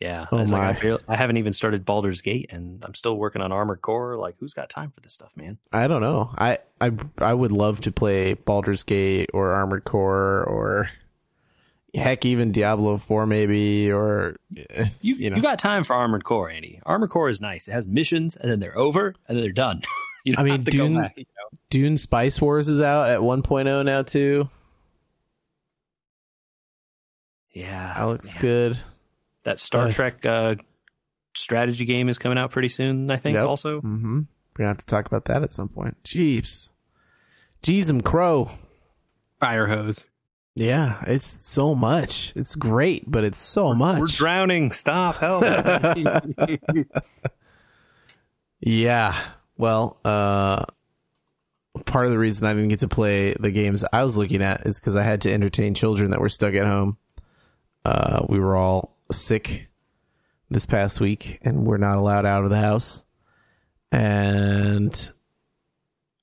yeah, 0.00 0.26
Oh 0.32 0.38
it's 0.38 0.50
like 0.52 0.60
I, 0.62 0.72
my. 0.72 0.80
barely- 0.80 1.02
I 1.08 1.16
haven't 1.16 1.36
even 1.38 1.52
started 1.52 1.84
Baldur's 1.84 2.20
Gate, 2.20 2.46
and 2.52 2.84
I'm 2.84 2.94
still 2.94 3.16
working 3.16 3.42
on 3.42 3.52
Armored 3.52 3.82
Core. 3.82 4.16
Like, 4.16 4.36
who's 4.40 4.52
got 4.54 4.68
time 4.70 4.90
for 4.90 5.00
this 5.00 5.12
stuff, 5.14 5.30
man? 5.36 5.58
I 5.72 5.88
don't 5.88 6.00
know. 6.02 6.34
I 6.36 6.58
I 6.80 6.92
I 7.18 7.34
would 7.34 7.52
love 7.52 7.80
to 7.82 7.92
play 7.92 8.34
Baldur's 8.34 8.82
Gate 8.82 9.30
or 9.32 9.52
Armored 9.52 9.84
Core 9.84 10.42
or 10.44 10.90
heck 11.94 12.24
even 12.24 12.52
Diablo 12.52 12.96
4 12.98 13.26
maybe 13.26 13.90
or 13.90 14.36
eh, 14.70 14.86
You, 15.00 15.16
you 15.16 15.28
know. 15.30 15.34
you 15.36 15.42
got 15.42 15.58
time 15.58 15.82
for 15.82 15.94
Armored 15.96 16.22
Core, 16.24 16.48
Andy. 16.48 16.80
Armored 16.86 17.10
Core 17.10 17.28
is 17.28 17.40
nice. 17.40 17.66
It 17.68 17.72
has 17.72 17.86
missions, 17.86 18.36
and 18.36 18.50
then 18.50 18.60
they're 18.60 18.78
over, 18.78 19.14
and 19.28 19.36
then 19.36 19.42
they're 19.42 19.50
done. 19.52 19.82
you 20.24 20.34
I 20.38 20.42
mean, 20.44 20.62
Dune- 20.62 20.94
back. 21.00 21.14
You 21.16 21.24
know? 21.24 21.58
Dune 21.68 21.96
Spice 21.96 22.40
Wars 22.40 22.68
is 22.68 22.80
out 22.80 23.08
at 23.10 23.20
1.0 23.20 23.84
now 23.84 24.02
too. 24.02 24.48
Yeah, 27.52 27.94
That 27.96 28.04
looks 28.04 28.34
man. 28.34 28.40
good. 28.40 28.80
That 29.44 29.58
Star 29.58 29.86
Uh, 29.86 29.90
Trek 29.90 30.24
uh, 30.26 30.54
strategy 31.34 31.84
game 31.84 32.08
is 32.08 32.18
coming 32.18 32.38
out 32.38 32.50
pretty 32.50 32.68
soon. 32.68 33.10
I 33.10 33.16
think 33.16 33.34
Yep. 33.34 33.46
also. 33.46 33.80
Mhm. 33.80 34.26
We're 34.56 34.64
going 34.64 34.66
to 34.66 34.66
have 34.66 34.76
to 34.78 34.86
talk 34.86 35.06
about 35.06 35.24
that 35.26 35.42
at 35.42 35.52
some 35.52 35.68
point. 35.68 35.96
Jeeps. 36.04 36.68
Jeez, 37.62 37.88
and 37.90 38.04
crow. 38.04 38.50
Fire 39.40 39.66
hose. 39.66 40.06
Yeah, 40.56 41.02
it's 41.06 41.46
so 41.46 41.74
much. 41.74 42.32
It's 42.36 42.54
great, 42.54 43.10
but 43.10 43.24
it's 43.24 43.38
so 43.38 43.72
much. 43.74 44.00
We're 44.00 44.06
drowning. 44.06 44.72
Stop! 44.72 45.16
Help! 45.16 45.44
Yeah. 48.60 49.18
Well, 49.56 49.98
uh 50.04 50.64
part 51.86 52.04
of 52.06 52.12
the 52.12 52.18
reason 52.18 52.46
I 52.46 52.52
didn't 52.52 52.68
get 52.68 52.80
to 52.80 52.88
play 52.88 53.32
the 53.38 53.50
games 53.50 53.84
I 53.92 54.04
was 54.04 54.18
looking 54.18 54.42
at 54.42 54.66
is 54.66 54.78
because 54.80 54.96
I 54.96 55.02
had 55.04 55.22
to 55.22 55.32
entertain 55.32 55.72
children 55.74 56.10
that 56.10 56.20
were 56.20 56.28
stuck 56.28 56.52
at 56.54 56.66
home. 56.66 56.98
Uh 57.84 58.24
we 58.28 58.38
were 58.38 58.56
all 58.56 58.96
sick 59.10 59.68
this 60.50 60.66
past 60.66 61.00
week 61.00 61.38
and 61.42 61.64
we're 61.66 61.78
not 61.78 61.96
allowed 61.96 62.26
out 62.26 62.44
of 62.44 62.50
the 62.50 62.58
house. 62.58 63.04
And 63.92 65.12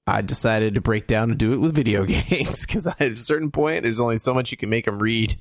I 0.05 0.21
decided 0.21 0.75
to 0.75 0.81
break 0.81 1.07
down 1.07 1.31
and 1.31 1.39
do 1.39 1.53
it 1.53 1.57
with 1.57 1.75
video 1.75 2.05
games 2.05 2.65
because 2.65 2.87
at 2.87 3.01
a 3.01 3.15
certain 3.15 3.51
point, 3.51 3.83
there's 3.83 3.99
only 3.99 4.17
so 4.17 4.33
much 4.33 4.51
you 4.51 4.57
can 4.57 4.69
make 4.69 4.85
them 4.85 4.99
read. 4.99 5.39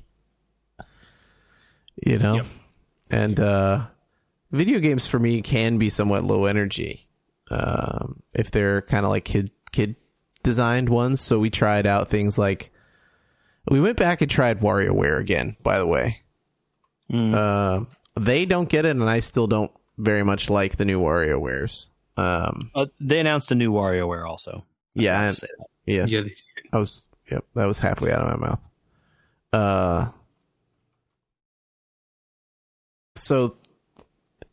You 2.05 2.19
know? 2.19 2.35
Yep. 2.35 2.45
And 3.09 3.39
uh 3.39 3.85
video 4.51 4.79
games 4.79 5.07
for 5.07 5.19
me 5.19 5.41
can 5.41 5.77
be 5.77 5.89
somewhat 5.89 6.23
low 6.23 6.45
energy 6.45 7.07
um, 7.51 8.21
if 8.33 8.51
they're 8.51 8.81
kind 8.83 9.05
of 9.05 9.11
like 9.11 9.25
kid 9.25 9.51
kid 9.71 9.95
designed 10.43 10.89
ones. 10.89 11.21
So 11.21 11.39
we 11.39 11.49
tried 11.49 11.85
out 11.85 12.09
things 12.09 12.37
like 12.37 12.71
we 13.69 13.79
went 13.79 13.97
back 13.97 14.21
and 14.21 14.29
tried 14.31 14.59
WarioWare 14.61 15.19
again. 15.19 15.55
By 15.63 15.77
the 15.79 15.87
way, 15.87 16.21
Mm. 17.11 17.33
uh, 17.33 17.85
they 18.19 18.45
don't 18.45 18.67
get 18.69 18.85
it, 18.85 18.91
and 18.91 19.09
I 19.09 19.19
still 19.19 19.47
don't 19.47 19.71
very 19.97 20.23
much 20.23 20.49
like 20.49 20.77
the 20.77 20.85
new 20.85 20.99
WarioWares. 21.01 21.87
Um, 22.17 22.71
Uh, 22.75 22.87
they 22.99 23.19
announced 23.19 23.51
a 23.51 23.55
new 23.55 23.71
WarioWare 23.71 24.27
also. 24.27 24.65
I 24.97 25.01
yeah, 25.01 25.21
have 25.21 25.29
and- 25.41 25.51
yeah, 25.85 26.05
Yeah, 26.05 26.21
I 26.73 26.77
was 26.77 27.05
yep, 27.31 27.45
that 27.55 27.65
was 27.65 27.79
halfway 27.79 28.11
out 28.11 28.21
of 28.27 28.39
my 28.39 28.47
mouth. 28.47 28.59
Uh 29.53 30.11
so 33.15 33.55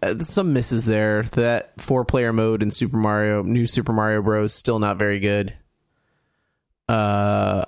uh, 0.03 0.19
some 0.21 0.53
misses 0.53 0.87
there. 0.87 1.23
That 1.25 1.81
four 1.81 2.05
player 2.05 2.33
mode 2.33 2.63
in 2.63 2.71
Super 2.71 2.97
Mario, 2.97 3.43
new 3.43 3.67
Super 3.67 3.93
Mario 3.93 4.23
Bros 4.23 4.53
still 4.55 4.79
not 4.79 4.97
very 4.99 5.19
good. 5.19 5.55
Uh 6.89 7.65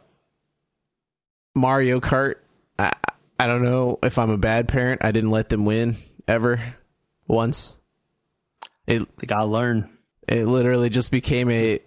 Mario 1.56 1.98
Kart 2.00 2.36
I 2.78 2.92
I 3.40 3.46
don't 3.48 3.62
know 3.62 3.98
if 4.02 4.18
I'm 4.18 4.30
a 4.30 4.38
bad 4.38 4.68
parent. 4.68 5.04
I 5.04 5.10
didn't 5.10 5.30
let 5.30 5.48
them 5.48 5.64
win 5.64 5.96
ever 6.28 6.74
once. 7.26 7.78
It 8.86 9.02
They 9.18 9.26
gotta 9.26 9.46
learn. 9.46 9.90
it 10.28 10.46
literally 10.46 10.88
just 10.90 11.10
became 11.10 11.50
a 11.50 11.80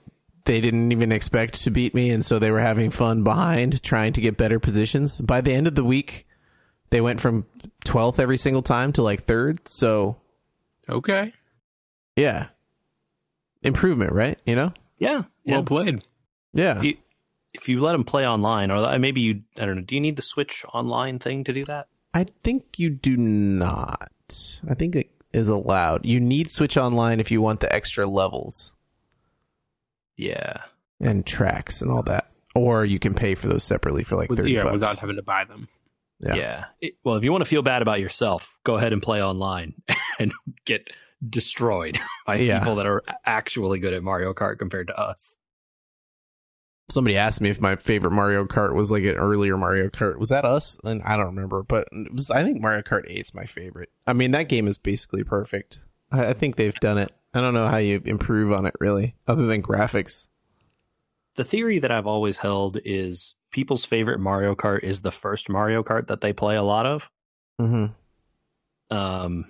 they 0.46 0.60
didn't 0.60 0.92
even 0.92 1.12
expect 1.12 1.64
to 1.64 1.72
beat 1.72 1.94
me 1.94 2.10
and 2.10 2.26
so 2.26 2.40
they 2.40 2.50
were 2.52 2.60
having 2.62 2.90
fun 2.90 3.24
behind 3.24 3.82
trying 3.84 4.14
to 4.14 4.22
get 4.22 4.36
better 4.36 4.60
positions 4.60 5.22
by 5.22 5.40
the 5.42 5.54
end 5.54 5.68
of 5.68 5.76
the 5.76 5.84
week 5.84 6.26
they 6.90 7.00
went 7.02 7.22
from 7.22 7.46
12th 7.86 8.20
every 8.20 8.38
single 8.38 8.64
time 8.64 8.92
to 8.94 9.04
like 9.04 9.26
third 9.26 9.60
so 9.68 10.18
okay. 10.90 11.32
yeah 12.16 12.48
improvement, 13.62 14.14
right? 14.14 14.40
You 14.46 14.56
know? 14.56 14.74
Yeah, 15.00 15.24
yeah. 15.44 15.56
Well 15.56 15.64
played. 15.64 16.04
Yeah. 16.54 16.82
You- 16.82 16.98
if 17.54 17.68
you 17.70 17.80
let 17.82 17.94
them 17.94 18.04
play 18.04 18.28
online, 18.28 18.72
or 18.72 18.78
uh, 18.78 18.98
maybe 19.00 19.22
you, 19.22 19.42
I 19.60 19.66
don't 19.66 19.76
know. 19.76 19.82
Do 19.82 19.96
you 19.96 20.02
need 20.02 20.16
the 20.16 20.22
Switch 20.22 20.64
online 20.74 21.20
thing 21.20 21.44
to 21.46 21.54
do 21.54 21.66
that? 21.66 21.88
I 22.14 22.26
think 22.44 22.78
you 22.80 22.90
do 22.90 23.18
not. 23.18 24.12
I 24.70 24.74
think 24.74 24.96
it 24.96 25.10
is 25.34 25.50
allowed. 25.50 26.06
You 26.06 26.20
need 26.20 26.50
Switch 26.50 26.78
Online 26.78 27.20
if 27.20 27.30
you 27.32 27.42
want 27.42 27.60
the 27.60 27.72
extra 27.74 28.08
levels 28.08 28.74
Yeah, 30.18 30.62
and 31.00 31.26
tracks 31.26 31.82
and 31.82 31.92
all 31.92 32.04
that. 32.04 32.32
Or 32.56 32.84
you 32.84 33.00
can 33.00 33.14
pay 33.14 33.36
for 33.36 33.48
those 33.48 33.64
separately 33.64 34.04
for 34.04 34.16
like 34.16 34.30
With, 34.30 34.40
30 34.40 34.52
yeah, 34.52 34.64
bucks. 34.64 34.74
without 34.74 34.98
having 34.98 35.16
to 35.18 35.22
buy 35.22 35.46
them. 35.46 35.68
Yeah. 36.20 36.36
yeah. 36.36 36.66
It- 36.82 36.96
well, 37.04 37.16
if 37.16 37.24
you 37.24 37.32
want 37.32 37.44
to 37.44 37.50
feel 37.50 37.62
bad 37.62 37.82
about 37.82 38.00
yourself, 38.00 38.56
go 38.64 38.76
ahead 38.76 38.92
and 38.92 39.02
play 39.02 39.22
online 39.24 39.76
and 40.20 40.34
get 40.66 40.90
destroyed 41.28 41.98
by 42.26 42.36
Yeah. 42.38 42.60
people 42.60 42.76
that 42.76 42.86
are 42.88 43.04
actually 43.26 43.80
good 43.80 43.94
at 43.94 44.04
Mario 44.04 44.34
Kart 44.34 44.58
compared 44.60 44.88
to 44.88 45.00
us. 45.00 45.38
Somebody 46.90 47.18
asked 47.18 47.42
me 47.42 47.50
if 47.50 47.62
my 47.62 47.76
favorite 47.76 48.12
Mario 48.12 48.46
Kart 48.46 48.74
was 48.74 48.92
like 48.92 49.04
an 49.04 49.16
earlier 49.16 49.58
Mario 49.58 49.90
Kart. 49.90 50.18
Was 50.18 50.30
that 50.30 50.46
us? 50.46 50.78
And 50.84 51.02
I 51.04 51.16
don't 51.16 51.28
remember, 51.28 51.64
but 51.64 51.88
it 51.92 52.14
was 52.14 52.30
I 52.30 52.44
think 52.44 52.60
Mario 52.60 52.82
Kart 52.82 53.04
8 53.08 53.18
is 53.18 53.34
my 53.34 53.46
favorite. 53.46 53.90
I 54.08 54.14
mean, 54.14 54.32
that 54.32 54.50
game 54.50 54.68
is 54.68 54.78
basically 54.78 55.24
perfect. 55.24 55.80
I, 56.12 56.28
I 56.28 56.34
think 56.34 56.56
they've 56.56 56.74
done 56.76 56.98
it. 56.98 57.12
I 57.34 57.42
don't 57.42 57.54
know 57.54 57.68
how 57.68 57.78
you 57.78 58.02
improve 58.06 58.52
on 58.52 58.66
it 58.66 58.74
really, 58.80 59.16
other 59.28 59.46
than 59.46 59.62
graphics. 59.62 60.28
The 61.36 61.44
theory 61.44 61.80
that 61.80 61.92
I've 61.92 62.08
always 62.08 62.40
held 62.40 62.80
is 62.84 63.36
people's 63.52 63.86
favorite 63.86 64.20
Mario 64.20 64.56
Kart 64.56 64.84
is 64.84 65.02
the 65.02 65.12
first 65.12 65.50
Mario 65.50 65.84
Kart 65.84 66.08
that 66.08 66.22
they 66.22 66.34
play 66.34 66.56
a 66.56 66.64
lot 66.64 66.86
of. 66.86 67.10
Mm-hmm. 67.62 68.96
Um, 68.96 69.46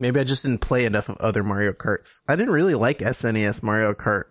Maybe 0.00 0.18
I 0.18 0.24
just 0.24 0.42
didn't 0.42 0.62
play 0.62 0.86
enough 0.86 1.10
of 1.10 1.18
other 1.18 1.44
Mario 1.44 1.72
Karts. 1.72 2.22
I 2.26 2.34
didn't 2.34 2.54
really 2.54 2.74
like 2.74 3.00
SNES 3.00 3.62
Mario 3.62 3.92
Kart. 3.92 4.24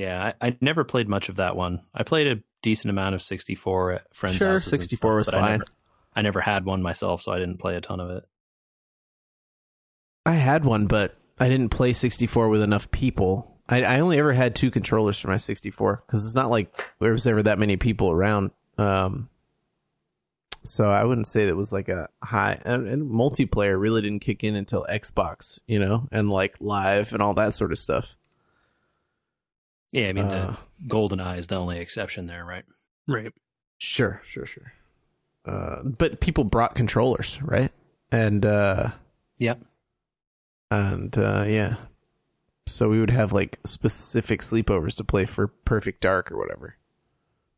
Yeah, 0.00 0.32
I, 0.40 0.48
I 0.48 0.56
never 0.62 0.82
played 0.84 1.08
much 1.08 1.28
of 1.28 1.36
that 1.36 1.56
one. 1.56 1.80
I 1.94 2.02
played 2.04 2.26
a 2.26 2.42
decent 2.62 2.90
amount 2.90 3.14
of 3.14 3.22
64 3.22 3.92
at 3.92 4.14
friends' 4.14 4.36
Sure, 4.38 4.52
houses. 4.52 4.72
and 4.72 4.80
64 4.80 5.16
was 5.16 5.26
stuff, 5.26 5.38
I 5.38 5.40
fine. 5.42 5.50
never, 5.52 5.64
I 6.16 6.22
never 6.22 6.40
had 6.40 6.64
one 6.64 6.82
myself, 6.82 7.20
so 7.22 7.32
I 7.32 7.38
didn't 7.38 7.58
play 7.58 7.76
a 7.76 7.80
ton 7.80 8.00
of 8.00 8.10
it. 8.10 8.24
I 10.24 10.32
had 10.34 10.64
one, 10.64 10.86
but 10.86 11.16
I 11.38 11.48
didn't 11.48 11.68
play 11.70 11.92
64 11.92 12.48
with 12.48 12.62
enough 12.62 12.90
people. 12.90 13.58
I, 13.68 13.82
I 13.82 14.00
only 14.00 14.18
ever 14.18 14.32
had 14.32 14.54
two 14.54 14.70
controllers 14.70 15.18
for 15.18 15.28
my 15.28 15.36
64 15.36 16.02
because 16.06 16.24
it's 16.24 16.34
not 16.34 16.50
like 16.50 16.72
there 16.98 17.12
was 17.12 17.26
ever 17.26 17.42
that 17.42 17.58
many 17.58 17.76
people 17.76 18.10
around. 18.10 18.50
Um, 18.78 19.28
so 20.64 20.90
I 20.90 21.04
wouldn't 21.04 21.26
say 21.26 21.46
that 21.46 21.56
was 21.56 21.72
like 21.72 21.88
a 21.88 22.08
high 22.22 22.58
and, 22.64 22.86
and 22.86 23.10
multiplayer 23.10 23.80
really 23.80 24.02
didn't 24.02 24.20
kick 24.20 24.44
in 24.44 24.54
until 24.54 24.86
Xbox, 24.90 25.58
you 25.66 25.78
know, 25.78 26.08
and 26.12 26.30
like 26.30 26.56
live 26.60 27.12
and 27.12 27.22
all 27.22 27.34
that 27.34 27.54
sort 27.54 27.72
of 27.72 27.78
stuff. 27.78 28.16
Yeah, 29.92 30.08
I 30.08 30.12
mean, 30.12 30.26
Uh, 30.26 30.56
the 30.80 30.88
GoldenEye 30.88 31.38
is 31.38 31.46
the 31.48 31.56
only 31.56 31.78
exception 31.80 32.26
there, 32.26 32.44
right? 32.44 32.64
Right. 33.08 33.32
Sure, 33.78 34.22
sure, 34.24 34.46
sure. 34.46 34.72
Uh, 35.44 35.82
but 35.82 36.20
people 36.20 36.44
brought 36.44 36.74
controllers, 36.74 37.40
right? 37.42 37.72
And 38.12 38.44
uh, 38.44 38.90
Yep. 39.38 39.60
and 40.70 41.16
uh, 41.18 41.44
yeah, 41.48 41.76
so 42.66 42.88
we 42.88 43.00
would 43.00 43.10
have 43.10 43.32
like 43.32 43.58
specific 43.64 44.42
sleepovers 44.42 44.94
to 44.96 45.04
play 45.04 45.24
for 45.24 45.48
Perfect 45.48 46.00
Dark 46.02 46.30
or 46.30 46.36
whatever. 46.38 46.76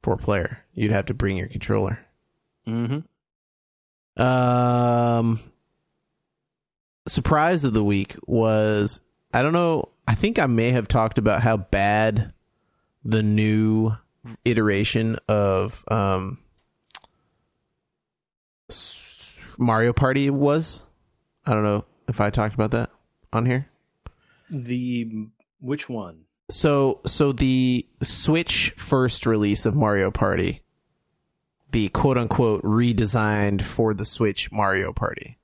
Four 0.02 0.16
player, 0.16 0.64
you'd 0.74 0.90
have 0.92 1.06
to 1.06 1.14
bring 1.14 1.36
your 1.36 1.48
controller. 1.48 1.98
Mm-hmm. 2.66 3.00
Um, 4.22 5.40
surprise 7.06 7.64
of 7.64 7.72
the 7.74 7.84
week 7.84 8.16
was 8.26 9.00
I 9.32 9.42
don't 9.42 9.52
know. 9.52 9.88
I 10.06 10.14
think 10.14 10.38
I 10.38 10.46
may 10.46 10.70
have 10.72 10.88
talked 10.88 11.18
about 11.18 11.42
how 11.42 11.56
bad 11.56 12.32
the 13.04 13.22
new 13.22 13.92
iteration 14.44 15.16
of 15.28 15.84
um 15.90 16.38
Mario 19.58 19.92
Party 19.92 20.30
was. 20.30 20.82
I 21.46 21.52
don't 21.52 21.64
know 21.64 21.84
if 22.08 22.20
I 22.20 22.30
talked 22.30 22.54
about 22.54 22.70
that 22.72 22.90
on 23.32 23.46
here. 23.46 23.68
The 24.50 25.28
which 25.60 25.88
one? 25.88 26.24
So 26.50 27.00
so 27.06 27.32
the 27.32 27.86
Switch 28.02 28.72
first 28.76 29.26
release 29.26 29.66
of 29.66 29.74
Mario 29.74 30.10
Party, 30.10 30.62
the 31.70 31.88
quote 31.90 32.18
unquote 32.18 32.62
redesigned 32.62 33.62
for 33.62 33.94
the 33.94 34.04
Switch 34.04 34.50
Mario 34.52 34.92
Party. 34.92 35.38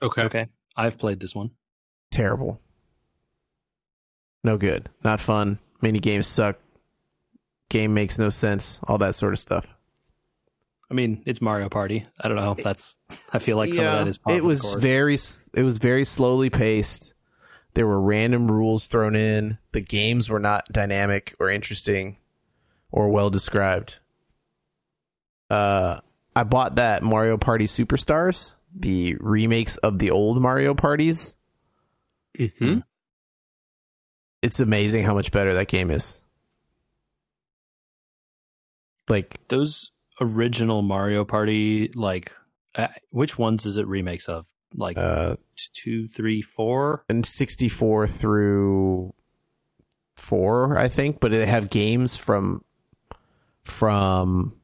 Okay. 0.00 0.22
Okay, 0.22 0.48
I've 0.76 0.98
played 0.98 1.20
this 1.20 1.34
one. 1.34 1.50
Terrible. 2.10 2.60
No 4.44 4.56
good. 4.56 4.88
Not 5.04 5.20
fun. 5.20 5.58
Mini 5.80 5.98
games 6.00 6.26
suck. 6.26 6.56
Game 7.68 7.94
makes 7.94 8.18
no 8.18 8.28
sense. 8.28 8.80
All 8.84 8.98
that 8.98 9.14
sort 9.14 9.32
of 9.32 9.38
stuff. 9.38 9.74
I 10.90 10.94
mean, 10.94 11.22
it's 11.26 11.42
Mario 11.42 11.68
Party. 11.68 12.06
I 12.18 12.28
don't 12.28 12.36
know 12.38 12.52
if 12.52 12.64
that's. 12.64 12.96
I 13.32 13.38
feel 13.38 13.56
like 13.58 13.74
some 13.74 13.84
of 13.84 13.92
that 13.92 14.08
is. 14.08 14.16
par 14.18 14.34
it 14.34 14.42
was 14.42 14.74
very 14.76 15.18
it 15.52 15.62
was 15.62 15.78
very 15.78 16.04
slowly 16.04 16.48
paced. 16.48 17.12
There 17.74 17.86
were 17.86 18.00
random 18.00 18.50
rules 18.50 18.86
thrown 18.86 19.14
in. 19.14 19.58
The 19.72 19.82
games 19.82 20.30
were 20.30 20.40
not 20.40 20.66
dynamic 20.72 21.34
or 21.38 21.50
interesting 21.50 22.16
or 22.90 23.10
well 23.10 23.28
described. 23.28 23.98
Uh 25.50 26.00
I 26.34 26.44
bought 26.44 26.76
that 26.76 27.02
Mario 27.02 27.36
Party 27.36 27.66
Superstars, 27.66 28.54
the 28.74 29.16
remakes 29.20 29.76
of 29.78 29.98
the 29.98 30.10
old 30.10 30.40
Mario 30.40 30.72
Parties. 30.74 31.34
hmm 32.36 32.78
It's 34.42 34.60
amazing 34.60 35.04
how 35.04 35.14
much 35.14 35.32
better 35.32 35.54
that 35.54 35.68
game 35.68 35.90
is. 35.90 36.20
Like 39.08 39.40
those 39.48 39.90
original 40.20 40.82
Mario 40.82 41.24
Party. 41.24 41.88
Like, 41.94 42.32
uh, 42.74 42.88
which 43.10 43.38
ones 43.38 43.66
is 43.66 43.76
it 43.76 43.86
remakes 43.86 44.28
of? 44.28 44.46
Like 44.74 44.98
uh 44.98 45.36
two, 45.72 46.08
three, 46.08 46.42
four. 46.42 47.04
and 47.08 47.24
64 47.24 48.06
through 48.06 49.14
4 50.16 50.76
i 50.76 50.88
think 50.88 51.20
but 51.20 51.30
they 51.30 51.46
have 51.46 51.70
games 51.70 52.16
from 52.16 52.62
from 53.62 54.56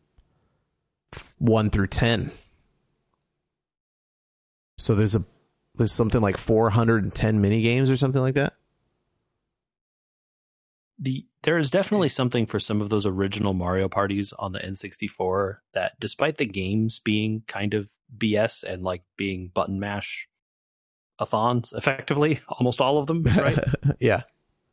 1 1.38 1.70
through 1.70 1.86
10 1.86 2.32
so 4.78 4.94
there's 4.94 5.14
a 5.14 5.24
there's 5.76 5.92
something 5.92 6.20
like 6.20 6.36
410 6.36 7.40
mini 7.40 7.62
games 7.62 7.88
or 7.88 7.96
something 7.96 8.20
like 8.20 8.34
that 8.34 8.54
the 10.98 11.26
there 11.42 11.58
is 11.58 11.70
definitely 11.70 12.08
something 12.08 12.46
for 12.46 12.58
some 12.58 12.80
of 12.80 12.88
those 12.88 13.06
original 13.06 13.52
Mario 13.52 13.88
parties 13.88 14.32
on 14.38 14.52
the 14.52 14.60
N64 14.60 15.56
that 15.74 15.98
despite 15.98 16.38
the 16.38 16.46
games 16.46 17.00
being 17.00 17.42
kind 17.46 17.74
of 17.74 17.88
BS 18.16 18.64
and 18.64 18.82
like 18.82 19.02
being 19.16 19.50
button 19.52 19.80
mash 19.80 20.28
athons 21.20 21.72
effectively, 21.72 22.40
almost 22.48 22.80
all 22.80 22.98
of 22.98 23.06
them, 23.06 23.22
right? 23.24 23.58
yeah 24.00 24.22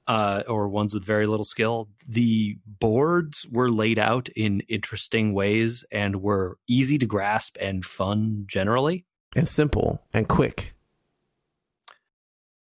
uh, 0.07 0.43
or 0.47 0.67
ones 0.67 0.93
with 0.93 1.05
very 1.05 1.27
little 1.27 1.45
skill, 1.45 1.89
the 2.07 2.57
boards 2.65 3.45
were 3.49 3.71
laid 3.71 3.99
out 3.99 4.29
in 4.35 4.61
interesting 4.61 5.33
ways 5.33 5.85
and 5.91 6.21
were 6.21 6.57
easy 6.67 6.97
to 6.97 7.05
grasp 7.05 7.57
and 7.61 7.85
fun 7.85 8.43
generally. 8.47 9.05
and 9.35 9.47
simple 9.47 10.01
and 10.13 10.27
quick 10.27 10.73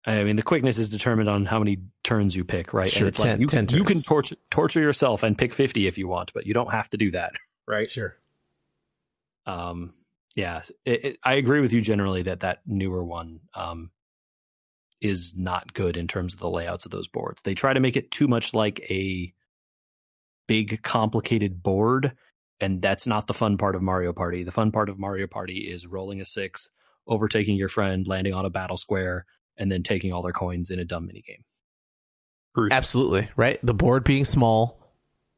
I 0.05 0.23
mean, 0.23 0.35
the 0.35 0.43
quickness 0.43 0.77
is 0.77 0.89
determined 0.89 1.29
on 1.29 1.45
how 1.45 1.59
many 1.59 1.79
turns 2.03 2.35
you 2.35 2.43
pick, 2.43 2.73
right? 2.73 2.89
Sure, 2.89 3.01
and 3.01 3.07
it's 3.07 3.19
10 3.19 3.27
like 3.27 3.39
you, 3.39 3.47
10 3.47 3.69
you 3.69 3.83
can 3.83 4.01
torture 4.01 4.35
torture 4.51 4.81
yourself 4.81 5.23
and 5.23 5.37
pick 5.37 5.53
50 5.53 5.87
if 5.87 5.97
you 5.97 6.07
want, 6.07 6.33
but 6.33 6.45
you 6.45 6.53
don't 6.53 6.71
have 6.71 6.89
to 6.89 6.97
do 6.97 7.11
that, 7.11 7.31
right? 7.67 7.89
sure 7.89 8.17
Um, 9.45 9.93
yeah, 10.35 10.61
it, 10.85 11.05
it, 11.05 11.19
I 11.23 11.33
agree 11.35 11.61
with 11.61 11.73
you 11.73 11.81
generally 11.81 12.23
that 12.23 12.41
that 12.41 12.61
newer 12.65 13.03
one 13.03 13.41
um, 13.55 13.91
is 14.99 15.33
not 15.35 15.73
good 15.73 15.95
in 15.95 16.07
terms 16.07 16.33
of 16.33 16.39
the 16.39 16.49
layouts 16.49 16.85
of 16.85 16.91
those 16.91 17.07
boards. 17.07 17.41
They 17.43 17.53
try 17.53 17.73
to 17.73 17.79
make 17.79 17.95
it 17.95 18.11
too 18.11 18.27
much 18.27 18.53
like 18.53 18.79
a 18.89 19.33
big, 20.47 20.81
complicated 20.81 21.61
board, 21.61 22.13
and 22.59 22.81
that's 22.81 23.05
not 23.05 23.27
the 23.27 23.33
fun 23.33 23.57
part 23.57 23.75
of 23.75 23.81
Mario 23.81 24.11
Party. 24.11 24.43
The 24.43 24.51
fun 24.51 24.71
part 24.71 24.89
of 24.89 24.97
Mario 24.97 25.27
Party 25.27 25.69
is 25.69 25.87
rolling 25.87 26.19
a 26.19 26.25
six, 26.25 26.69
overtaking 27.07 27.55
your 27.55 27.69
friend, 27.69 28.07
landing 28.07 28.33
on 28.33 28.45
a 28.45 28.49
battle 28.49 28.77
square, 28.77 29.25
and 29.57 29.71
then 29.71 29.83
taking 29.83 30.11
all 30.13 30.21
their 30.21 30.31
coins 30.33 30.69
in 30.69 30.79
a 30.79 30.85
dumb 30.85 31.07
minigame. 31.07 31.43
Bruce. 32.53 32.71
Absolutely, 32.71 33.29
right? 33.35 33.59
The 33.63 33.73
board 33.73 34.03
being 34.03 34.25
small, 34.25 34.79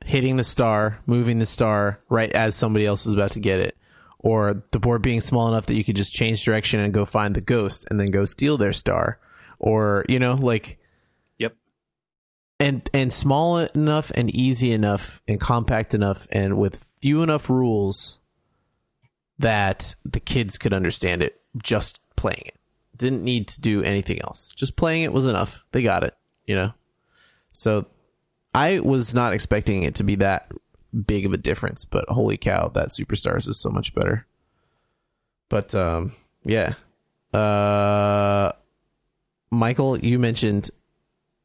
hitting 0.04 0.36
the 0.36 0.44
star, 0.44 1.00
moving 1.06 1.40
the 1.40 1.46
star 1.46 2.02
right 2.10 2.32
as 2.32 2.56
somebody 2.56 2.86
else 2.86 3.06
is 3.06 3.14
about 3.14 3.32
to 3.32 3.40
get 3.40 3.60
it. 3.60 3.78
Or 4.20 4.64
the 4.72 4.80
board 4.80 5.02
being 5.02 5.22
small 5.22 5.48
enough 5.48 5.68
that 5.68 5.76
you 5.76 5.84
could 5.84 5.96
just 5.96 6.14
change 6.14 6.44
direction 6.44 6.80
and 6.80 6.94
go 6.94 7.06
find 7.06 7.36
the 7.36 7.42
ghost 7.42 7.86
and 7.90 8.00
then 8.00 8.08
go 8.12 8.26
steal 8.26 8.58
their 8.58 8.74
star. 8.74 9.20
Or, 9.60 10.04
you 10.10 10.18
know, 10.20 10.34
like 10.34 10.80
Yep. 11.38 11.56
and 12.60 12.90
and 12.94 13.14
small 13.14 13.60
enough 13.60 14.12
and 14.16 14.30
easy 14.32 14.72
enough 14.72 15.22
and 15.28 15.40
compact 15.40 15.94
enough 15.94 16.28
and 16.32 16.58
with 16.58 16.92
few 17.00 17.22
enough 17.22 17.50
rules 17.50 18.20
that 19.38 19.96
the 20.04 20.20
kids 20.20 20.58
could 20.58 20.74
understand 20.74 21.22
it 21.22 21.40
just 21.58 22.00
playing 22.16 22.44
it. 22.46 22.58
Didn't 22.96 23.24
need 23.24 23.48
to 23.50 23.62
do 23.62 23.84
anything 23.84 24.22
else. 24.22 24.48
Just 24.48 24.76
playing 24.76 25.04
it 25.04 25.14
was 25.14 25.26
enough. 25.26 25.66
They 25.72 25.82
got 25.82 26.04
it, 26.04 26.16
you 26.46 26.56
know. 26.56 26.74
So 27.52 27.86
I 28.54 28.80
was 28.80 29.14
not 29.14 29.34
expecting 29.34 29.84
it 29.84 29.96
to 29.96 30.04
be 30.04 30.16
that 30.16 30.52
big 31.06 31.26
of 31.26 31.34
a 31.34 31.38
difference, 31.38 31.86
but 31.86 32.08
holy 32.08 32.38
cow, 32.38 32.70
that 32.70 32.90
Superstars 32.90 33.48
is 33.48 33.60
so 33.60 33.70
much 33.70 33.94
better. 33.94 34.26
But 35.50 35.76
um 35.76 36.14
yeah. 36.44 36.76
Uh 37.34 38.54
Michael, 39.52 39.98
you 40.00 40.20
mentioned 40.20 40.70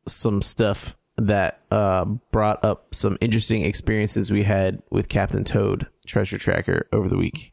some 0.06 0.42
stuff 0.42 0.96
that 1.16 1.60
uh, 1.70 2.04
brought 2.04 2.64
up 2.64 2.94
some 2.94 3.18
interesting 3.20 3.64
experiences 3.64 4.30
we 4.30 4.42
had 4.42 4.82
with 4.90 5.08
Captain 5.08 5.44
Toad 5.44 5.86
Treasure 6.06 6.38
Tracker 6.38 6.88
over 6.92 7.08
the 7.08 7.16
week. 7.16 7.52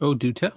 Oh, 0.00 0.14
do 0.14 0.32
tell. 0.32 0.52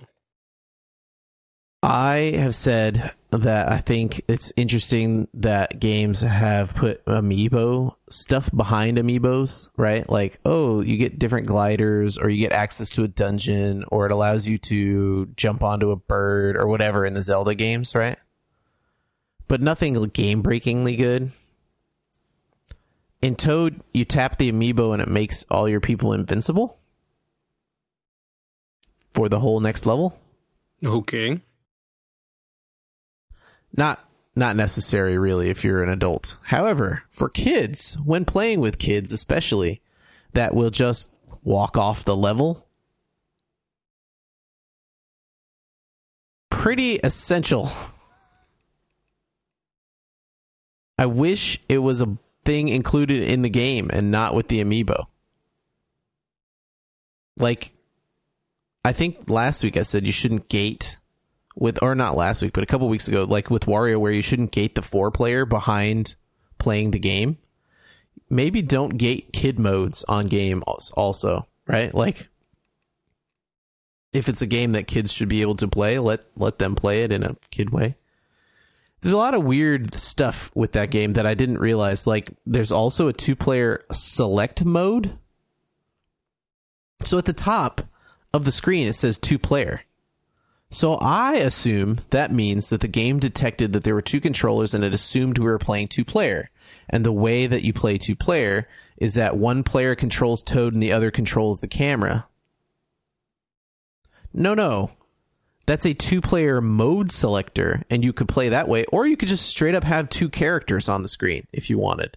I 1.84 2.34
have 2.36 2.56
said 2.56 3.12
that 3.30 3.72
I 3.72 3.78
think 3.78 4.22
it's 4.28 4.52
interesting 4.56 5.28
that 5.36 5.80
games 5.80 6.22
have 6.22 6.74
put 6.74 7.06
amiibo 7.06 7.96
stuff 8.10 8.50
behind 8.56 8.98
amiibos, 8.98 9.70
right? 9.78 10.10
Like, 10.10 10.40
oh, 10.44 10.82
you 10.82 10.98
get 10.98 11.20
different 11.20 11.46
gliders, 11.46 12.18
or 12.18 12.30
you 12.30 12.40
get 12.40 12.52
access 12.52 12.90
to 12.92 13.04
a 13.04 13.08
dungeon, 13.08 13.86
or 13.90 14.06
it 14.06 14.12
allows 14.12 14.48
you 14.48 14.58
to 14.60 15.28
jump 15.36 15.62
onto 15.62 15.92
a 15.92 15.96
bird, 15.96 16.58
or 16.58 16.68
whatever 16.68 17.06
in 17.06 17.14
the 17.14 17.22
Zelda 17.22 17.54
games, 17.54 17.94
right? 17.94 18.18
But 19.48 19.62
nothing 19.62 19.94
game 20.10 20.42
breakingly 20.42 20.96
good. 20.96 21.32
In 23.22 23.36
Toad, 23.36 23.82
you 23.94 24.04
tap 24.04 24.38
the 24.38 24.52
amiibo 24.52 24.94
and 24.94 25.02
it 25.02 25.08
makes 25.08 25.46
all 25.50 25.70
your 25.70 25.82
people 25.82 26.14
invincible 26.14 26.78
for 29.14 29.30
the 29.30 29.40
whole 29.40 29.60
next 29.60 29.86
level. 29.86 30.20
Okay. 30.84 31.42
Not 33.76 34.04
not 34.36 34.56
necessary 34.56 35.18
really 35.18 35.50
if 35.50 35.64
you're 35.64 35.82
an 35.82 35.90
adult. 35.90 36.38
However, 36.44 37.04
for 37.10 37.28
kids, 37.28 37.98
when 38.06 38.24
playing 38.24 38.60
with 38.60 38.78
kids 38.78 39.12
especially, 39.12 39.82
that 40.34 40.54
will 40.54 40.70
just 40.70 41.10
walk 41.44 41.76
off 41.76 42.06
the 42.06 42.16
level. 42.16 42.68
Pretty 46.52 47.00
essential. 47.04 47.72
I 51.00 51.08
wish 51.08 51.60
it 51.68 51.80
was 51.80 52.02
a 52.02 52.18
thing 52.46 52.68
included 52.70 53.24
in 53.24 53.42
the 53.42 53.50
game 53.50 53.90
and 53.92 54.12
not 54.12 54.34
with 54.34 54.48
the 54.48 54.64
amiibo. 54.64 55.06
Like 57.38 57.74
I 58.86 58.94
think 58.94 59.30
last 59.30 59.64
week 59.64 59.78
I 59.78 59.82
said 59.82 60.06
you 60.06 60.12
shouldn't 60.12 60.48
gate 60.48 60.98
with 61.58 61.82
or 61.82 61.96
not 61.96 62.16
last 62.16 62.42
week, 62.42 62.54
but 62.54 62.64
a 62.64 62.68
couple 62.68 62.88
weeks 62.88 63.08
ago, 63.08 63.24
like 63.24 63.50
with 63.50 63.66
Wario, 63.66 64.00
where 64.00 64.12
you 64.12 64.22
shouldn't 64.22 64.52
gate 64.52 64.76
the 64.76 64.82
four 64.82 65.10
player 65.12 65.46
behind 65.46 66.16
playing 66.60 66.92
the 66.92 67.00
game. 67.00 67.38
Maybe 68.30 68.62
don't 68.62 68.98
gate 68.98 69.34
kid 69.34 69.58
modes 69.58 70.04
on 70.08 70.28
game 70.28 70.64
also, 70.68 71.48
right? 71.66 71.94
Like 71.94 72.28
if 74.14 74.30
it's 74.30 74.42
a 74.42 74.48
game 74.48 74.72
that 74.72 74.88
kids 74.88 75.12
should 75.12 75.30
be 75.30 75.42
able 75.42 75.56
to 75.56 75.68
play, 75.68 75.98
let 75.98 76.26
let 76.36 76.60
them 76.60 76.76
play 76.76 77.04
it 77.04 77.12
in 77.12 77.24
a 77.24 77.36
kid 77.50 77.72
way. 77.72 77.96
There's 79.02 79.14
a 79.14 79.18
lot 79.18 79.34
of 79.34 79.44
weird 79.44 79.94
stuff 79.96 80.52
with 80.56 80.74
that 80.74 80.92
game 80.92 81.14
that 81.14 81.26
I 81.26 81.34
didn't 81.34 81.60
realize. 81.60 82.06
Like 82.06 82.32
there's 82.46 82.72
also 82.72 83.08
a 83.08 83.14
two 83.14 83.36
player 83.36 83.84
select 83.92 84.64
mode. 84.64 85.18
So 87.04 87.18
at 87.18 87.26
the 87.26 87.34
top 87.34 87.82
of 88.34 88.46
the 88.46 88.52
screen 88.52 88.88
it 88.88 88.94
says 88.94 89.18
two 89.18 89.40
player. 89.40 89.82
So 90.70 90.96
I 90.96 91.36
assume 91.36 92.00
that 92.10 92.32
means 92.32 92.70
that 92.70 92.82
the 92.82 92.88
game 92.90 93.20
detected 93.20 93.72
that 93.74 93.84
there 93.84 93.96
were 93.96 94.02
two 94.02 94.20
controllers 94.20 94.74
and 94.74 94.84
it 94.84 94.94
assumed 94.94 95.38
we 95.38 95.46
were 95.46 95.58
playing 95.58 95.88
two 95.88 96.04
player. 96.04 96.50
And 96.90 97.06
the 97.06 97.12
way 97.12 97.48
that 97.48 97.64
you 97.64 97.74
play 97.74 97.98
two 97.98 98.16
player 98.16 98.68
is 98.98 99.14
that 99.14 99.38
one 99.38 99.64
player 99.64 99.96
controls 99.96 100.44
Toad 100.44 100.74
and 100.74 100.84
the 100.84 100.92
other 100.92 101.12
controls 101.12 101.62
the 101.62 101.68
camera. 101.68 102.28
No, 104.34 104.54
no. 104.54 104.92
That's 105.66 105.86
a 105.86 105.94
two 105.94 106.22
player 106.22 106.62
mode 106.62 107.12
selector, 107.12 107.84
and 107.90 108.04
you 108.04 108.14
could 108.14 108.30
play 108.30 108.48
that 108.50 108.70
way, 108.70 108.86
or 108.86 109.06
you 109.06 109.18
could 109.18 109.28
just 109.28 109.48
straight 109.48 109.76
up 109.76 109.84
have 109.84 110.08
two 110.08 110.30
characters 110.30 110.88
on 110.88 111.02
the 111.02 111.10
screen 111.10 111.46
if 111.52 111.70
you 111.70 111.78
wanted. 111.78 112.16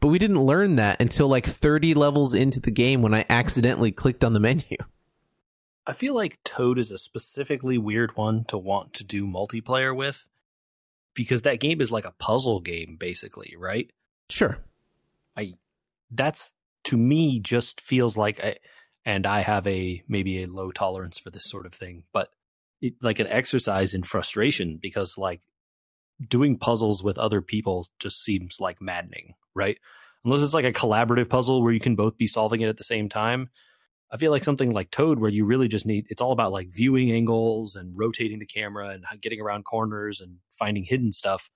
But 0.00 0.08
we 0.08 0.18
didn't 0.18 0.42
learn 0.42 0.76
that 0.76 1.00
until 1.00 1.28
like 1.28 1.46
30 1.46 1.94
levels 1.94 2.34
into 2.34 2.60
the 2.60 2.70
game 2.70 3.00
when 3.00 3.14
I 3.14 3.24
accidentally 3.30 3.90
clicked 3.90 4.22
on 4.22 4.34
the 4.34 4.40
menu. 4.40 4.76
I 5.86 5.92
feel 5.92 6.14
like 6.14 6.38
Toad 6.44 6.78
is 6.78 6.90
a 6.90 6.98
specifically 6.98 7.78
weird 7.78 8.16
one 8.16 8.44
to 8.48 8.58
want 8.58 8.94
to 8.94 9.04
do 9.04 9.26
multiplayer 9.26 9.96
with 9.96 10.28
because 11.14 11.42
that 11.42 11.60
game 11.60 11.80
is 11.80 11.90
like 11.90 12.04
a 12.04 12.14
puzzle 12.18 12.60
game 12.60 12.96
basically, 12.98 13.54
right? 13.58 13.90
Sure. 14.28 14.58
I 15.36 15.54
that's 16.10 16.52
to 16.84 16.96
me 16.96 17.40
just 17.40 17.80
feels 17.80 18.16
like 18.16 18.40
I 18.40 18.56
and 19.04 19.26
I 19.26 19.40
have 19.40 19.66
a 19.66 20.02
maybe 20.08 20.42
a 20.42 20.46
low 20.46 20.70
tolerance 20.70 21.18
for 21.18 21.30
this 21.30 21.44
sort 21.44 21.66
of 21.66 21.74
thing, 21.74 22.04
but 22.12 22.28
it, 22.80 22.94
like 23.02 23.18
an 23.18 23.26
exercise 23.26 23.94
in 23.94 24.02
frustration 24.02 24.78
because 24.80 25.16
like 25.18 25.40
doing 26.28 26.58
puzzles 26.58 27.02
with 27.02 27.18
other 27.18 27.40
people 27.40 27.88
just 27.98 28.22
seems 28.22 28.58
like 28.60 28.80
maddening, 28.80 29.34
right? 29.54 29.78
Unless 30.24 30.42
it's 30.42 30.54
like 30.54 30.66
a 30.66 30.72
collaborative 30.72 31.30
puzzle 31.30 31.62
where 31.62 31.72
you 31.72 31.80
can 31.80 31.96
both 31.96 32.18
be 32.18 32.26
solving 32.26 32.60
it 32.60 32.68
at 32.68 32.76
the 32.76 32.84
same 32.84 33.08
time. 33.08 33.48
I 34.12 34.16
feel 34.16 34.30
like 34.30 34.44
something 34.44 34.72
like 34.72 34.90
Toad, 34.90 35.20
where 35.20 35.30
you 35.30 35.44
really 35.44 35.68
just 35.68 35.86
need 35.86 36.06
it's 36.08 36.20
all 36.20 36.32
about 36.32 36.52
like 36.52 36.68
viewing 36.68 37.12
angles 37.12 37.76
and 37.76 37.94
rotating 37.96 38.38
the 38.38 38.46
camera 38.46 38.88
and 38.88 39.04
getting 39.20 39.40
around 39.40 39.64
corners 39.64 40.20
and 40.20 40.38
finding 40.50 40.84
hidden 40.84 41.12
stuff. 41.12 41.48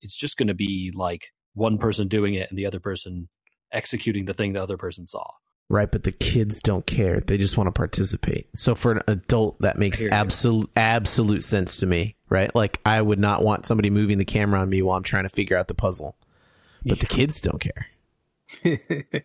It's 0.00 0.16
just 0.16 0.36
going 0.36 0.48
to 0.48 0.54
be 0.54 0.92
like 0.94 1.32
one 1.54 1.78
person 1.78 2.06
doing 2.06 2.34
it 2.34 2.48
and 2.50 2.58
the 2.58 2.66
other 2.66 2.78
person 2.78 3.28
executing 3.72 4.26
the 4.26 4.34
thing 4.34 4.52
the 4.52 4.62
other 4.62 4.76
person 4.76 5.06
saw. 5.06 5.24
Right, 5.70 5.90
but 5.90 6.04
the 6.04 6.12
kids 6.12 6.62
don't 6.62 6.86
care. 6.86 7.20
They 7.20 7.36
just 7.36 7.58
want 7.58 7.66
to 7.66 7.72
participate. 7.72 8.48
So 8.54 8.74
for 8.74 8.92
an 8.92 9.02
adult, 9.06 9.60
that 9.60 9.76
makes 9.76 10.00
absolute 10.02 10.70
absolute 10.76 11.42
sense 11.42 11.78
to 11.78 11.86
me. 11.86 12.16
Right, 12.30 12.54
like 12.54 12.80
I 12.86 13.02
would 13.02 13.18
not 13.18 13.42
want 13.42 13.66
somebody 13.66 13.90
moving 13.90 14.18
the 14.18 14.24
camera 14.24 14.60
on 14.60 14.70
me 14.70 14.82
while 14.82 14.96
I'm 14.96 15.02
trying 15.02 15.24
to 15.24 15.28
figure 15.28 15.56
out 15.56 15.68
the 15.68 15.74
puzzle. 15.74 16.16
But 16.86 17.00
the 17.00 17.06
kids 17.06 17.40
don't 17.40 17.60
care. 17.60 17.86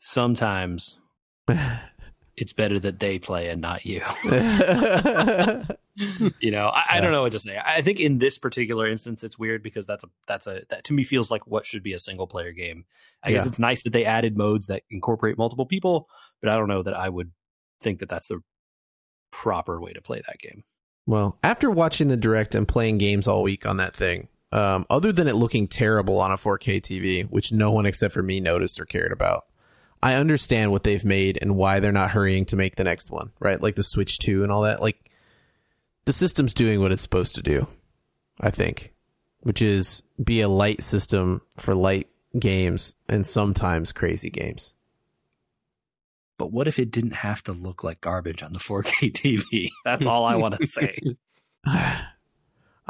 sometimes 0.00 0.98
it's 2.36 2.52
better 2.52 2.80
that 2.80 2.98
they 2.98 3.18
play 3.18 3.48
and 3.48 3.60
not 3.60 3.86
you. 3.86 4.02
you 6.40 6.50
know, 6.50 6.68
I, 6.68 6.84
I, 6.90 7.00
don't 7.00 7.12
know 7.12 7.22
what 7.22 7.32
to 7.32 7.38
say. 7.38 7.58
I 7.62 7.82
think 7.82 8.00
in 8.00 8.18
this 8.18 8.38
particular 8.38 8.86
instance, 8.88 9.22
it's 9.22 9.38
weird 9.38 9.62
because 9.62 9.86
that's 9.86 10.02
a 10.02 10.08
that's 10.26 10.46
a 10.46 10.62
that 10.70 10.84
to 10.84 10.92
me 10.92 11.04
feels 11.04 11.30
like 11.30 11.46
what 11.46 11.66
should 11.66 11.82
be 11.82 11.92
a 11.92 11.98
single 11.98 12.26
player 12.26 12.52
game. 12.52 12.84
I 13.22 13.30
yeah. 13.30 13.38
guess 13.38 13.46
it's 13.46 13.58
nice 13.58 13.82
that 13.82 13.92
they 13.92 14.04
added 14.04 14.36
modes 14.36 14.66
that 14.66 14.82
incorporate 14.90 15.36
multiple 15.36 15.66
people, 15.66 16.08
but 16.40 16.50
I 16.50 16.56
don't 16.56 16.68
know 16.68 16.82
that 16.82 16.94
I 16.94 17.08
would 17.08 17.30
think 17.80 17.98
that 17.98 18.08
that's 18.08 18.28
the 18.28 18.40
proper 19.30 19.80
way 19.80 19.92
to 19.92 20.00
play 20.00 20.22
that 20.26 20.38
game. 20.38 20.64
Well, 21.06 21.38
after 21.42 21.70
watching 21.70 22.08
the 22.08 22.16
direct 22.16 22.54
and 22.54 22.66
playing 22.66 22.98
games 22.98 23.28
all 23.28 23.42
week 23.42 23.66
on 23.66 23.76
that 23.78 23.94
thing, 23.94 24.28
um, 24.52 24.86
other 24.88 25.12
than 25.12 25.28
it 25.28 25.34
looking 25.34 25.68
terrible 25.68 26.20
on 26.20 26.30
a 26.30 26.36
4K 26.36 26.80
TV, 26.80 27.28
which 27.28 27.52
no 27.52 27.70
one 27.70 27.86
except 27.86 28.14
for 28.14 28.22
me 28.22 28.40
noticed 28.40 28.80
or 28.80 28.84
cared 28.84 29.12
about, 29.12 29.44
I 30.02 30.14
understand 30.14 30.70
what 30.70 30.82
they've 30.82 31.04
made 31.04 31.38
and 31.40 31.56
why 31.56 31.80
they're 31.80 31.92
not 31.92 32.10
hurrying 32.10 32.46
to 32.46 32.56
make 32.56 32.76
the 32.76 32.84
next 32.84 33.10
one, 33.10 33.32
right? 33.38 33.60
Like 33.60 33.74
the 33.74 33.82
Switch 33.82 34.18
2 34.18 34.42
and 34.42 34.50
all 34.50 34.62
that. 34.62 34.80
Like 34.80 35.10
the 36.06 36.12
system's 36.12 36.54
doing 36.54 36.80
what 36.80 36.92
it's 36.92 37.02
supposed 37.02 37.34
to 37.34 37.42
do, 37.42 37.66
I 38.40 38.50
think, 38.50 38.94
which 39.42 39.60
is 39.60 40.02
be 40.22 40.40
a 40.40 40.48
light 40.48 40.82
system 40.82 41.42
for 41.58 41.74
light 41.74 42.08
games 42.38 42.94
and 43.08 43.26
sometimes 43.26 43.92
crazy 43.92 44.30
games. 44.30 44.72
But 46.38 46.52
what 46.52 46.66
if 46.66 46.78
it 46.78 46.90
didn't 46.90 47.12
have 47.12 47.42
to 47.44 47.52
look 47.52 47.84
like 47.84 48.00
garbage 48.00 48.42
on 48.42 48.54
the 48.54 48.58
4K 48.58 49.12
TV? 49.52 49.68
That's 49.84 50.06
all 50.06 50.24
I 50.24 50.36
want 50.36 50.56
to 50.58 50.66
say. 50.66 50.96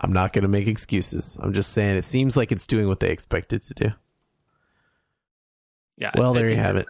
I'm 0.03 0.13
not 0.13 0.33
going 0.33 0.43
to 0.43 0.49
make 0.49 0.69
excuses. 0.69 1.37
I'm 1.41 1.53
just 1.53 1.73
saying 1.73 1.97
it 1.97 2.05
seems 2.05 2.37
like 2.37 2.53
it's 2.53 2.67
doing 2.67 2.89
what 2.89 3.01
they 3.01 3.11
expect 3.11 3.53
it 3.53 3.63
to 3.65 3.75
do. 3.75 3.91
Yeah. 6.01 6.11
Well, 6.17 6.33
I, 6.33 6.41
there 6.41 6.49
I 6.49 6.51
you 6.51 6.57
have 6.57 6.77
it. 6.77 6.87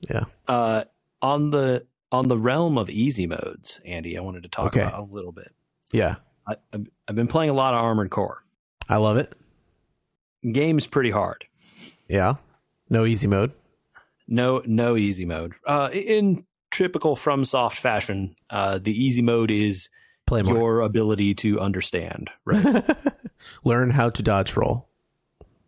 Yeah. 0.00 0.24
Uh, 0.48 0.84
on 1.22 1.50
the 1.50 1.86
on 2.10 2.28
the 2.28 2.38
realm 2.38 2.78
of 2.78 2.90
easy 2.90 3.26
modes, 3.26 3.80
Andy, 3.84 4.16
I 4.16 4.20
wanted 4.22 4.42
to 4.44 4.48
talk 4.48 4.68
okay. 4.68 4.80
about 4.80 4.98
a 4.98 5.02
little 5.02 5.32
bit. 5.32 5.52
Yeah. 5.92 6.16
I, 6.48 6.56
I've 6.72 7.14
been 7.14 7.26
playing 7.26 7.50
a 7.50 7.54
lot 7.54 7.74
of 7.74 7.80
Armored 7.80 8.10
Core. 8.10 8.42
I 8.88 8.96
love 8.96 9.16
it. 9.16 9.34
Game's 10.50 10.86
pretty 10.86 11.10
hard. 11.10 11.44
Yeah. 12.08 12.34
No 12.88 13.04
easy 13.04 13.26
mode. 13.26 13.52
No, 14.28 14.62
no 14.64 14.96
easy 14.96 15.24
mode. 15.24 15.54
Uh, 15.66 15.88
in 15.92 16.44
typical 16.70 17.16
FromSoft 17.16 17.74
fashion, 17.74 18.36
uh, 18.50 18.78
the 18.78 18.92
easy 18.92 19.22
mode 19.22 19.50
is 19.50 19.88
Play 20.26 20.42
more. 20.42 20.54
your 20.54 20.80
ability 20.80 21.34
to 21.36 21.60
understand, 21.60 22.30
right? 22.44 22.84
Learn 23.64 23.90
how 23.90 24.10
to 24.10 24.22
dodge 24.22 24.56
roll. 24.56 24.88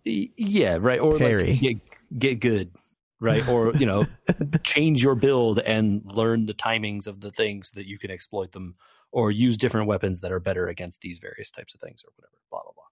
Yeah, 0.05 0.79
right. 0.81 1.01
Or 1.01 1.19
Parry. 1.19 1.59
Like 1.63 1.88
get, 2.17 2.41
good, 2.41 2.73
right? 3.21 3.47
Or 3.49 3.75
you 3.75 3.87
know, 3.87 4.07
change 4.63 5.03
your 5.03 5.15
build 5.15 5.59
and 5.59 6.03
learn 6.05 6.47
the 6.47 6.55
timings 6.55 7.07
of 7.07 7.21
the 7.21 7.31
things 7.31 7.73
that 7.73 7.87
you 7.87 7.99
can 7.99 8.11
exploit 8.11 8.53
them, 8.53 8.77
or 9.13 9.31
use 9.31 9.57
different 9.57 9.87
weapons 9.87 10.21
that 10.21 10.33
are 10.33 10.41
better 10.41 10.69
against 10.69 11.01
these 11.01 11.19
various 11.19 11.51
types 11.51 11.75
of 11.75 11.81
things 11.81 12.03
or 12.05 12.13
whatever. 12.17 12.37
Blah 12.51 12.63
blah 12.63 12.73
blah. 12.73 12.85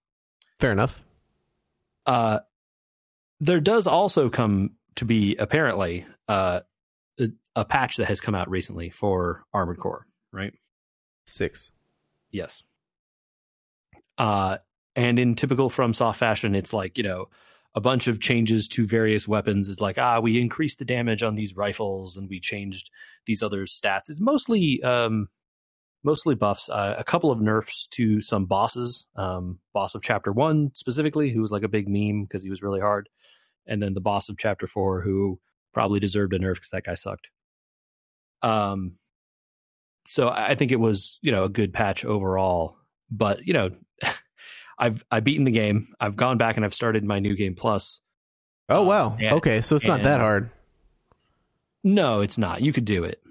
Fair 0.59 0.71
enough. 0.71 1.01
Uh, 2.05 2.39
there 3.39 3.59
does 3.59 3.87
also 3.87 4.29
come 4.29 4.71
to 4.95 5.05
be 5.05 5.35
apparently 5.35 6.05
uh, 6.27 6.61
a, 7.19 7.27
a 7.55 7.65
patch 7.65 7.97
that 7.97 8.07
has 8.07 8.21
come 8.21 8.35
out 8.35 8.49
recently 8.49 8.89
for 8.89 9.45
Armored 9.53 9.77
Core, 9.77 10.07
right? 10.31 10.53
Six. 11.25 11.71
Yes. 12.31 12.63
Uh, 14.17 14.57
and 14.95 15.19
in 15.19 15.35
typical 15.35 15.69
FromSoft 15.69 16.15
fashion, 16.15 16.55
it's 16.55 16.73
like 16.73 16.97
you 16.97 17.03
know 17.03 17.29
a 17.75 17.81
bunch 17.81 18.07
of 18.07 18.19
changes 18.19 18.67
to 18.69 18.85
various 18.85 19.27
weapons. 19.27 19.69
It's 19.69 19.79
like 19.79 19.97
ah, 19.97 20.19
we 20.19 20.41
increased 20.41 20.79
the 20.79 20.85
damage 20.85 21.23
on 21.23 21.35
these 21.35 21.55
rifles 21.55 22.17
and 22.17 22.29
we 22.29 22.39
changed 22.39 22.89
these 23.25 23.43
other 23.43 23.65
stats. 23.65 24.09
It's 24.09 24.21
mostly 24.21 24.81
um, 24.83 25.27
mostly 26.03 26.35
buffs. 26.35 26.69
Uh, 26.69 26.95
a 26.97 27.03
couple 27.03 27.31
of 27.31 27.41
nerfs 27.41 27.87
to 27.91 28.21
some 28.21 28.45
bosses. 28.45 29.05
Um, 29.15 29.59
boss 29.73 29.95
of 29.95 30.01
Chapter 30.01 30.31
One 30.31 30.71
specifically, 30.73 31.31
who 31.31 31.41
was 31.41 31.51
like 31.51 31.63
a 31.63 31.67
big 31.67 31.87
meme 31.87 32.23
because 32.23 32.43
he 32.43 32.49
was 32.49 32.61
really 32.61 32.79
hard, 32.79 33.09
and 33.67 33.81
then 33.81 33.93
the 33.93 34.01
boss 34.01 34.29
of 34.29 34.37
Chapter 34.37 34.67
Four, 34.67 35.01
who 35.01 35.39
probably 35.73 35.99
deserved 35.99 36.33
a 36.33 36.39
nerf 36.39 36.55
because 36.55 36.69
that 36.71 36.85
guy 36.85 36.95
sucked. 36.95 37.27
Um, 38.41 38.93
so 40.07 40.29
I 40.29 40.55
think 40.55 40.71
it 40.71 40.79
was 40.79 41.19
you 41.21 41.31
know 41.31 41.43
a 41.43 41.49
good 41.49 41.73
patch 41.73 42.05
overall, 42.05 42.77
but 43.11 43.45
you 43.45 43.53
know. 43.53 43.69
I've 44.77 45.03
I've 45.11 45.23
beaten 45.23 45.43
the 45.45 45.51
game. 45.51 45.93
I've 45.99 46.15
gone 46.15 46.37
back 46.37 46.55
and 46.55 46.65
I've 46.65 46.73
started 46.73 47.03
my 47.03 47.19
new 47.19 47.35
game 47.35 47.55
plus. 47.55 47.99
Oh 48.69 48.81
Um, 48.81 48.87
wow. 48.87 49.17
and- 49.19 49.33
okay, 49.37 49.61
so 49.61 49.75
it's 49.75 49.85
not 49.85 50.03
that 50.03 50.19
hard. 50.19 50.51
No, 51.83 52.21
it's 52.21 52.37
not. 52.37 52.61
You 52.61 52.73
could 52.73 52.85
do 52.85 53.03
it. 53.03 53.21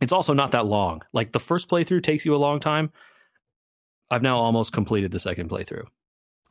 It's 0.00 0.12
also 0.12 0.32
not 0.32 0.52
that 0.52 0.66
long. 0.66 1.02
Like 1.12 1.32
the 1.32 1.38
first 1.38 1.68
playthrough 1.68 2.02
takes 2.02 2.24
you 2.24 2.34
a 2.34 2.38
long 2.38 2.58
time. 2.60 2.90
I've 4.10 4.22
now 4.22 4.38
almost 4.38 4.72
completed 4.72 5.10
the 5.12 5.18
second 5.18 5.48
playthrough. 5.50 5.86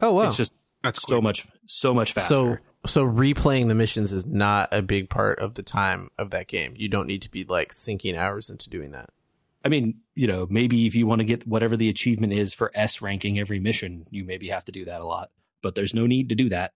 Oh 0.02 0.14
wow. 0.14 0.28
It's 0.28 0.38
just 0.38 0.54
That's 0.84 1.02
so 1.08 1.20
much 1.22 1.48
so 1.66 1.94
much 1.94 2.14
faster. 2.14 2.34
so 2.34 2.58
so 2.86 3.06
replaying 3.06 3.68
the 3.68 3.76
missions 3.76 4.14
is 4.14 4.26
not 4.26 4.70
a 4.72 4.82
big 4.82 5.10
part 5.10 5.40
of 5.40 5.56
the 5.56 5.64
time 5.64 6.10
of 6.18 6.30
that 6.30 6.48
game. 6.48 6.74
You 6.78 6.88
don't 6.88 7.08
need 7.08 7.22
to 7.24 7.30
be 7.30 7.44
like 7.44 7.74
sinking 7.74 8.16
hours 8.16 8.50
into 8.50 8.70
doing 8.70 8.92
that. 8.92 9.10
I 9.64 9.70
mean, 9.70 10.00
you 10.16 10.28
know, 10.28 10.48
maybe 10.50 10.88
if 10.88 10.96
you 10.96 11.06
want 11.06 11.20
to 11.20 11.26
get 11.26 11.46
whatever 11.46 11.76
the 11.76 11.90
achievement 11.90 12.34
is 12.34 12.54
for 12.54 12.72
S 12.74 13.02
ranking 13.02 13.40
every 13.40 13.60
mission, 13.60 14.06
you 14.10 14.24
maybe 14.24 14.48
have 14.50 14.66
to 14.66 14.72
do 14.72 14.86
that 14.86 15.02
a 15.02 15.06
lot. 15.06 15.32
But 15.62 15.76
there's 15.76 15.94
no 15.94 16.08
need 16.08 16.30
to 16.30 16.36
do 16.36 16.50
that. 16.50 16.74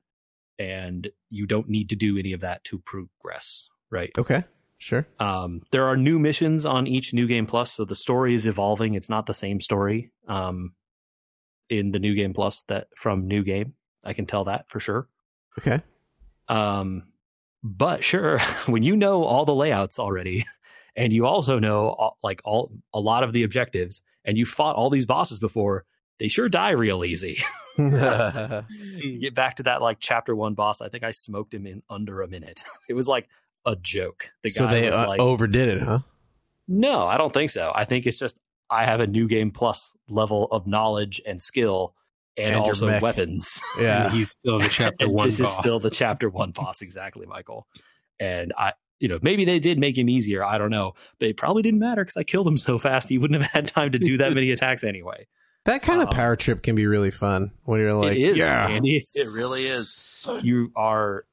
And 0.60 1.10
you 1.30 1.48
don't 1.48 1.70
need 1.70 1.90
to 1.90 1.96
do 1.96 2.18
any 2.18 2.34
of 2.34 2.42
that 2.42 2.64
to 2.66 2.80
progress, 2.80 3.70
right? 3.90 4.12
Okay. 4.18 4.44
Sure. 4.78 5.08
Um, 5.18 5.62
there 5.72 5.86
are 5.86 5.96
new 5.96 6.20
missions 6.20 6.66
on 6.66 6.88
each 6.88 7.14
New 7.14 7.26
Game 7.26 7.46
Plus, 7.46 7.72
so 7.72 7.86
the 7.86 7.96
story 7.96 8.36
is 8.36 8.46
evolving. 8.46 8.96
It's 8.96 9.10
not 9.10 9.26
the 9.26 9.34
same 9.34 9.62
story 9.62 10.12
um, 10.28 10.74
in 11.70 11.92
the 11.92 12.00
New 12.00 12.16
Game 12.16 12.34
Plus 12.34 12.64
that 12.68 12.88
from 12.98 13.28
New 13.28 13.44
Game. 13.44 13.76
I 14.04 14.12
can 14.12 14.26
tell 14.26 14.44
that 14.44 14.66
for 14.68 14.82
sure. 14.82 15.08
Okay. 15.58 15.82
Um, 16.50 17.04
but 17.64 18.04
sure, 18.04 18.40
when 18.66 18.84
you 18.84 18.98
know 18.98 19.24
all 19.24 19.46
the 19.46 19.56
layouts 19.56 20.00
already, 20.00 20.46
and 20.96 21.14
you 21.14 21.26
also 21.26 21.60
know 21.60 22.16
like 22.24 22.42
all 22.44 22.72
a 22.94 23.00
lot 23.00 23.24
of 23.24 23.34
the 23.34 23.44
objectives, 23.44 24.02
and 24.26 24.38
you 24.38 24.46
fought 24.46 24.76
all 24.76 24.90
these 24.90 25.06
bosses 25.06 25.40
before, 25.40 25.86
they 26.20 26.28
sure 26.28 26.50
die 26.50 26.72
real 26.72 27.04
easy. 27.04 27.44
You 27.78 27.90
get 29.22 29.36
back 29.36 29.56
to 29.58 29.64
that 29.64 29.82
like 29.82 29.98
chapter 30.00 30.36
one 30.36 30.54
boss. 30.54 30.82
I 30.82 30.90
think 30.90 31.04
I 31.04 31.12
smoked 31.12 31.54
him 31.54 31.66
in 31.66 31.82
under 31.90 32.22
a 32.22 32.28
minute. 32.28 32.64
It 32.90 32.94
was 32.94 33.08
like 33.08 33.30
a 33.66 33.76
joke. 33.76 34.32
The 34.44 34.50
so 34.50 34.68
they 34.68 34.86
was 34.86 34.94
uh, 34.94 35.08
like, 35.08 35.22
overdid 35.22 35.70
it, 35.70 35.82
huh? 35.82 36.00
No, 36.68 37.08
I 37.08 37.18
don't 37.18 37.34
think 37.34 37.50
so. 37.50 37.72
I 37.74 37.86
think 37.86 38.06
it's 38.06 38.20
just 38.20 38.38
I 38.70 38.86
have 38.86 39.00
a 39.00 39.08
new 39.08 39.28
game 39.28 39.52
plus 39.52 39.92
level 40.08 40.48
of 40.52 40.68
knowledge 40.68 41.22
and 41.26 41.42
skill, 41.42 41.96
and, 42.38 42.56
And 42.56 42.60
also 42.62 43.00
weapons. 43.00 43.62
Yeah. 43.80 44.10
he's 44.10 44.32
still 44.32 44.60
the 44.60 44.70
chapter 44.70 45.10
one. 45.10 45.28
this 45.28 45.40
boss. 45.40 45.52
is 45.52 45.58
still 45.58 45.80
the 45.80 45.90
chapter 45.90 46.30
one 46.30 46.52
boss, 46.52 46.82
exactly, 46.82 47.26
Michael. 47.26 47.68
And 48.20 48.54
I, 48.58 48.74
you 49.04 49.10
know, 49.10 49.20
maybe 49.22 49.44
they 49.44 49.60
did 49.60 49.78
make 49.78 49.98
him 49.98 50.08
easier. 50.08 50.46
I 50.46 50.58
don't 50.58 50.70
know, 50.70 50.94
but 51.20 51.28
it 51.28 51.36
probably 51.36 51.62
didn't 51.62 51.82
matter 51.82 52.06
because 52.06 52.16
I 52.16 52.24
killed 52.24 52.48
him 52.48 52.56
so 52.70 52.78
fast. 52.78 53.10
He 53.10 53.18
wouldn't 53.18 53.42
have 53.42 53.52
had 53.52 53.68
time 53.68 53.92
to 53.92 54.00
do 54.00 54.18
that 54.20 54.32
many 54.34 54.50
attacks 54.56 54.84
anyway. 54.86 55.28
That 55.66 55.82
kind 55.82 56.02
of 56.02 56.08
Um, 56.08 56.14
power 56.14 56.38
trip 56.38 56.64
can 56.64 56.76
be 56.76 56.88
really 56.88 57.12
fun 57.12 57.52
when 57.66 57.82
you're 57.82 57.94
like, 57.94 58.14
it 58.18 58.22
is, 58.22 58.38
yeah, 58.38 58.68
Andy. 58.68 58.96
It 58.96 59.28
really 59.36 59.60
is. 59.62 60.26
You 60.42 60.72
are, 60.76 61.26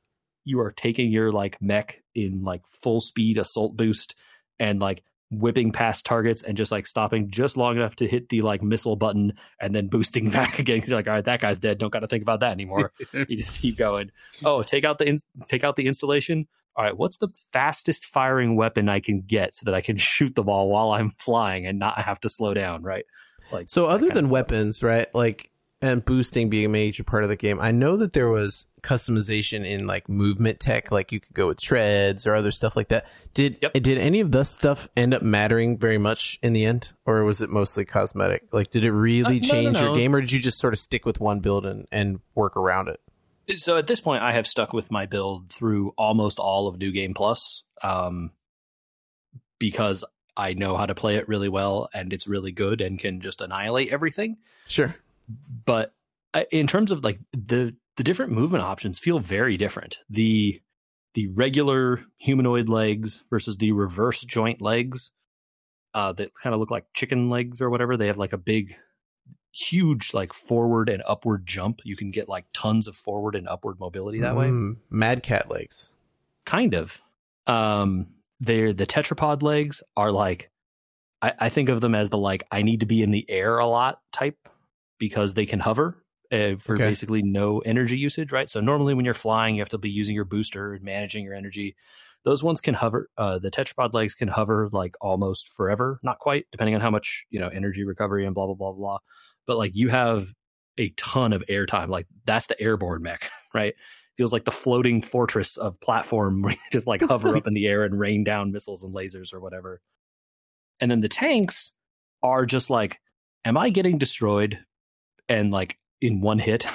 you 0.45 0.59
are 0.61 0.73
taking 0.73 1.13
your 1.13 1.31
like 1.31 1.63
mech 1.63 2.03
in 2.15 2.43
like 2.43 2.63
full 2.83 3.01
speed 3.01 3.39
assault 3.39 3.77
boost 3.77 4.17
and 4.59 4.81
like 4.81 5.03
whipping 5.33 5.71
past 5.71 6.05
targets 6.05 6.43
and 6.43 6.57
just 6.57 6.73
like 6.73 6.89
stopping 6.89 7.31
just 7.31 7.57
long 7.57 7.77
enough 7.77 7.95
to 7.97 8.09
hit 8.09 8.29
the 8.31 8.43
like 8.43 8.63
missile 8.65 8.97
button 8.97 9.33
and 9.61 9.73
then 9.75 9.87
boosting 9.87 10.29
back 10.39 10.59
again. 10.59 10.83
You're 10.85 10.97
like, 10.97 11.07
all 11.07 11.15
right, 11.15 11.25
that 11.25 11.41
guy's 11.41 11.61
dead. 11.61 11.79
Don't 11.79 11.93
got 11.93 12.01
to 12.01 12.09
think 12.09 12.23
about 12.23 12.41
that 12.41 12.51
anymore. 12.51 12.93
you 13.29 13.37
just 13.37 13.61
keep 13.61 13.79
going. 13.79 14.11
Oh, 14.45 14.63
take 14.65 14.85
out 14.85 14.99
the 14.99 15.05
in- 15.07 15.21
take 15.49 15.63
out 15.63 15.77
the 15.77 15.87
installation. 15.87 16.49
All 16.81 16.87
right, 16.87 16.97
what's 16.97 17.19
the 17.19 17.29
fastest 17.53 18.07
firing 18.07 18.57
weapon 18.57 18.89
I 18.89 19.01
can 19.01 19.21
get 19.21 19.55
so 19.55 19.65
that 19.67 19.75
I 19.75 19.83
can 19.83 19.99
shoot 19.99 20.35
the 20.35 20.43
ball 20.43 20.71
while 20.71 20.93
I'm 20.93 21.11
flying 21.19 21.67
and 21.67 21.79
not 21.79 21.99
have 22.01 22.19
to 22.23 22.31
slow 22.31 22.55
down? 22.55 22.83
Right. 22.83 23.05
Like 23.53 23.69
So 23.69 23.85
other 23.85 24.09
than 24.09 24.31
weapons, 24.31 24.83
right? 24.83 25.15
Like 25.15 25.51
and 25.83 26.03
boosting 26.03 26.49
being 26.49 26.65
a 26.65 26.69
major 26.71 27.05
part 27.05 27.23
of 27.23 27.29
the 27.29 27.37
game. 27.37 27.61
I 27.61 27.71
know 27.71 27.99
that 27.99 28.15
there 28.15 28.31
was 28.31 28.65
customization 28.83 29.67
in 29.67 29.87
like 29.87 30.09
movement 30.09 30.59
tech, 30.59 30.91
like 30.91 31.13
you 31.13 31.21
could 31.21 31.35
go 31.35 31.49
with 31.49 31.61
treads 31.61 32.27
or 32.27 32.35
other 32.35 32.51
stuff 32.51 32.77
like 32.77 32.89
that. 32.89 33.07
Did 33.35 33.59
Yep. 33.61 33.75
did 33.75 33.99
any 33.99 34.21
of 34.21 34.33
this 34.33 34.49
stuff 34.49 34.89
end 34.97 35.13
up 35.13 35.21
mattering 35.21 35.77
very 35.77 35.99
much 35.99 36.39
in 36.43 36.55
the 36.55 36.65
end, 36.65 36.89
or 37.05 37.25
was 37.25 37.43
it 37.43 37.51
mostly 37.51 37.85
cosmetic? 37.85 38.45
Like, 38.53 38.71
did 38.71 38.87
it 38.87 38.93
really 38.93 39.37
Uh, 39.37 39.41
no, 39.41 39.47
no, 39.47 39.49
change 39.49 39.81
your 39.83 39.95
game, 39.95 40.15
or 40.15 40.23
did 40.23 40.33
you 40.33 40.41
just 40.41 40.59
sort 40.59 40.73
of 40.73 40.79
stick 40.79 41.05
with 41.05 41.21
one 41.21 41.41
build 41.41 41.67
and, 41.67 41.87
and 41.93 42.21
work 42.35 42.57
around 42.57 42.89
it? 42.89 43.01
So 43.57 43.77
at 43.77 43.87
this 43.87 44.01
point, 44.01 44.23
I 44.23 44.33
have 44.33 44.47
stuck 44.47 44.73
with 44.73 44.91
my 44.91 45.07
build 45.07 45.51
through 45.51 45.95
almost 45.97 46.39
all 46.39 46.69
of 46.69 46.79
New 46.79 46.93
Game 46.93 47.15
Plus, 47.15 47.63
um, 47.83 48.33
because 49.59 50.05
I 50.37 50.55
know 50.55 50.77
how 50.77 50.87
to 50.87 50.95
play 50.95 51.17
it 51.17 51.29
really 51.29 51.49
well 51.49 51.89
and 51.93 52.13
it's 52.13 52.27
really 52.27 52.53
good 52.53 52.81
and 52.81 52.99
can 52.99 53.21
just 53.21 53.41
annihilate 53.41 53.93
everything. 53.93 54.39
Sure. 54.69 54.95
But 55.65 55.93
in 56.51 56.67
terms 56.67 56.91
of 56.91 57.05
like 57.05 57.21
the 57.33 57.77
the 57.97 58.05
different 58.05 58.33
movement 58.33 58.65
options, 58.65 58.99
feel 58.99 59.19
very 59.19 59.57
different. 59.57 59.99
The 60.09 60.61
the 61.15 61.29
regular 61.29 62.05
humanoid 62.19 62.69
legs 62.69 63.23
versus 63.31 63.57
the 63.57 63.73
reverse 63.73 64.23
joint 64.23 64.63
legs 64.63 65.11
uh, 65.95 66.13
that 66.13 66.31
kind 66.41 66.55
of 66.55 66.61
look 66.61 66.71
like 66.71 66.87
chicken 66.95 67.31
legs 67.31 67.61
or 67.61 67.69
whatever. 67.69 67.97
They 67.97 68.07
have 68.07 68.19
like 68.19 68.33
a 68.33 68.39
big, 68.39 68.75
huge 69.53 70.15
like 70.15 70.33
forward 70.33 70.89
and 70.89 71.03
upward 71.07 71.47
jump. 71.47 71.81
You 71.85 71.97
can 71.97 72.11
get 72.11 72.29
like 72.29 72.47
tons 72.53 72.87
of 72.89 72.97
forward 72.97 73.35
and 73.35 73.49
upward 73.49 73.81
mobility 73.81 74.21
that 74.21 74.37
way. 74.37 74.49
Mm, 74.49 74.77
Mad 74.91 75.23
cat 75.23 75.51
legs. 75.51 75.91
Kind 76.45 76.75
of. 76.75 77.01
Um, 77.47 78.09
they're 78.39 78.73
the 78.73 78.87
tetrapod 78.87 79.43
legs 79.43 79.83
are 79.97 80.13
like, 80.13 80.51
I, 81.23 81.33
I 81.39 81.49
think 81.49 81.69
of 81.69 81.81
them 81.81 81.95
as 81.95 82.11
the 82.11 82.19
like 82.19 82.45
I 82.51 82.63
need 82.63 82.81
to 82.81 82.87
be 82.87 83.03
in 83.03 83.11
the 83.11 83.27
air 83.29 83.59
a 83.59 83.67
lot 83.67 84.01
type 84.13 84.49
because 84.99 85.35
they 85.35 85.47
can 85.47 85.61
hover 85.61 86.03
uh, 86.33 86.57
for 86.59 86.75
Okay. 86.77 86.85
basically 86.87 87.23
no 87.23 87.59
energy 87.61 87.99
usage, 87.99 88.33
right? 88.33 88.49
So 88.49 88.61
normally 88.61 88.95
when 88.95 89.05
you're 89.05 89.15
flying, 89.15 89.57
you 89.57 89.63
have 89.63 89.69
to 89.71 89.79
be 89.79 89.91
using 89.91 90.15
your 90.15 90.25
booster 90.25 90.75
and 90.75 90.85
managing 90.85 91.25
your 91.25 91.35
energy. 91.35 91.77
Those 92.23 92.43
ones 92.43 92.61
can 92.61 92.75
hover. 92.75 93.09
Uh, 93.17 93.39
the 93.39 93.51
tetrapod 93.51 93.95
legs 93.95 94.15
can 94.15 94.29
hover 94.29 94.69
like 94.73 94.95
almost 95.01 95.49
forever, 95.49 95.99
not 96.03 96.19
quite, 96.19 96.47
depending 96.53 96.75
on 96.75 96.81
how 96.83 96.91
much 96.91 97.27
you 97.31 97.41
know 97.41 97.49
energy 97.49 97.83
recovery 97.83 98.27
and 98.27 98.35
blah 98.35 98.47
blah 98.47 98.55
blah 98.55 98.73
blah. 98.73 98.99
But 99.47 99.57
like 99.57 99.73
you 99.75 99.89
have 99.89 100.33
a 100.79 100.91
ton 100.97 101.33
of 101.33 101.43
airtime. 101.49 101.89
Like 101.89 102.07
that's 102.25 102.47
the 102.47 102.61
airborne 102.61 103.03
mech, 103.03 103.31
right? 103.55 103.75
Feels 104.17 104.33
like 104.33 104.45
the 104.45 104.51
floating 104.51 105.03
fortress 105.03 105.57
of 105.57 105.81
platform 105.81 106.43
where 106.43 106.53
you 106.53 106.59
just 106.73 106.87
like 106.87 107.03
hover 107.03 107.37
up 107.37 107.47
in 107.47 107.55
the 107.55 107.67
air 107.67 107.85
and 107.85 107.99
rain 107.99 108.25
down 108.25 108.53
missiles 108.53 108.83
and 108.83 108.95
lasers 108.95 109.33
or 109.33 109.41
whatever. 109.41 109.81
And 110.81 110.91
then 110.91 111.01
the 111.01 111.09
tanks 111.09 111.73
are 112.23 112.47
just 112.47 112.71
like, 112.71 112.99
am 113.45 113.57
I 113.57 113.71
getting 113.71 113.99
destroyed? 113.99 114.59
And 115.29 115.51
like 115.51 115.79
in 116.01 116.21
one 116.21 116.39
hit. 116.39 116.67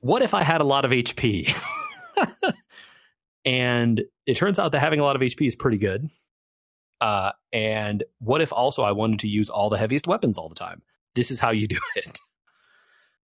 what 0.00 0.22
if 0.22 0.32
I 0.32 0.44
had 0.44 0.60
a 0.60 0.64
lot 0.64 0.84
of 0.84 0.92
HP? 0.92 1.54
and 3.44 4.02
it 4.26 4.36
turns 4.36 4.58
out 4.58 4.72
that 4.72 4.80
having 4.80 5.00
a 5.00 5.04
lot 5.04 5.16
of 5.16 5.22
HP 5.22 5.46
is 5.46 5.56
pretty 5.56 5.78
good. 5.78 6.08
Uh, 7.00 7.32
and 7.52 8.02
what 8.18 8.40
if 8.40 8.52
also 8.52 8.82
I 8.82 8.92
wanted 8.92 9.20
to 9.20 9.28
use 9.28 9.50
all 9.50 9.68
the 9.70 9.78
heaviest 9.78 10.06
weapons 10.06 10.38
all 10.38 10.48
the 10.48 10.54
time? 10.54 10.82
This 11.18 11.30
is 11.32 11.40
how 11.40 11.50
you 11.50 11.66
do 11.66 11.78
it. 11.96 12.18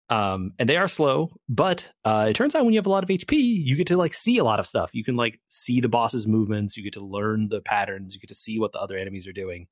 Um, 0.09 0.53
and 0.59 0.69
they 0.69 0.77
are 0.77 0.87
slow, 0.87 1.31
but 1.49 1.89
uh, 2.05 2.27
it 2.29 2.33
turns 2.33 2.55
out 2.55 2.63
when 2.63 2.73
you 2.73 2.79
have 2.79 2.85
a 2.85 2.89
lot 2.89 3.03
of 3.03 3.09
HP, 3.09 3.31
you 3.33 3.75
get 3.75 3.87
to 3.87 3.97
like 3.97 4.13
see 4.13 4.37
a 4.37 4.43
lot 4.43 4.59
of 4.59 4.67
stuff. 4.67 4.91
You 4.93 5.03
can 5.03 5.15
like 5.17 5.39
see 5.49 5.81
the 5.81 5.89
boss's 5.89 6.27
movements. 6.27 6.77
You 6.77 6.83
get 6.83 6.93
to 6.93 7.01
learn 7.05 7.49
the 7.49 7.59
patterns. 7.61 8.13
You 8.13 8.19
get 8.21 8.29
to 8.29 8.35
see 8.35 8.57
what 8.59 8.71
the 8.71 8.79
other 8.79 8.97
enemies 8.97 9.27
are 9.27 9.33
doing. 9.33 9.67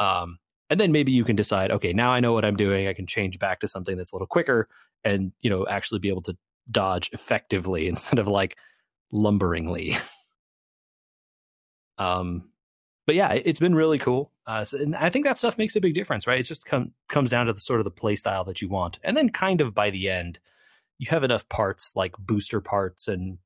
Um, 0.00 0.38
and 0.68 0.80
then 0.80 0.90
maybe 0.90 1.12
you 1.12 1.24
can 1.24 1.36
decide, 1.36 1.70
okay, 1.70 1.92
now 1.92 2.10
I 2.12 2.18
know 2.20 2.32
what 2.32 2.44
I'm 2.44 2.56
doing. 2.56 2.88
I 2.88 2.92
can 2.92 3.06
change 3.06 3.38
back 3.38 3.60
to 3.60 3.68
something 3.68 3.96
that's 3.96 4.10
a 4.12 4.16
little 4.16 4.26
quicker, 4.26 4.68
and 5.04 5.32
you 5.42 5.50
know 5.50 5.66
actually 5.68 6.00
be 6.00 6.08
able 6.08 6.22
to 6.22 6.36
dodge 6.70 7.10
effectively 7.12 7.86
instead 7.94 8.18
of 8.18 8.26
like 8.26 8.56
lumberingly. 9.12 9.96
um, 11.98 12.50
but 13.06 13.14
yeah, 13.14 13.32
it- 13.34 13.42
it's 13.46 13.60
been 13.60 13.74
really 13.76 13.98
cool. 13.98 14.31
Uh, 14.46 14.64
so, 14.64 14.76
and 14.78 14.96
I 14.96 15.08
think 15.08 15.24
that 15.24 15.38
stuff 15.38 15.56
makes 15.58 15.76
a 15.76 15.80
big 15.80 15.94
difference, 15.94 16.26
right? 16.26 16.40
It 16.40 16.44
just 16.44 16.66
com- 16.66 16.92
comes 17.08 17.30
down 17.30 17.46
to 17.46 17.52
the 17.52 17.60
sort 17.60 17.80
of 17.80 17.84
the 17.84 17.90
play 17.90 18.16
style 18.16 18.44
that 18.44 18.60
you 18.60 18.68
want, 18.68 18.98
and 19.04 19.16
then 19.16 19.28
kind 19.28 19.60
of 19.60 19.74
by 19.74 19.90
the 19.90 20.10
end, 20.10 20.38
you 20.98 21.06
have 21.10 21.22
enough 21.24 21.48
parts 21.48 21.92
like 21.94 22.14
booster 22.18 22.60
parts 22.60 23.06
and 23.08 23.38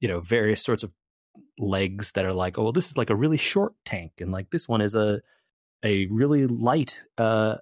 you 0.00 0.08
know 0.08 0.20
various 0.20 0.62
sorts 0.62 0.82
of 0.82 0.90
legs 1.58 2.12
that 2.12 2.24
are 2.24 2.32
like, 2.32 2.58
oh, 2.58 2.64
well, 2.64 2.72
this 2.72 2.88
is 2.88 2.96
like 2.96 3.10
a 3.10 3.14
really 3.16 3.36
short 3.36 3.74
tank, 3.84 4.12
and 4.20 4.32
like 4.32 4.50
this 4.50 4.66
one 4.68 4.80
is 4.80 4.94
a 4.94 5.20
a 5.84 6.06
really 6.06 6.46
light 6.46 7.02
uh, 7.18 7.56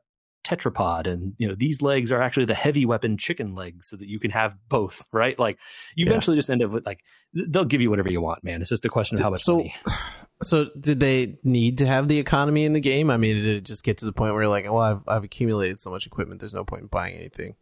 tetrapod, 0.44 1.06
and 1.08 1.34
you 1.38 1.48
know 1.48 1.56
these 1.56 1.82
legs 1.82 2.12
are 2.12 2.22
actually 2.22 2.46
the 2.46 2.54
heavy 2.54 2.86
weapon 2.86 3.16
chicken 3.16 3.54
legs, 3.56 3.88
so 3.88 3.96
that 3.96 4.06
you 4.08 4.20
can 4.20 4.30
have 4.30 4.54
both, 4.68 5.04
right? 5.12 5.36
Like 5.38 5.58
you 5.96 6.04
Yeah. 6.06 6.12
eventually 6.12 6.36
just 6.36 6.48
end 6.50 6.62
up 6.62 6.70
with 6.70 6.86
like 6.86 7.00
they'll 7.34 7.64
give 7.64 7.80
you 7.80 7.90
whatever 7.90 8.12
you 8.12 8.20
want, 8.20 8.44
man. 8.44 8.60
It's 8.60 8.70
just 8.70 8.84
a 8.84 8.88
question 8.88 9.16
of 9.18 9.22
how 9.24 9.30
much 9.30 9.42
So- 9.42 9.56
money. 9.56 9.74
So, 10.42 10.70
did 10.78 11.00
they 11.00 11.38
need 11.44 11.78
to 11.78 11.86
have 11.86 12.08
the 12.08 12.18
economy 12.18 12.64
in 12.64 12.72
the 12.72 12.80
game? 12.80 13.10
I 13.10 13.16
mean, 13.16 13.36
did 13.36 13.46
it 13.46 13.64
just 13.64 13.84
get 13.84 13.98
to 13.98 14.04
the 14.04 14.12
point 14.12 14.34
where 14.34 14.42
you're 14.42 14.50
like, 14.50 14.64
well, 14.64 14.78
I've, 14.78 15.00
I've 15.08 15.24
accumulated 15.24 15.78
so 15.78 15.90
much 15.90 16.06
equipment, 16.06 16.40
there's 16.40 16.54
no 16.54 16.64
point 16.64 16.82
in 16.82 16.88
buying 16.88 17.14
anything? 17.16 17.54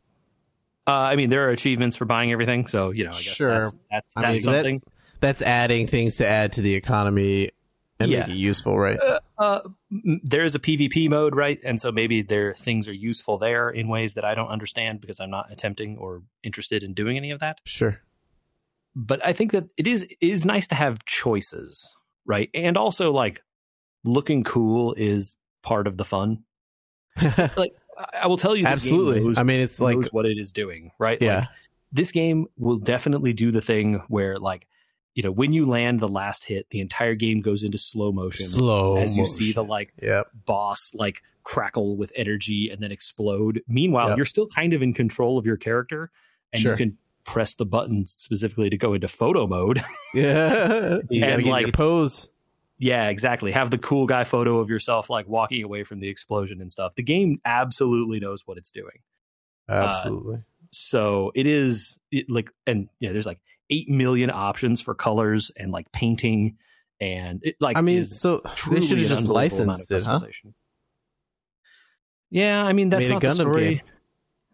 Uh, 0.87 0.93
I 0.93 1.15
mean, 1.17 1.31
there 1.31 1.47
are 1.47 1.51
achievements 1.51 1.95
for 1.95 2.05
buying 2.07 2.33
everything, 2.33 2.67
so 2.67 2.91
you 2.91 3.05
know, 3.05 3.11
I 3.11 3.15
guess 3.23 3.23
Sure. 3.37 3.63
that's 3.63 3.75
that's, 3.91 4.11
I 4.17 4.23
that's 4.23 4.45
mean, 4.47 4.53
that- 4.53 4.59
something. 4.63 4.83
That's 5.21 5.43
adding 5.43 5.87
things 5.87 6.17
to 6.17 6.27
add 6.27 6.53
to 6.55 6.63
the 6.63 6.75
economy 6.75 7.51
and 7.99 8.11
Yeah. 8.11 8.21
make 8.21 8.31
it 8.31 8.37
useful, 8.39 8.79
right? 8.79 8.99
Uh, 9.37 9.61
m- 9.93 10.23
there 10.25 10.47
is 10.47 10.55
a 10.55 10.59
PvP 10.59 11.11
mode, 11.11 11.37
right? 11.37 11.61
And 11.63 11.79
so 11.79 11.93
maybe 11.93 12.23
there 12.23 12.55
things 12.55 12.89
are 12.89 12.95
useful 12.95 13.37
there 13.37 13.69
in 13.69 13.89
ways 13.89 14.15
that 14.15 14.25
I 14.25 14.35
don't 14.35 14.49
understand 14.49 15.03
because 15.03 15.21
I'm 15.21 15.29
not 15.29 15.53
attempting 15.53 15.99
or 15.99 16.23
interested 16.43 16.83
in 16.83 16.95
doing 16.95 17.19
any 17.19 17.31
of 17.31 17.39
that. 17.41 17.59
Sure. 17.67 18.01
But 18.97 19.23
I 19.23 19.35
think 19.35 19.53
that 19.53 19.69
it 19.77 19.87
is 19.87 20.05
it 20.05 20.17
is 20.21 20.47
nice 20.47 20.67
to 20.69 20.75
have 20.75 21.05
choices, 21.05 21.95
right? 22.31 22.49
And 22.55 22.77
also 22.79 23.13
like 23.13 23.43
looking 24.05 24.45
cool 24.45 24.95
is 24.95 25.37
part 25.63 25.87
of 25.87 25.97
the 25.97 26.05
fun. 26.05 26.45
Like 27.57 27.73
I 28.15 28.27
will 28.29 28.39
tell 28.39 28.57
you, 28.57 28.65
this 28.65 28.85
game 28.85 28.95
Absolutely. 28.95 29.21
knows- 29.25 29.37
I 29.39 29.43
mean, 29.43 29.61
it's 29.61 29.79
like, 29.81 30.11
what 30.13 30.25
it 30.25 30.39
is 30.39 30.53
doing, 30.53 30.91
right? 30.99 31.19
yeah, 31.21 31.41
Like, 31.41 31.49
this 31.93 32.13
game 32.13 32.47
will 32.57 32.79
definitely 32.79 33.33
do 33.35 33.51
the 33.51 33.61
thing 33.61 34.01
where 34.09 34.39
like 34.39 34.67
you 35.15 35.23
know 35.25 35.33
when 35.33 35.53
you 35.53 35.67
land 35.67 35.99
the 36.01 36.09
last 36.09 36.45
hit 36.45 36.67
the 36.71 36.81
entire 36.81 37.17
game 37.17 37.41
goes 37.41 37.65
into 37.65 37.77
slow 37.77 38.13
motion 38.13 38.47
slow 38.47 38.97
as 38.97 39.17
you 39.19 39.27
see 39.27 39.53
the 39.53 39.65
like 39.65 39.93
Yep. 40.01 40.29
boss 40.47 40.93
like 40.95 41.21
crackle 41.43 41.97
with 41.97 42.13
energy 42.15 42.71
and 42.71 42.81
then 42.81 42.93
explode 42.93 43.61
meanwhile 43.67 44.11
Yep. 44.11 44.17
you're 44.19 44.25
still 44.25 44.47
kind 44.47 44.73
of 44.73 44.83
in 44.83 44.95
control 44.95 45.37
of 45.37 45.45
your 45.47 45.57
character 45.57 46.13
and 46.53 46.63
Sure. 46.63 46.73
you 46.73 46.77
can 46.79 46.99
press 47.25 47.55
the 47.55 47.67
button 47.67 48.05
specifically 48.07 48.71
to 48.71 48.77
go 48.77 48.95
into 48.95 49.09
photo 49.09 49.47
mode 49.47 49.85
Yeah. 50.15 50.99
You 51.11 51.25
And, 51.25 51.43
get 51.43 51.45
your 51.45 51.53
like- 51.67 51.75
pose. 51.75 52.31
yeah 52.79 53.09
exactly 53.09 53.53
have 53.53 53.71
the 53.71 53.79
cool 53.79 54.07
guy 54.07 54.25
photo 54.25 54.59
of 54.59 54.69
yourself 54.71 55.11
like 55.11 55.29
walking 55.29 55.63
away 55.63 55.83
from 55.85 56.01
the 56.01 56.09
explosion 56.09 56.61
and 56.61 56.71
stuff 56.71 56.95
the 56.95 57.03
game 57.03 57.41
absolutely 57.45 58.21
knows 58.21 58.47
what 58.47 58.57
it's 58.59 58.71
doing 58.71 59.01
uh, 59.69 59.73
Absolutely. 59.73 60.39
so 60.73 61.31
it 61.35 61.47
is 61.47 61.99
it, 62.11 62.29
like 62.31 62.51
and 62.67 62.89
yeah 63.01 63.13
there's 63.13 63.27
like 63.27 63.41
8 63.69 63.89
million 63.89 64.31
options 64.31 64.81
for 64.81 64.95
colors 64.95 65.53
and 65.57 65.71
like 65.71 65.93
painting 65.93 66.57
and 67.01 67.41
it 67.45 67.57
like 67.61 67.77
I 67.79 67.83
mean, 67.83 68.05
so 68.05 68.43
they 68.71 68.81
should 68.81 68.99
have 68.99 69.09
just 69.09 69.23
unbelievable 69.23 69.63
amount 69.63 69.79
licensed 69.91 69.91
it, 69.91 70.03
huh? 70.03 70.19
Yeah, 72.31 72.65
I 72.65 72.73
mean 72.73 72.91
that's 72.91 73.03
Made 73.03 73.11
a 73.11 73.15
not 73.15 73.23
the 73.23 73.31
story. 73.33 73.75
game. 73.77 73.81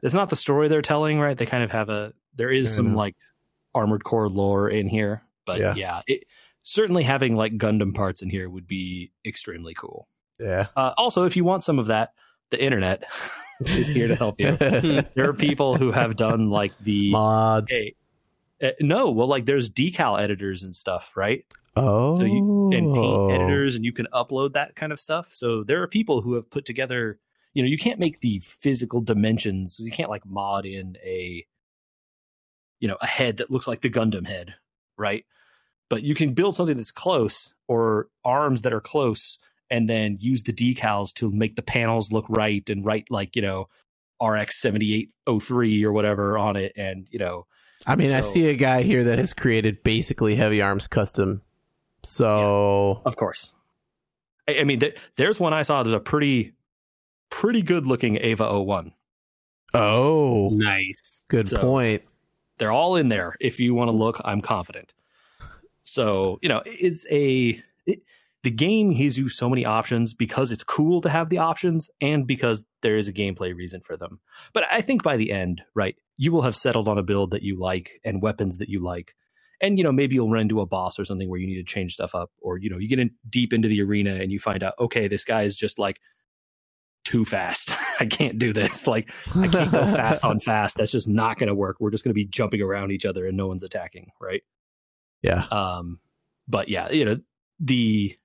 That's 0.03 0.15
not 0.15 0.29
the 0.31 0.37
story 0.37 0.69
they're 0.69 0.83
telling, 0.83 1.19
right? 1.19 1.37
They 1.37 1.47
kind 1.47 1.65
of 1.65 1.71
have 1.73 1.89
a 1.89 2.13
there 2.37 2.51
is 2.51 2.75
some 2.75 2.95
like 2.95 3.17
armored 3.75 4.05
core 4.05 4.29
lore 4.29 4.69
in 4.69 4.89
here, 4.89 5.23
but 5.45 5.59
Yeah. 5.59 5.75
yeah, 5.75 6.03
it, 6.07 6.25
certainly 6.63 7.03
having 7.03 7.37
like 7.37 7.57
Gundam 7.57 7.95
parts 7.95 8.23
in 8.23 8.31
here 8.31 8.49
would 8.49 8.67
be 8.67 9.13
extremely 9.25 9.75
cool. 9.75 10.09
Yeah. 10.41 10.67
Uh, 10.77 10.93
also, 10.97 11.25
if 11.25 11.37
you 11.37 11.45
want 11.45 11.63
some 11.63 11.79
of 11.79 11.87
that, 11.87 12.13
the 12.51 12.63
internet 12.63 13.05
is 13.65 13.89
here 13.89 14.09
to 14.09 14.17
help 14.17 14.41
you. 14.41 14.57
there 14.57 15.29
are 15.29 15.35
people 15.35 15.77
who 15.77 15.93
have 15.93 16.17
done 16.17 16.51
like 16.51 16.77
the 16.79 17.11
Mods. 17.11 17.71
Hey, 17.73 17.95
uh, 18.63 18.71
no, 18.81 19.11
well, 19.11 19.27
like 19.27 19.45
there's 19.47 19.69
decal 19.71 20.21
editors 20.21 20.63
and 20.63 20.75
stuff, 20.75 21.13
right? 21.17 21.45
Oh. 21.77 22.17
So 22.17 22.25
you 22.25 22.71
and 22.73 22.95
paint 22.95 23.33
editors, 23.33 23.77
and 23.77 23.85
you 23.85 23.93
can 23.93 24.07
upload 24.13 24.55
that 24.55 24.77
kind 24.77 24.93
of 24.93 25.01
stuff. 25.01 25.29
So 25.33 25.63
there 25.63 25.83
are 25.83 25.87
people 25.89 26.23
who 26.23 26.35
have 26.35 26.51
put 26.51 26.65
together. 26.65 27.19
You 27.53 27.63
know, 27.63 27.69
you 27.69 27.79
can't 27.79 27.99
make 28.01 28.21
the 28.21 28.41
physical 28.41 29.01
dimensions. 29.01 29.79
You 29.79 29.91
can't 29.91 30.11
like 30.11 30.27
mod 30.27 30.67
in 30.67 30.97
a, 31.03 31.47
you 32.81 32.89
know, 32.89 32.97
a 33.01 33.07
head 33.07 33.37
that 33.39 33.51
looks 33.51 33.67
like 33.69 33.81
the 33.81 33.91
Gundam 33.91 34.27
head, 34.27 34.55
right? 34.97 35.25
But 35.89 36.03
you 36.03 36.15
can 36.15 36.35
build 36.35 36.55
something 36.57 36.77
that's 36.77 36.91
close 36.91 37.53
or 37.69 38.09
arms 38.25 38.63
that 38.63 38.73
are 38.73 38.81
close, 38.81 39.39
and 39.71 39.89
then 39.89 40.19
use 40.21 40.43
the 40.43 40.53
decals 40.53 41.13
to 41.15 41.31
make 41.31 41.57
the 41.57 41.63
panels 41.63 42.13
look 42.13 42.25
right 42.29 42.69
and 42.69 42.85
write 42.85 43.07
like 43.11 43.35
you 43.37 43.43
know, 43.43 43.69
RX 44.23 44.61
seventy 44.61 44.95
eight 44.95 45.11
oh 45.27 45.39
three 45.41 45.85
or 45.85 45.93
whatever 45.93 46.37
on 46.39 46.57
it, 46.57 46.73
and 46.77 47.07
you 47.11 47.19
know, 47.19 47.47
I 47.87 47.95
mean, 47.97 48.11
I 48.13 48.21
see 48.21 48.49
a 48.49 48.55
guy 48.55 48.83
here 48.83 49.05
that 49.05 49.19
has 49.19 49.33
created 49.33 49.83
basically 49.85 50.35
heavy 50.37 50.61
arms 50.61 50.87
custom. 50.89 51.43
So 52.03 53.03
Of 53.05 53.17
course. 53.17 53.53
I, 54.49 54.59
I 54.61 54.65
mean, 54.65 54.81
th- 54.81 54.97
there's 55.17 55.41
one 55.41 55.53
I 55.53 55.63
saw. 55.63 55.83
There's 55.83 55.93
a 55.95 55.99
pretty, 56.01 56.53
pretty 57.31 57.63
good 57.63 57.87
looking 57.87 58.17
Eva 58.17 58.61
01. 58.63 58.93
oh, 59.75 60.51
Nice. 60.53 61.25
good 61.29 61.49
So- 61.49 61.59
point. 61.61 62.03
They're 62.59 62.73
all 62.73 62.97
in 62.97 63.09
there. 63.09 63.37
If 63.41 63.61
you 63.61 63.75
want 63.75 63.89
to 63.89 63.93
hmm. 63.93 63.99
look, 63.99 64.21
I'm 64.25 64.41
confident. 64.41 64.93
So 65.85 66.39
you 66.43 66.49
know, 66.49 66.63
it's 66.67 67.07
a 67.11 67.63
it, 67.87 68.01
the 68.43 68.51
game 68.51 68.93
gives 68.93 69.19
you 69.19 69.29
so 69.29 69.49
many 69.49 69.65
options 69.65 70.15
because 70.15 70.53
it's 70.53 70.65
cool 70.65 71.01
to 71.01 71.09
have 71.09 71.31
the 71.31 71.39
options, 71.39 71.89
and 72.01 72.27
because 72.27 72.65
there 72.83 72.97
is 72.97 73.09
a 73.09 73.13
gameplay 73.13 73.55
reason 73.55 73.81
for 73.81 73.97
them. 73.97 74.21
But 74.53 74.65
I 74.71 74.81
think 74.81 75.03
by 75.03 75.17
the 75.17 75.33
end, 75.33 75.63
right, 75.75 75.97
you 76.17 76.33
will 76.33 76.43
have 76.43 76.57
settled 76.57 76.89
on 76.89 76.99
a 76.99 77.03
build 77.03 77.31
that 77.31 77.43
you 77.43 77.59
like 77.59 78.01
and 78.05 78.23
weapons 78.23 78.59
that 78.59 78.69
you 78.69 78.83
like. 78.83 79.15
And 79.61 79.79
you 79.79 79.85
know, 79.85 79.93
maybe 79.93 80.15
you'll 80.17 80.31
run 80.31 80.43
into 80.43 80.61
a 80.61 80.67
boss 80.67 80.99
or 80.99 81.05
something 81.05 81.31
where 81.31 81.41
you 81.41 81.47
need 81.47 81.57
to 81.57 81.65
change 81.65 81.95
stuff 81.95 82.15
up, 82.15 82.31
or 82.43 82.59
you 82.59 82.69
know, 82.69 82.79
you 82.79 82.89
get 82.89 82.99
in 82.99 83.13
deep 83.29 83.53
into 83.53 83.69
the 83.69 83.83
arena 83.83 84.15
and 84.15 84.31
you 84.31 84.39
find 84.39 84.63
out, 84.63 84.75
okay, 84.79 85.09
this 85.09 85.25
guy 85.25 85.43
is 85.43 85.57
just 85.57 85.79
like 85.79 86.01
too 87.07 87.25
fast. 87.25 87.73
I 88.01 88.07
can't 88.07 88.39
do 88.39 88.53
this. 88.53 88.87
Like 88.97 89.11
I 89.35 89.49
can't 89.49 89.71
go 89.73 89.87
fast 89.95 90.25
on 90.25 90.41
fast. 90.41 90.77
That's 90.77 90.91
just 90.93 91.09
not 91.09 91.39
going 91.39 91.49
to 91.49 91.55
work. 91.55 91.77
We're 91.81 91.91
just 91.91 92.05
going 92.05 92.11
to 92.11 92.15
be 92.15 92.25
jumping 92.27 92.61
around 92.61 92.91
each 92.93 93.05
other 93.07 93.27
and 93.27 93.37
no 93.37 93.47
one's 93.47 93.63
attacking, 93.63 94.11
right? 94.21 94.43
Yeah. 95.23 95.45
Um, 95.51 95.99
but 96.49 96.69
yeah, 96.69 96.91
you 96.91 97.05
know 97.05 97.21
the 97.61 98.17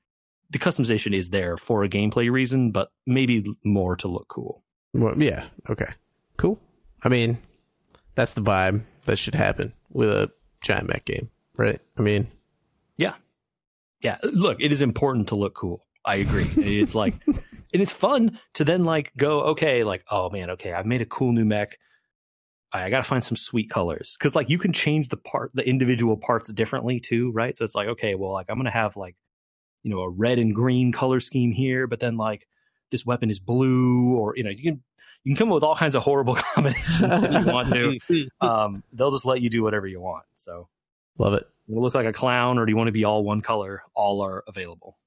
the 0.49 0.59
customization 0.59 1.13
is 1.15 1.29
there 1.29 1.55
for 1.57 1.83
a 1.83 1.89
gameplay 1.89 2.29
reason, 2.29 2.71
but 2.71 2.91
maybe 3.07 3.43
more 3.63 3.95
to 3.97 4.07
look 4.09 4.27
cool. 4.27 4.63
Well, 4.93 5.17
yeah. 5.21 5.45
Okay. 5.69 5.93
Cool. 6.37 6.59
I 7.03 7.09
mean, 7.09 7.37
that's 8.15 8.33
the 8.33 8.41
vibe 8.41 8.81
that 9.05 9.17
should 9.17 9.35
happen 9.35 9.73
with 9.91 10.09
a 10.09 10.29
giant 10.61 10.87
mech 10.89 11.05
game, 11.05 11.29
right? 11.57 11.79
I 11.97 12.01
mean, 12.01 12.27
Yeah, 12.97 13.13
Yeah. 14.01 14.17
look, 14.23 14.57
it 14.61 14.71
is 14.73 14.81
important 14.81 15.29
to 15.29 15.35
look 15.35 15.53
cool. 15.55 15.85
I 16.03 16.15
agree. 16.15 16.49
It's 16.57 16.93
like, 16.95 17.13
and 17.73 17.81
it's 17.81 17.93
fun 17.93 18.39
to 18.55 18.63
then 18.63 18.83
like 18.83 19.11
go, 19.15 19.41
okay, 19.41 19.83
like, 19.83 20.03
oh 20.09 20.29
man, 20.29 20.49
okay, 20.51 20.73
I've 20.73 20.85
made 20.85 21.01
a 21.01 21.05
cool 21.05 21.31
new 21.31 21.45
mech. 21.45 21.77
I, 22.73 22.85
I 22.85 22.89
got 22.89 22.97
to 22.97 23.03
find 23.03 23.23
some 23.23 23.37
sweet 23.37 23.69
colors 23.69 24.15
because 24.17 24.35
like 24.35 24.49
you 24.49 24.57
can 24.57 24.73
change 24.73 25.09
the 25.09 25.17
part, 25.17 25.51
the 25.53 25.67
individual 25.67 26.17
parts 26.17 26.51
differently 26.51 26.99
too, 26.99 27.31
right? 27.31 27.57
So 27.57 27.65
it's 27.65 27.75
like, 27.75 27.87
okay, 27.89 28.15
well, 28.15 28.31
like 28.31 28.47
I'm 28.49 28.57
gonna 28.57 28.71
have 28.71 28.97
like, 28.97 29.15
you 29.83 29.91
know, 29.91 30.01
a 30.01 30.09
red 30.09 30.39
and 30.39 30.53
green 30.53 30.91
color 30.91 31.19
scheme 31.19 31.51
here, 31.51 31.87
but 31.87 31.99
then 31.99 32.17
like 32.17 32.47
this 32.91 33.05
weapon 33.05 33.29
is 33.29 33.39
blue, 33.39 34.15
or 34.15 34.35
you 34.35 34.43
know, 34.43 34.49
you 34.49 34.63
can 34.63 34.83
you 35.23 35.33
can 35.33 35.37
come 35.37 35.49
up 35.49 35.55
with 35.55 35.63
all 35.63 35.75
kinds 35.75 35.95
of 35.95 36.03
horrible 36.03 36.35
combinations 36.53 37.23
if 37.23 37.45
you 37.45 37.51
want 37.51 37.73
to. 37.73 38.27
Um, 38.41 38.83
they'll 38.91 39.11
just 39.11 39.25
let 39.25 39.41
you 39.41 39.49
do 39.49 39.63
whatever 39.63 39.87
you 39.87 40.01
want. 40.01 40.25
So 40.33 40.67
love 41.17 41.33
it. 41.33 41.47
you 41.67 41.75
wanna 41.75 41.85
look 41.85 41.95
like 41.95 42.05
a 42.05 42.13
clown, 42.13 42.57
or 42.57 42.65
do 42.65 42.71
you 42.71 42.75
want 42.75 42.87
to 42.87 42.91
be 42.91 43.05
all 43.05 43.23
one 43.23 43.41
color? 43.41 43.83
All 43.93 44.21
are 44.21 44.43
available. 44.47 44.97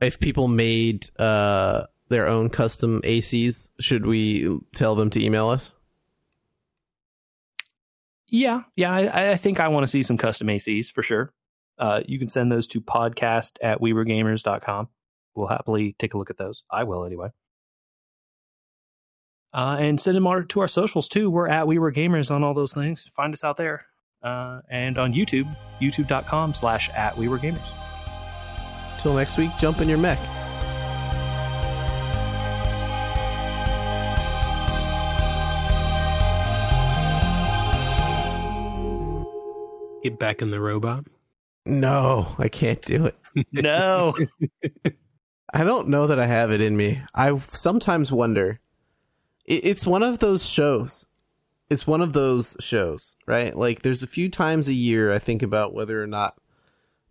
If 0.00 0.20
people 0.20 0.48
made 0.48 1.08
uh, 1.18 1.84
their 2.08 2.28
own 2.28 2.50
custom 2.50 3.00
ACs, 3.02 3.68
should 3.80 4.06
we 4.06 4.58
tell 4.74 4.94
them 4.94 5.10
to 5.10 5.24
email 5.24 5.48
us? 5.48 5.74
Yeah, 8.26 8.62
yeah, 8.76 8.92
I, 8.92 9.32
I 9.32 9.36
think 9.36 9.60
I 9.60 9.68
want 9.68 9.84
to 9.84 9.88
see 9.88 10.02
some 10.02 10.16
custom 10.16 10.48
ACs 10.48 10.90
for 10.90 11.02
sure. 11.02 11.32
Uh, 11.78 12.00
you 12.06 12.18
can 12.18 12.28
send 12.28 12.50
those 12.50 12.66
to 12.68 12.80
podcast 12.80 13.52
at 13.62 13.80
weweregamers.com. 13.80 14.88
We'll 15.34 15.48
happily 15.48 15.94
take 15.98 16.14
a 16.14 16.18
look 16.18 16.30
at 16.30 16.38
those. 16.38 16.62
I 16.70 16.84
will 16.84 17.04
anyway. 17.04 17.28
Uh, 19.52 19.76
and 19.78 20.00
send 20.00 20.16
them 20.16 20.26
our, 20.26 20.42
to 20.42 20.60
our 20.60 20.68
socials 20.68 21.08
too. 21.08 21.30
We're 21.30 21.48
at 21.48 21.66
We 21.66 21.78
Were 21.78 21.92
Gamers 21.92 22.30
on 22.30 22.42
all 22.42 22.54
those 22.54 22.72
things. 22.72 23.08
Find 23.14 23.32
us 23.32 23.44
out 23.44 23.56
there. 23.56 23.86
Uh, 24.20 24.60
and 24.68 24.98
on 24.98 25.12
YouTube, 25.12 25.54
youtube.com 25.80 26.54
slash 26.54 26.90
at 26.90 27.16
We 27.16 27.28
Were 27.28 27.38
Gamers. 27.38 27.68
Till 28.98 29.14
next 29.14 29.36
week, 29.36 29.56
jump 29.56 29.80
in 29.80 29.88
your 29.88 29.98
mech. 29.98 30.18
Get 40.04 40.18
back 40.18 40.42
in 40.42 40.50
the 40.50 40.60
robot. 40.60 41.06
No, 41.64 42.36
I 42.38 42.48
can't 42.48 42.82
do 42.82 43.06
it. 43.06 43.18
No. 43.52 44.14
I 45.52 45.64
don't 45.64 45.88
know 45.88 46.06
that 46.06 46.20
I 46.20 46.26
have 46.26 46.52
it 46.52 46.60
in 46.60 46.76
me. 46.76 47.02
I 47.16 47.36
sometimes 47.38 48.12
wonder. 48.12 48.60
It's 49.44 49.84
one 49.84 50.04
of 50.04 50.20
those 50.20 50.48
shows. 50.48 51.04
It's 51.68 51.84
one 51.84 52.00
of 52.00 52.12
those 52.12 52.56
shows, 52.60 53.16
right? 53.26 53.56
Like, 53.56 53.82
there's 53.82 54.04
a 54.04 54.06
few 54.06 54.28
times 54.28 54.68
a 54.68 54.72
year 54.72 55.12
I 55.12 55.18
think 55.18 55.42
about 55.42 55.74
whether 55.74 56.00
or 56.00 56.06
not 56.06 56.36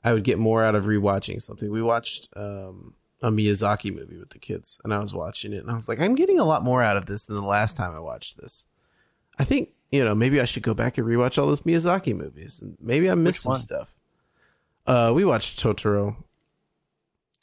I 0.04 0.14
would 0.14 0.24
get 0.24 0.40
more 0.40 0.64
out 0.64 0.76
of 0.76 0.86
rewatching 0.86 1.42
something. 1.42 1.70
We 1.70 1.82
watched 1.82 2.30
um, 2.38 2.94
a 3.22 3.32
Miyazaki 3.32 3.94
movie 3.94 4.18
with 4.18 4.30
the 4.30 4.40
kids, 4.40 4.80
and 4.84 4.94
I 4.94 5.00
was 5.00 5.14
watching 5.14 5.52
it, 5.52 5.64
and 5.64 5.72
I 5.72 5.76
was 5.76 5.90
like, 5.90 6.00
I'm 6.00 6.16
getting 6.16 6.40
a 6.40 6.46
lot 6.46 6.64
more 6.64 6.82
out 6.82 6.98
of 6.98 7.06
this 7.06 7.26
than 7.26 7.36
the 7.36 7.42
last 7.42 7.76
time 7.76 7.94
I 7.94 8.00
watched 8.00 8.38
this. 8.38 8.66
I 9.38 9.44
think 9.44 9.70
you 9.94 10.04
know 10.04 10.16
maybe 10.16 10.42
I 10.42 10.46
should 10.46 10.64
go 10.64 10.74
back 10.74 10.98
and 10.98 11.06
rewatch 11.06 11.38
all 11.38 11.46
those 11.46 11.62
Miyazaki 11.62 12.16
movies, 12.16 12.60
and 12.60 12.76
maybe 12.82 13.10
I 13.12 13.14
missed 13.14 13.44
some 13.44 13.52
one? 13.52 13.60
stuff. 13.60 13.94
Uh, 14.88 15.12
we 15.16 15.24
watched 15.24 15.62
Totoro. 15.62 16.16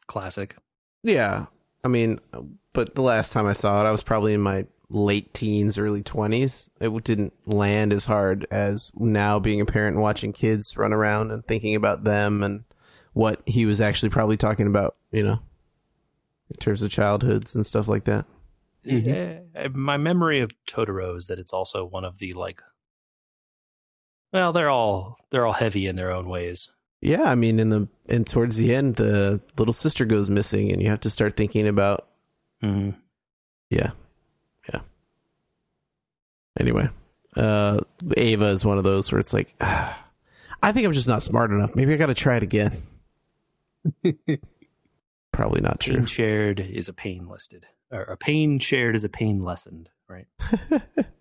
Classic. 0.08 0.56
Yeah, 1.04 1.46
I 1.84 1.88
mean, 1.88 2.18
but 2.72 2.96
the 2.96 3.02
last 3.02 3.32
time 3.32 3.46
I 3.46 3.52
saw 3.52 3.80
it, 3.80 3.88
I 3.88 3.92
was 3.92 4.02
probably 4.02 4.34
in 4.34 4.40
my 4.40 4.66
late 4.88 5.32
teens, 5.32 5.78
early 5.78 6.02
twenties. 6.02 6.68
It 6.80 7.04
didn't 7.04 7.32
land 7.46 7.92
as 7.92 8.06
hard 8.06 8.48
as 8.50 8.90
now 8.96 9.38
being 9.38 9.60
a 9.60 9.66
parent 9.66 9.94
and 9.94 10.02
watching 10.02 10.32
kids 10.32 10.76
run 10.76 10.92
around 10.92 11.30
and 11.30 11.46
thinking 11.46 11.76
about 11.76 12.02
them 12.02 12.42
and 12.42 12.64
what 13.12 13.42
he 13.46 13.64
was 13.64 13.80
actually 13.80 14.10
probably 14.10 14.36
talking 14.36 14.66
about. 14.66 14.96
You 15.12 15.22
know, 15.22 15.38
in 16.50 16.56
terms 16.56 16.82
of 16.82 16.90
childhoods 16.90 17.54
and 17.54 17.64
stuff 17.64 17.86
like 17.86 18.06
that. 18.06 18.26
Mhm. 18.84 19.06
Yeah, 19.54 19.68
my 19.74 19.96
memory 19.96 20.40
of 20.40 20.52
Totoro 20.66 21.16
is 21.16 21.26
that 21.26 21.38
it's 21.38 21.52
also 21.52 21.84
one 21.84 22.04
of 22.04 22.18
the 22.18 22.32
like. 22.32 22.62
Well, 24.32 24.52
they're 24.52 24.70
all 24.70 25.18
they're 25.30 25.46
all 25.46 25.52
heavy 25.52 25.86
in 25.86 25.96
their 25.96 26.12
own 26.12 26.28
ways. 26.28 26.70
Yeah, 27.02 27.22
I 27.24 27.34
mean, 27.34 27.58
in 27.58 27.70
the 27.70 27.88
and 28.08 28.26
towards 28.26 28.56
the 28.56 28.74
end, 28.74 28.96
the 28.96 29.40
little 29.58 29.72
sister 29.72 30.04
goes 30.04 30.30
missing, 30.30 30.70
and 30.72 30.82
you 30.82 30.88
have 30.88 31.00
to 31.00 31.10
start 31.10 31.36
thinking 31.36 31.66
about. 31.66 32.08
Mm-hmm. 32.62 32.98
Yeah, 33.70 33.90
yeah. 34.72 34.80
Anyway, 36.58 36.88
uh, 37.36 37.80
Eva 38.16 38.46
is 38.46 38.64
one 38.64 38.78
of 38.78 38.84
those 38.84 39.10
where 39.10 39.18
it's 39.18 39.32
like, 39.32 39.54
ah, 39.60 40.04
I 40.62 40.72
think 40.72 40.86
I'm 40.86 40.92
just 40.92 41.08
not 41.08 41.22
smart 41.22 41.50
enough. 41.50 41.74
Maybe 41.74 41.94
I 41.94 41.96
got 41.96 42.06
to 42.06 42.14
try 42.14 42.36
it 42.36 42.42
again. 42.42 42.82
Probably 45.32 45.60
not 45.60 45.80
true. 45.80 45.96
Pain 45.96 46.06
shared 46.06 46.60
is 46.60 46.88
a 46.88 46.92
pain 46.92 47.28
listed, 47.28 47.64
or 47.90 48.02
a 48.02 48.16
pain 48.16 48.58
shared 48.58 48.94
is 48.94 49.04
a 49.04 49.08
pain 49.08 49.40
lessened. 49.42 49.90
Right. 50.08 50.26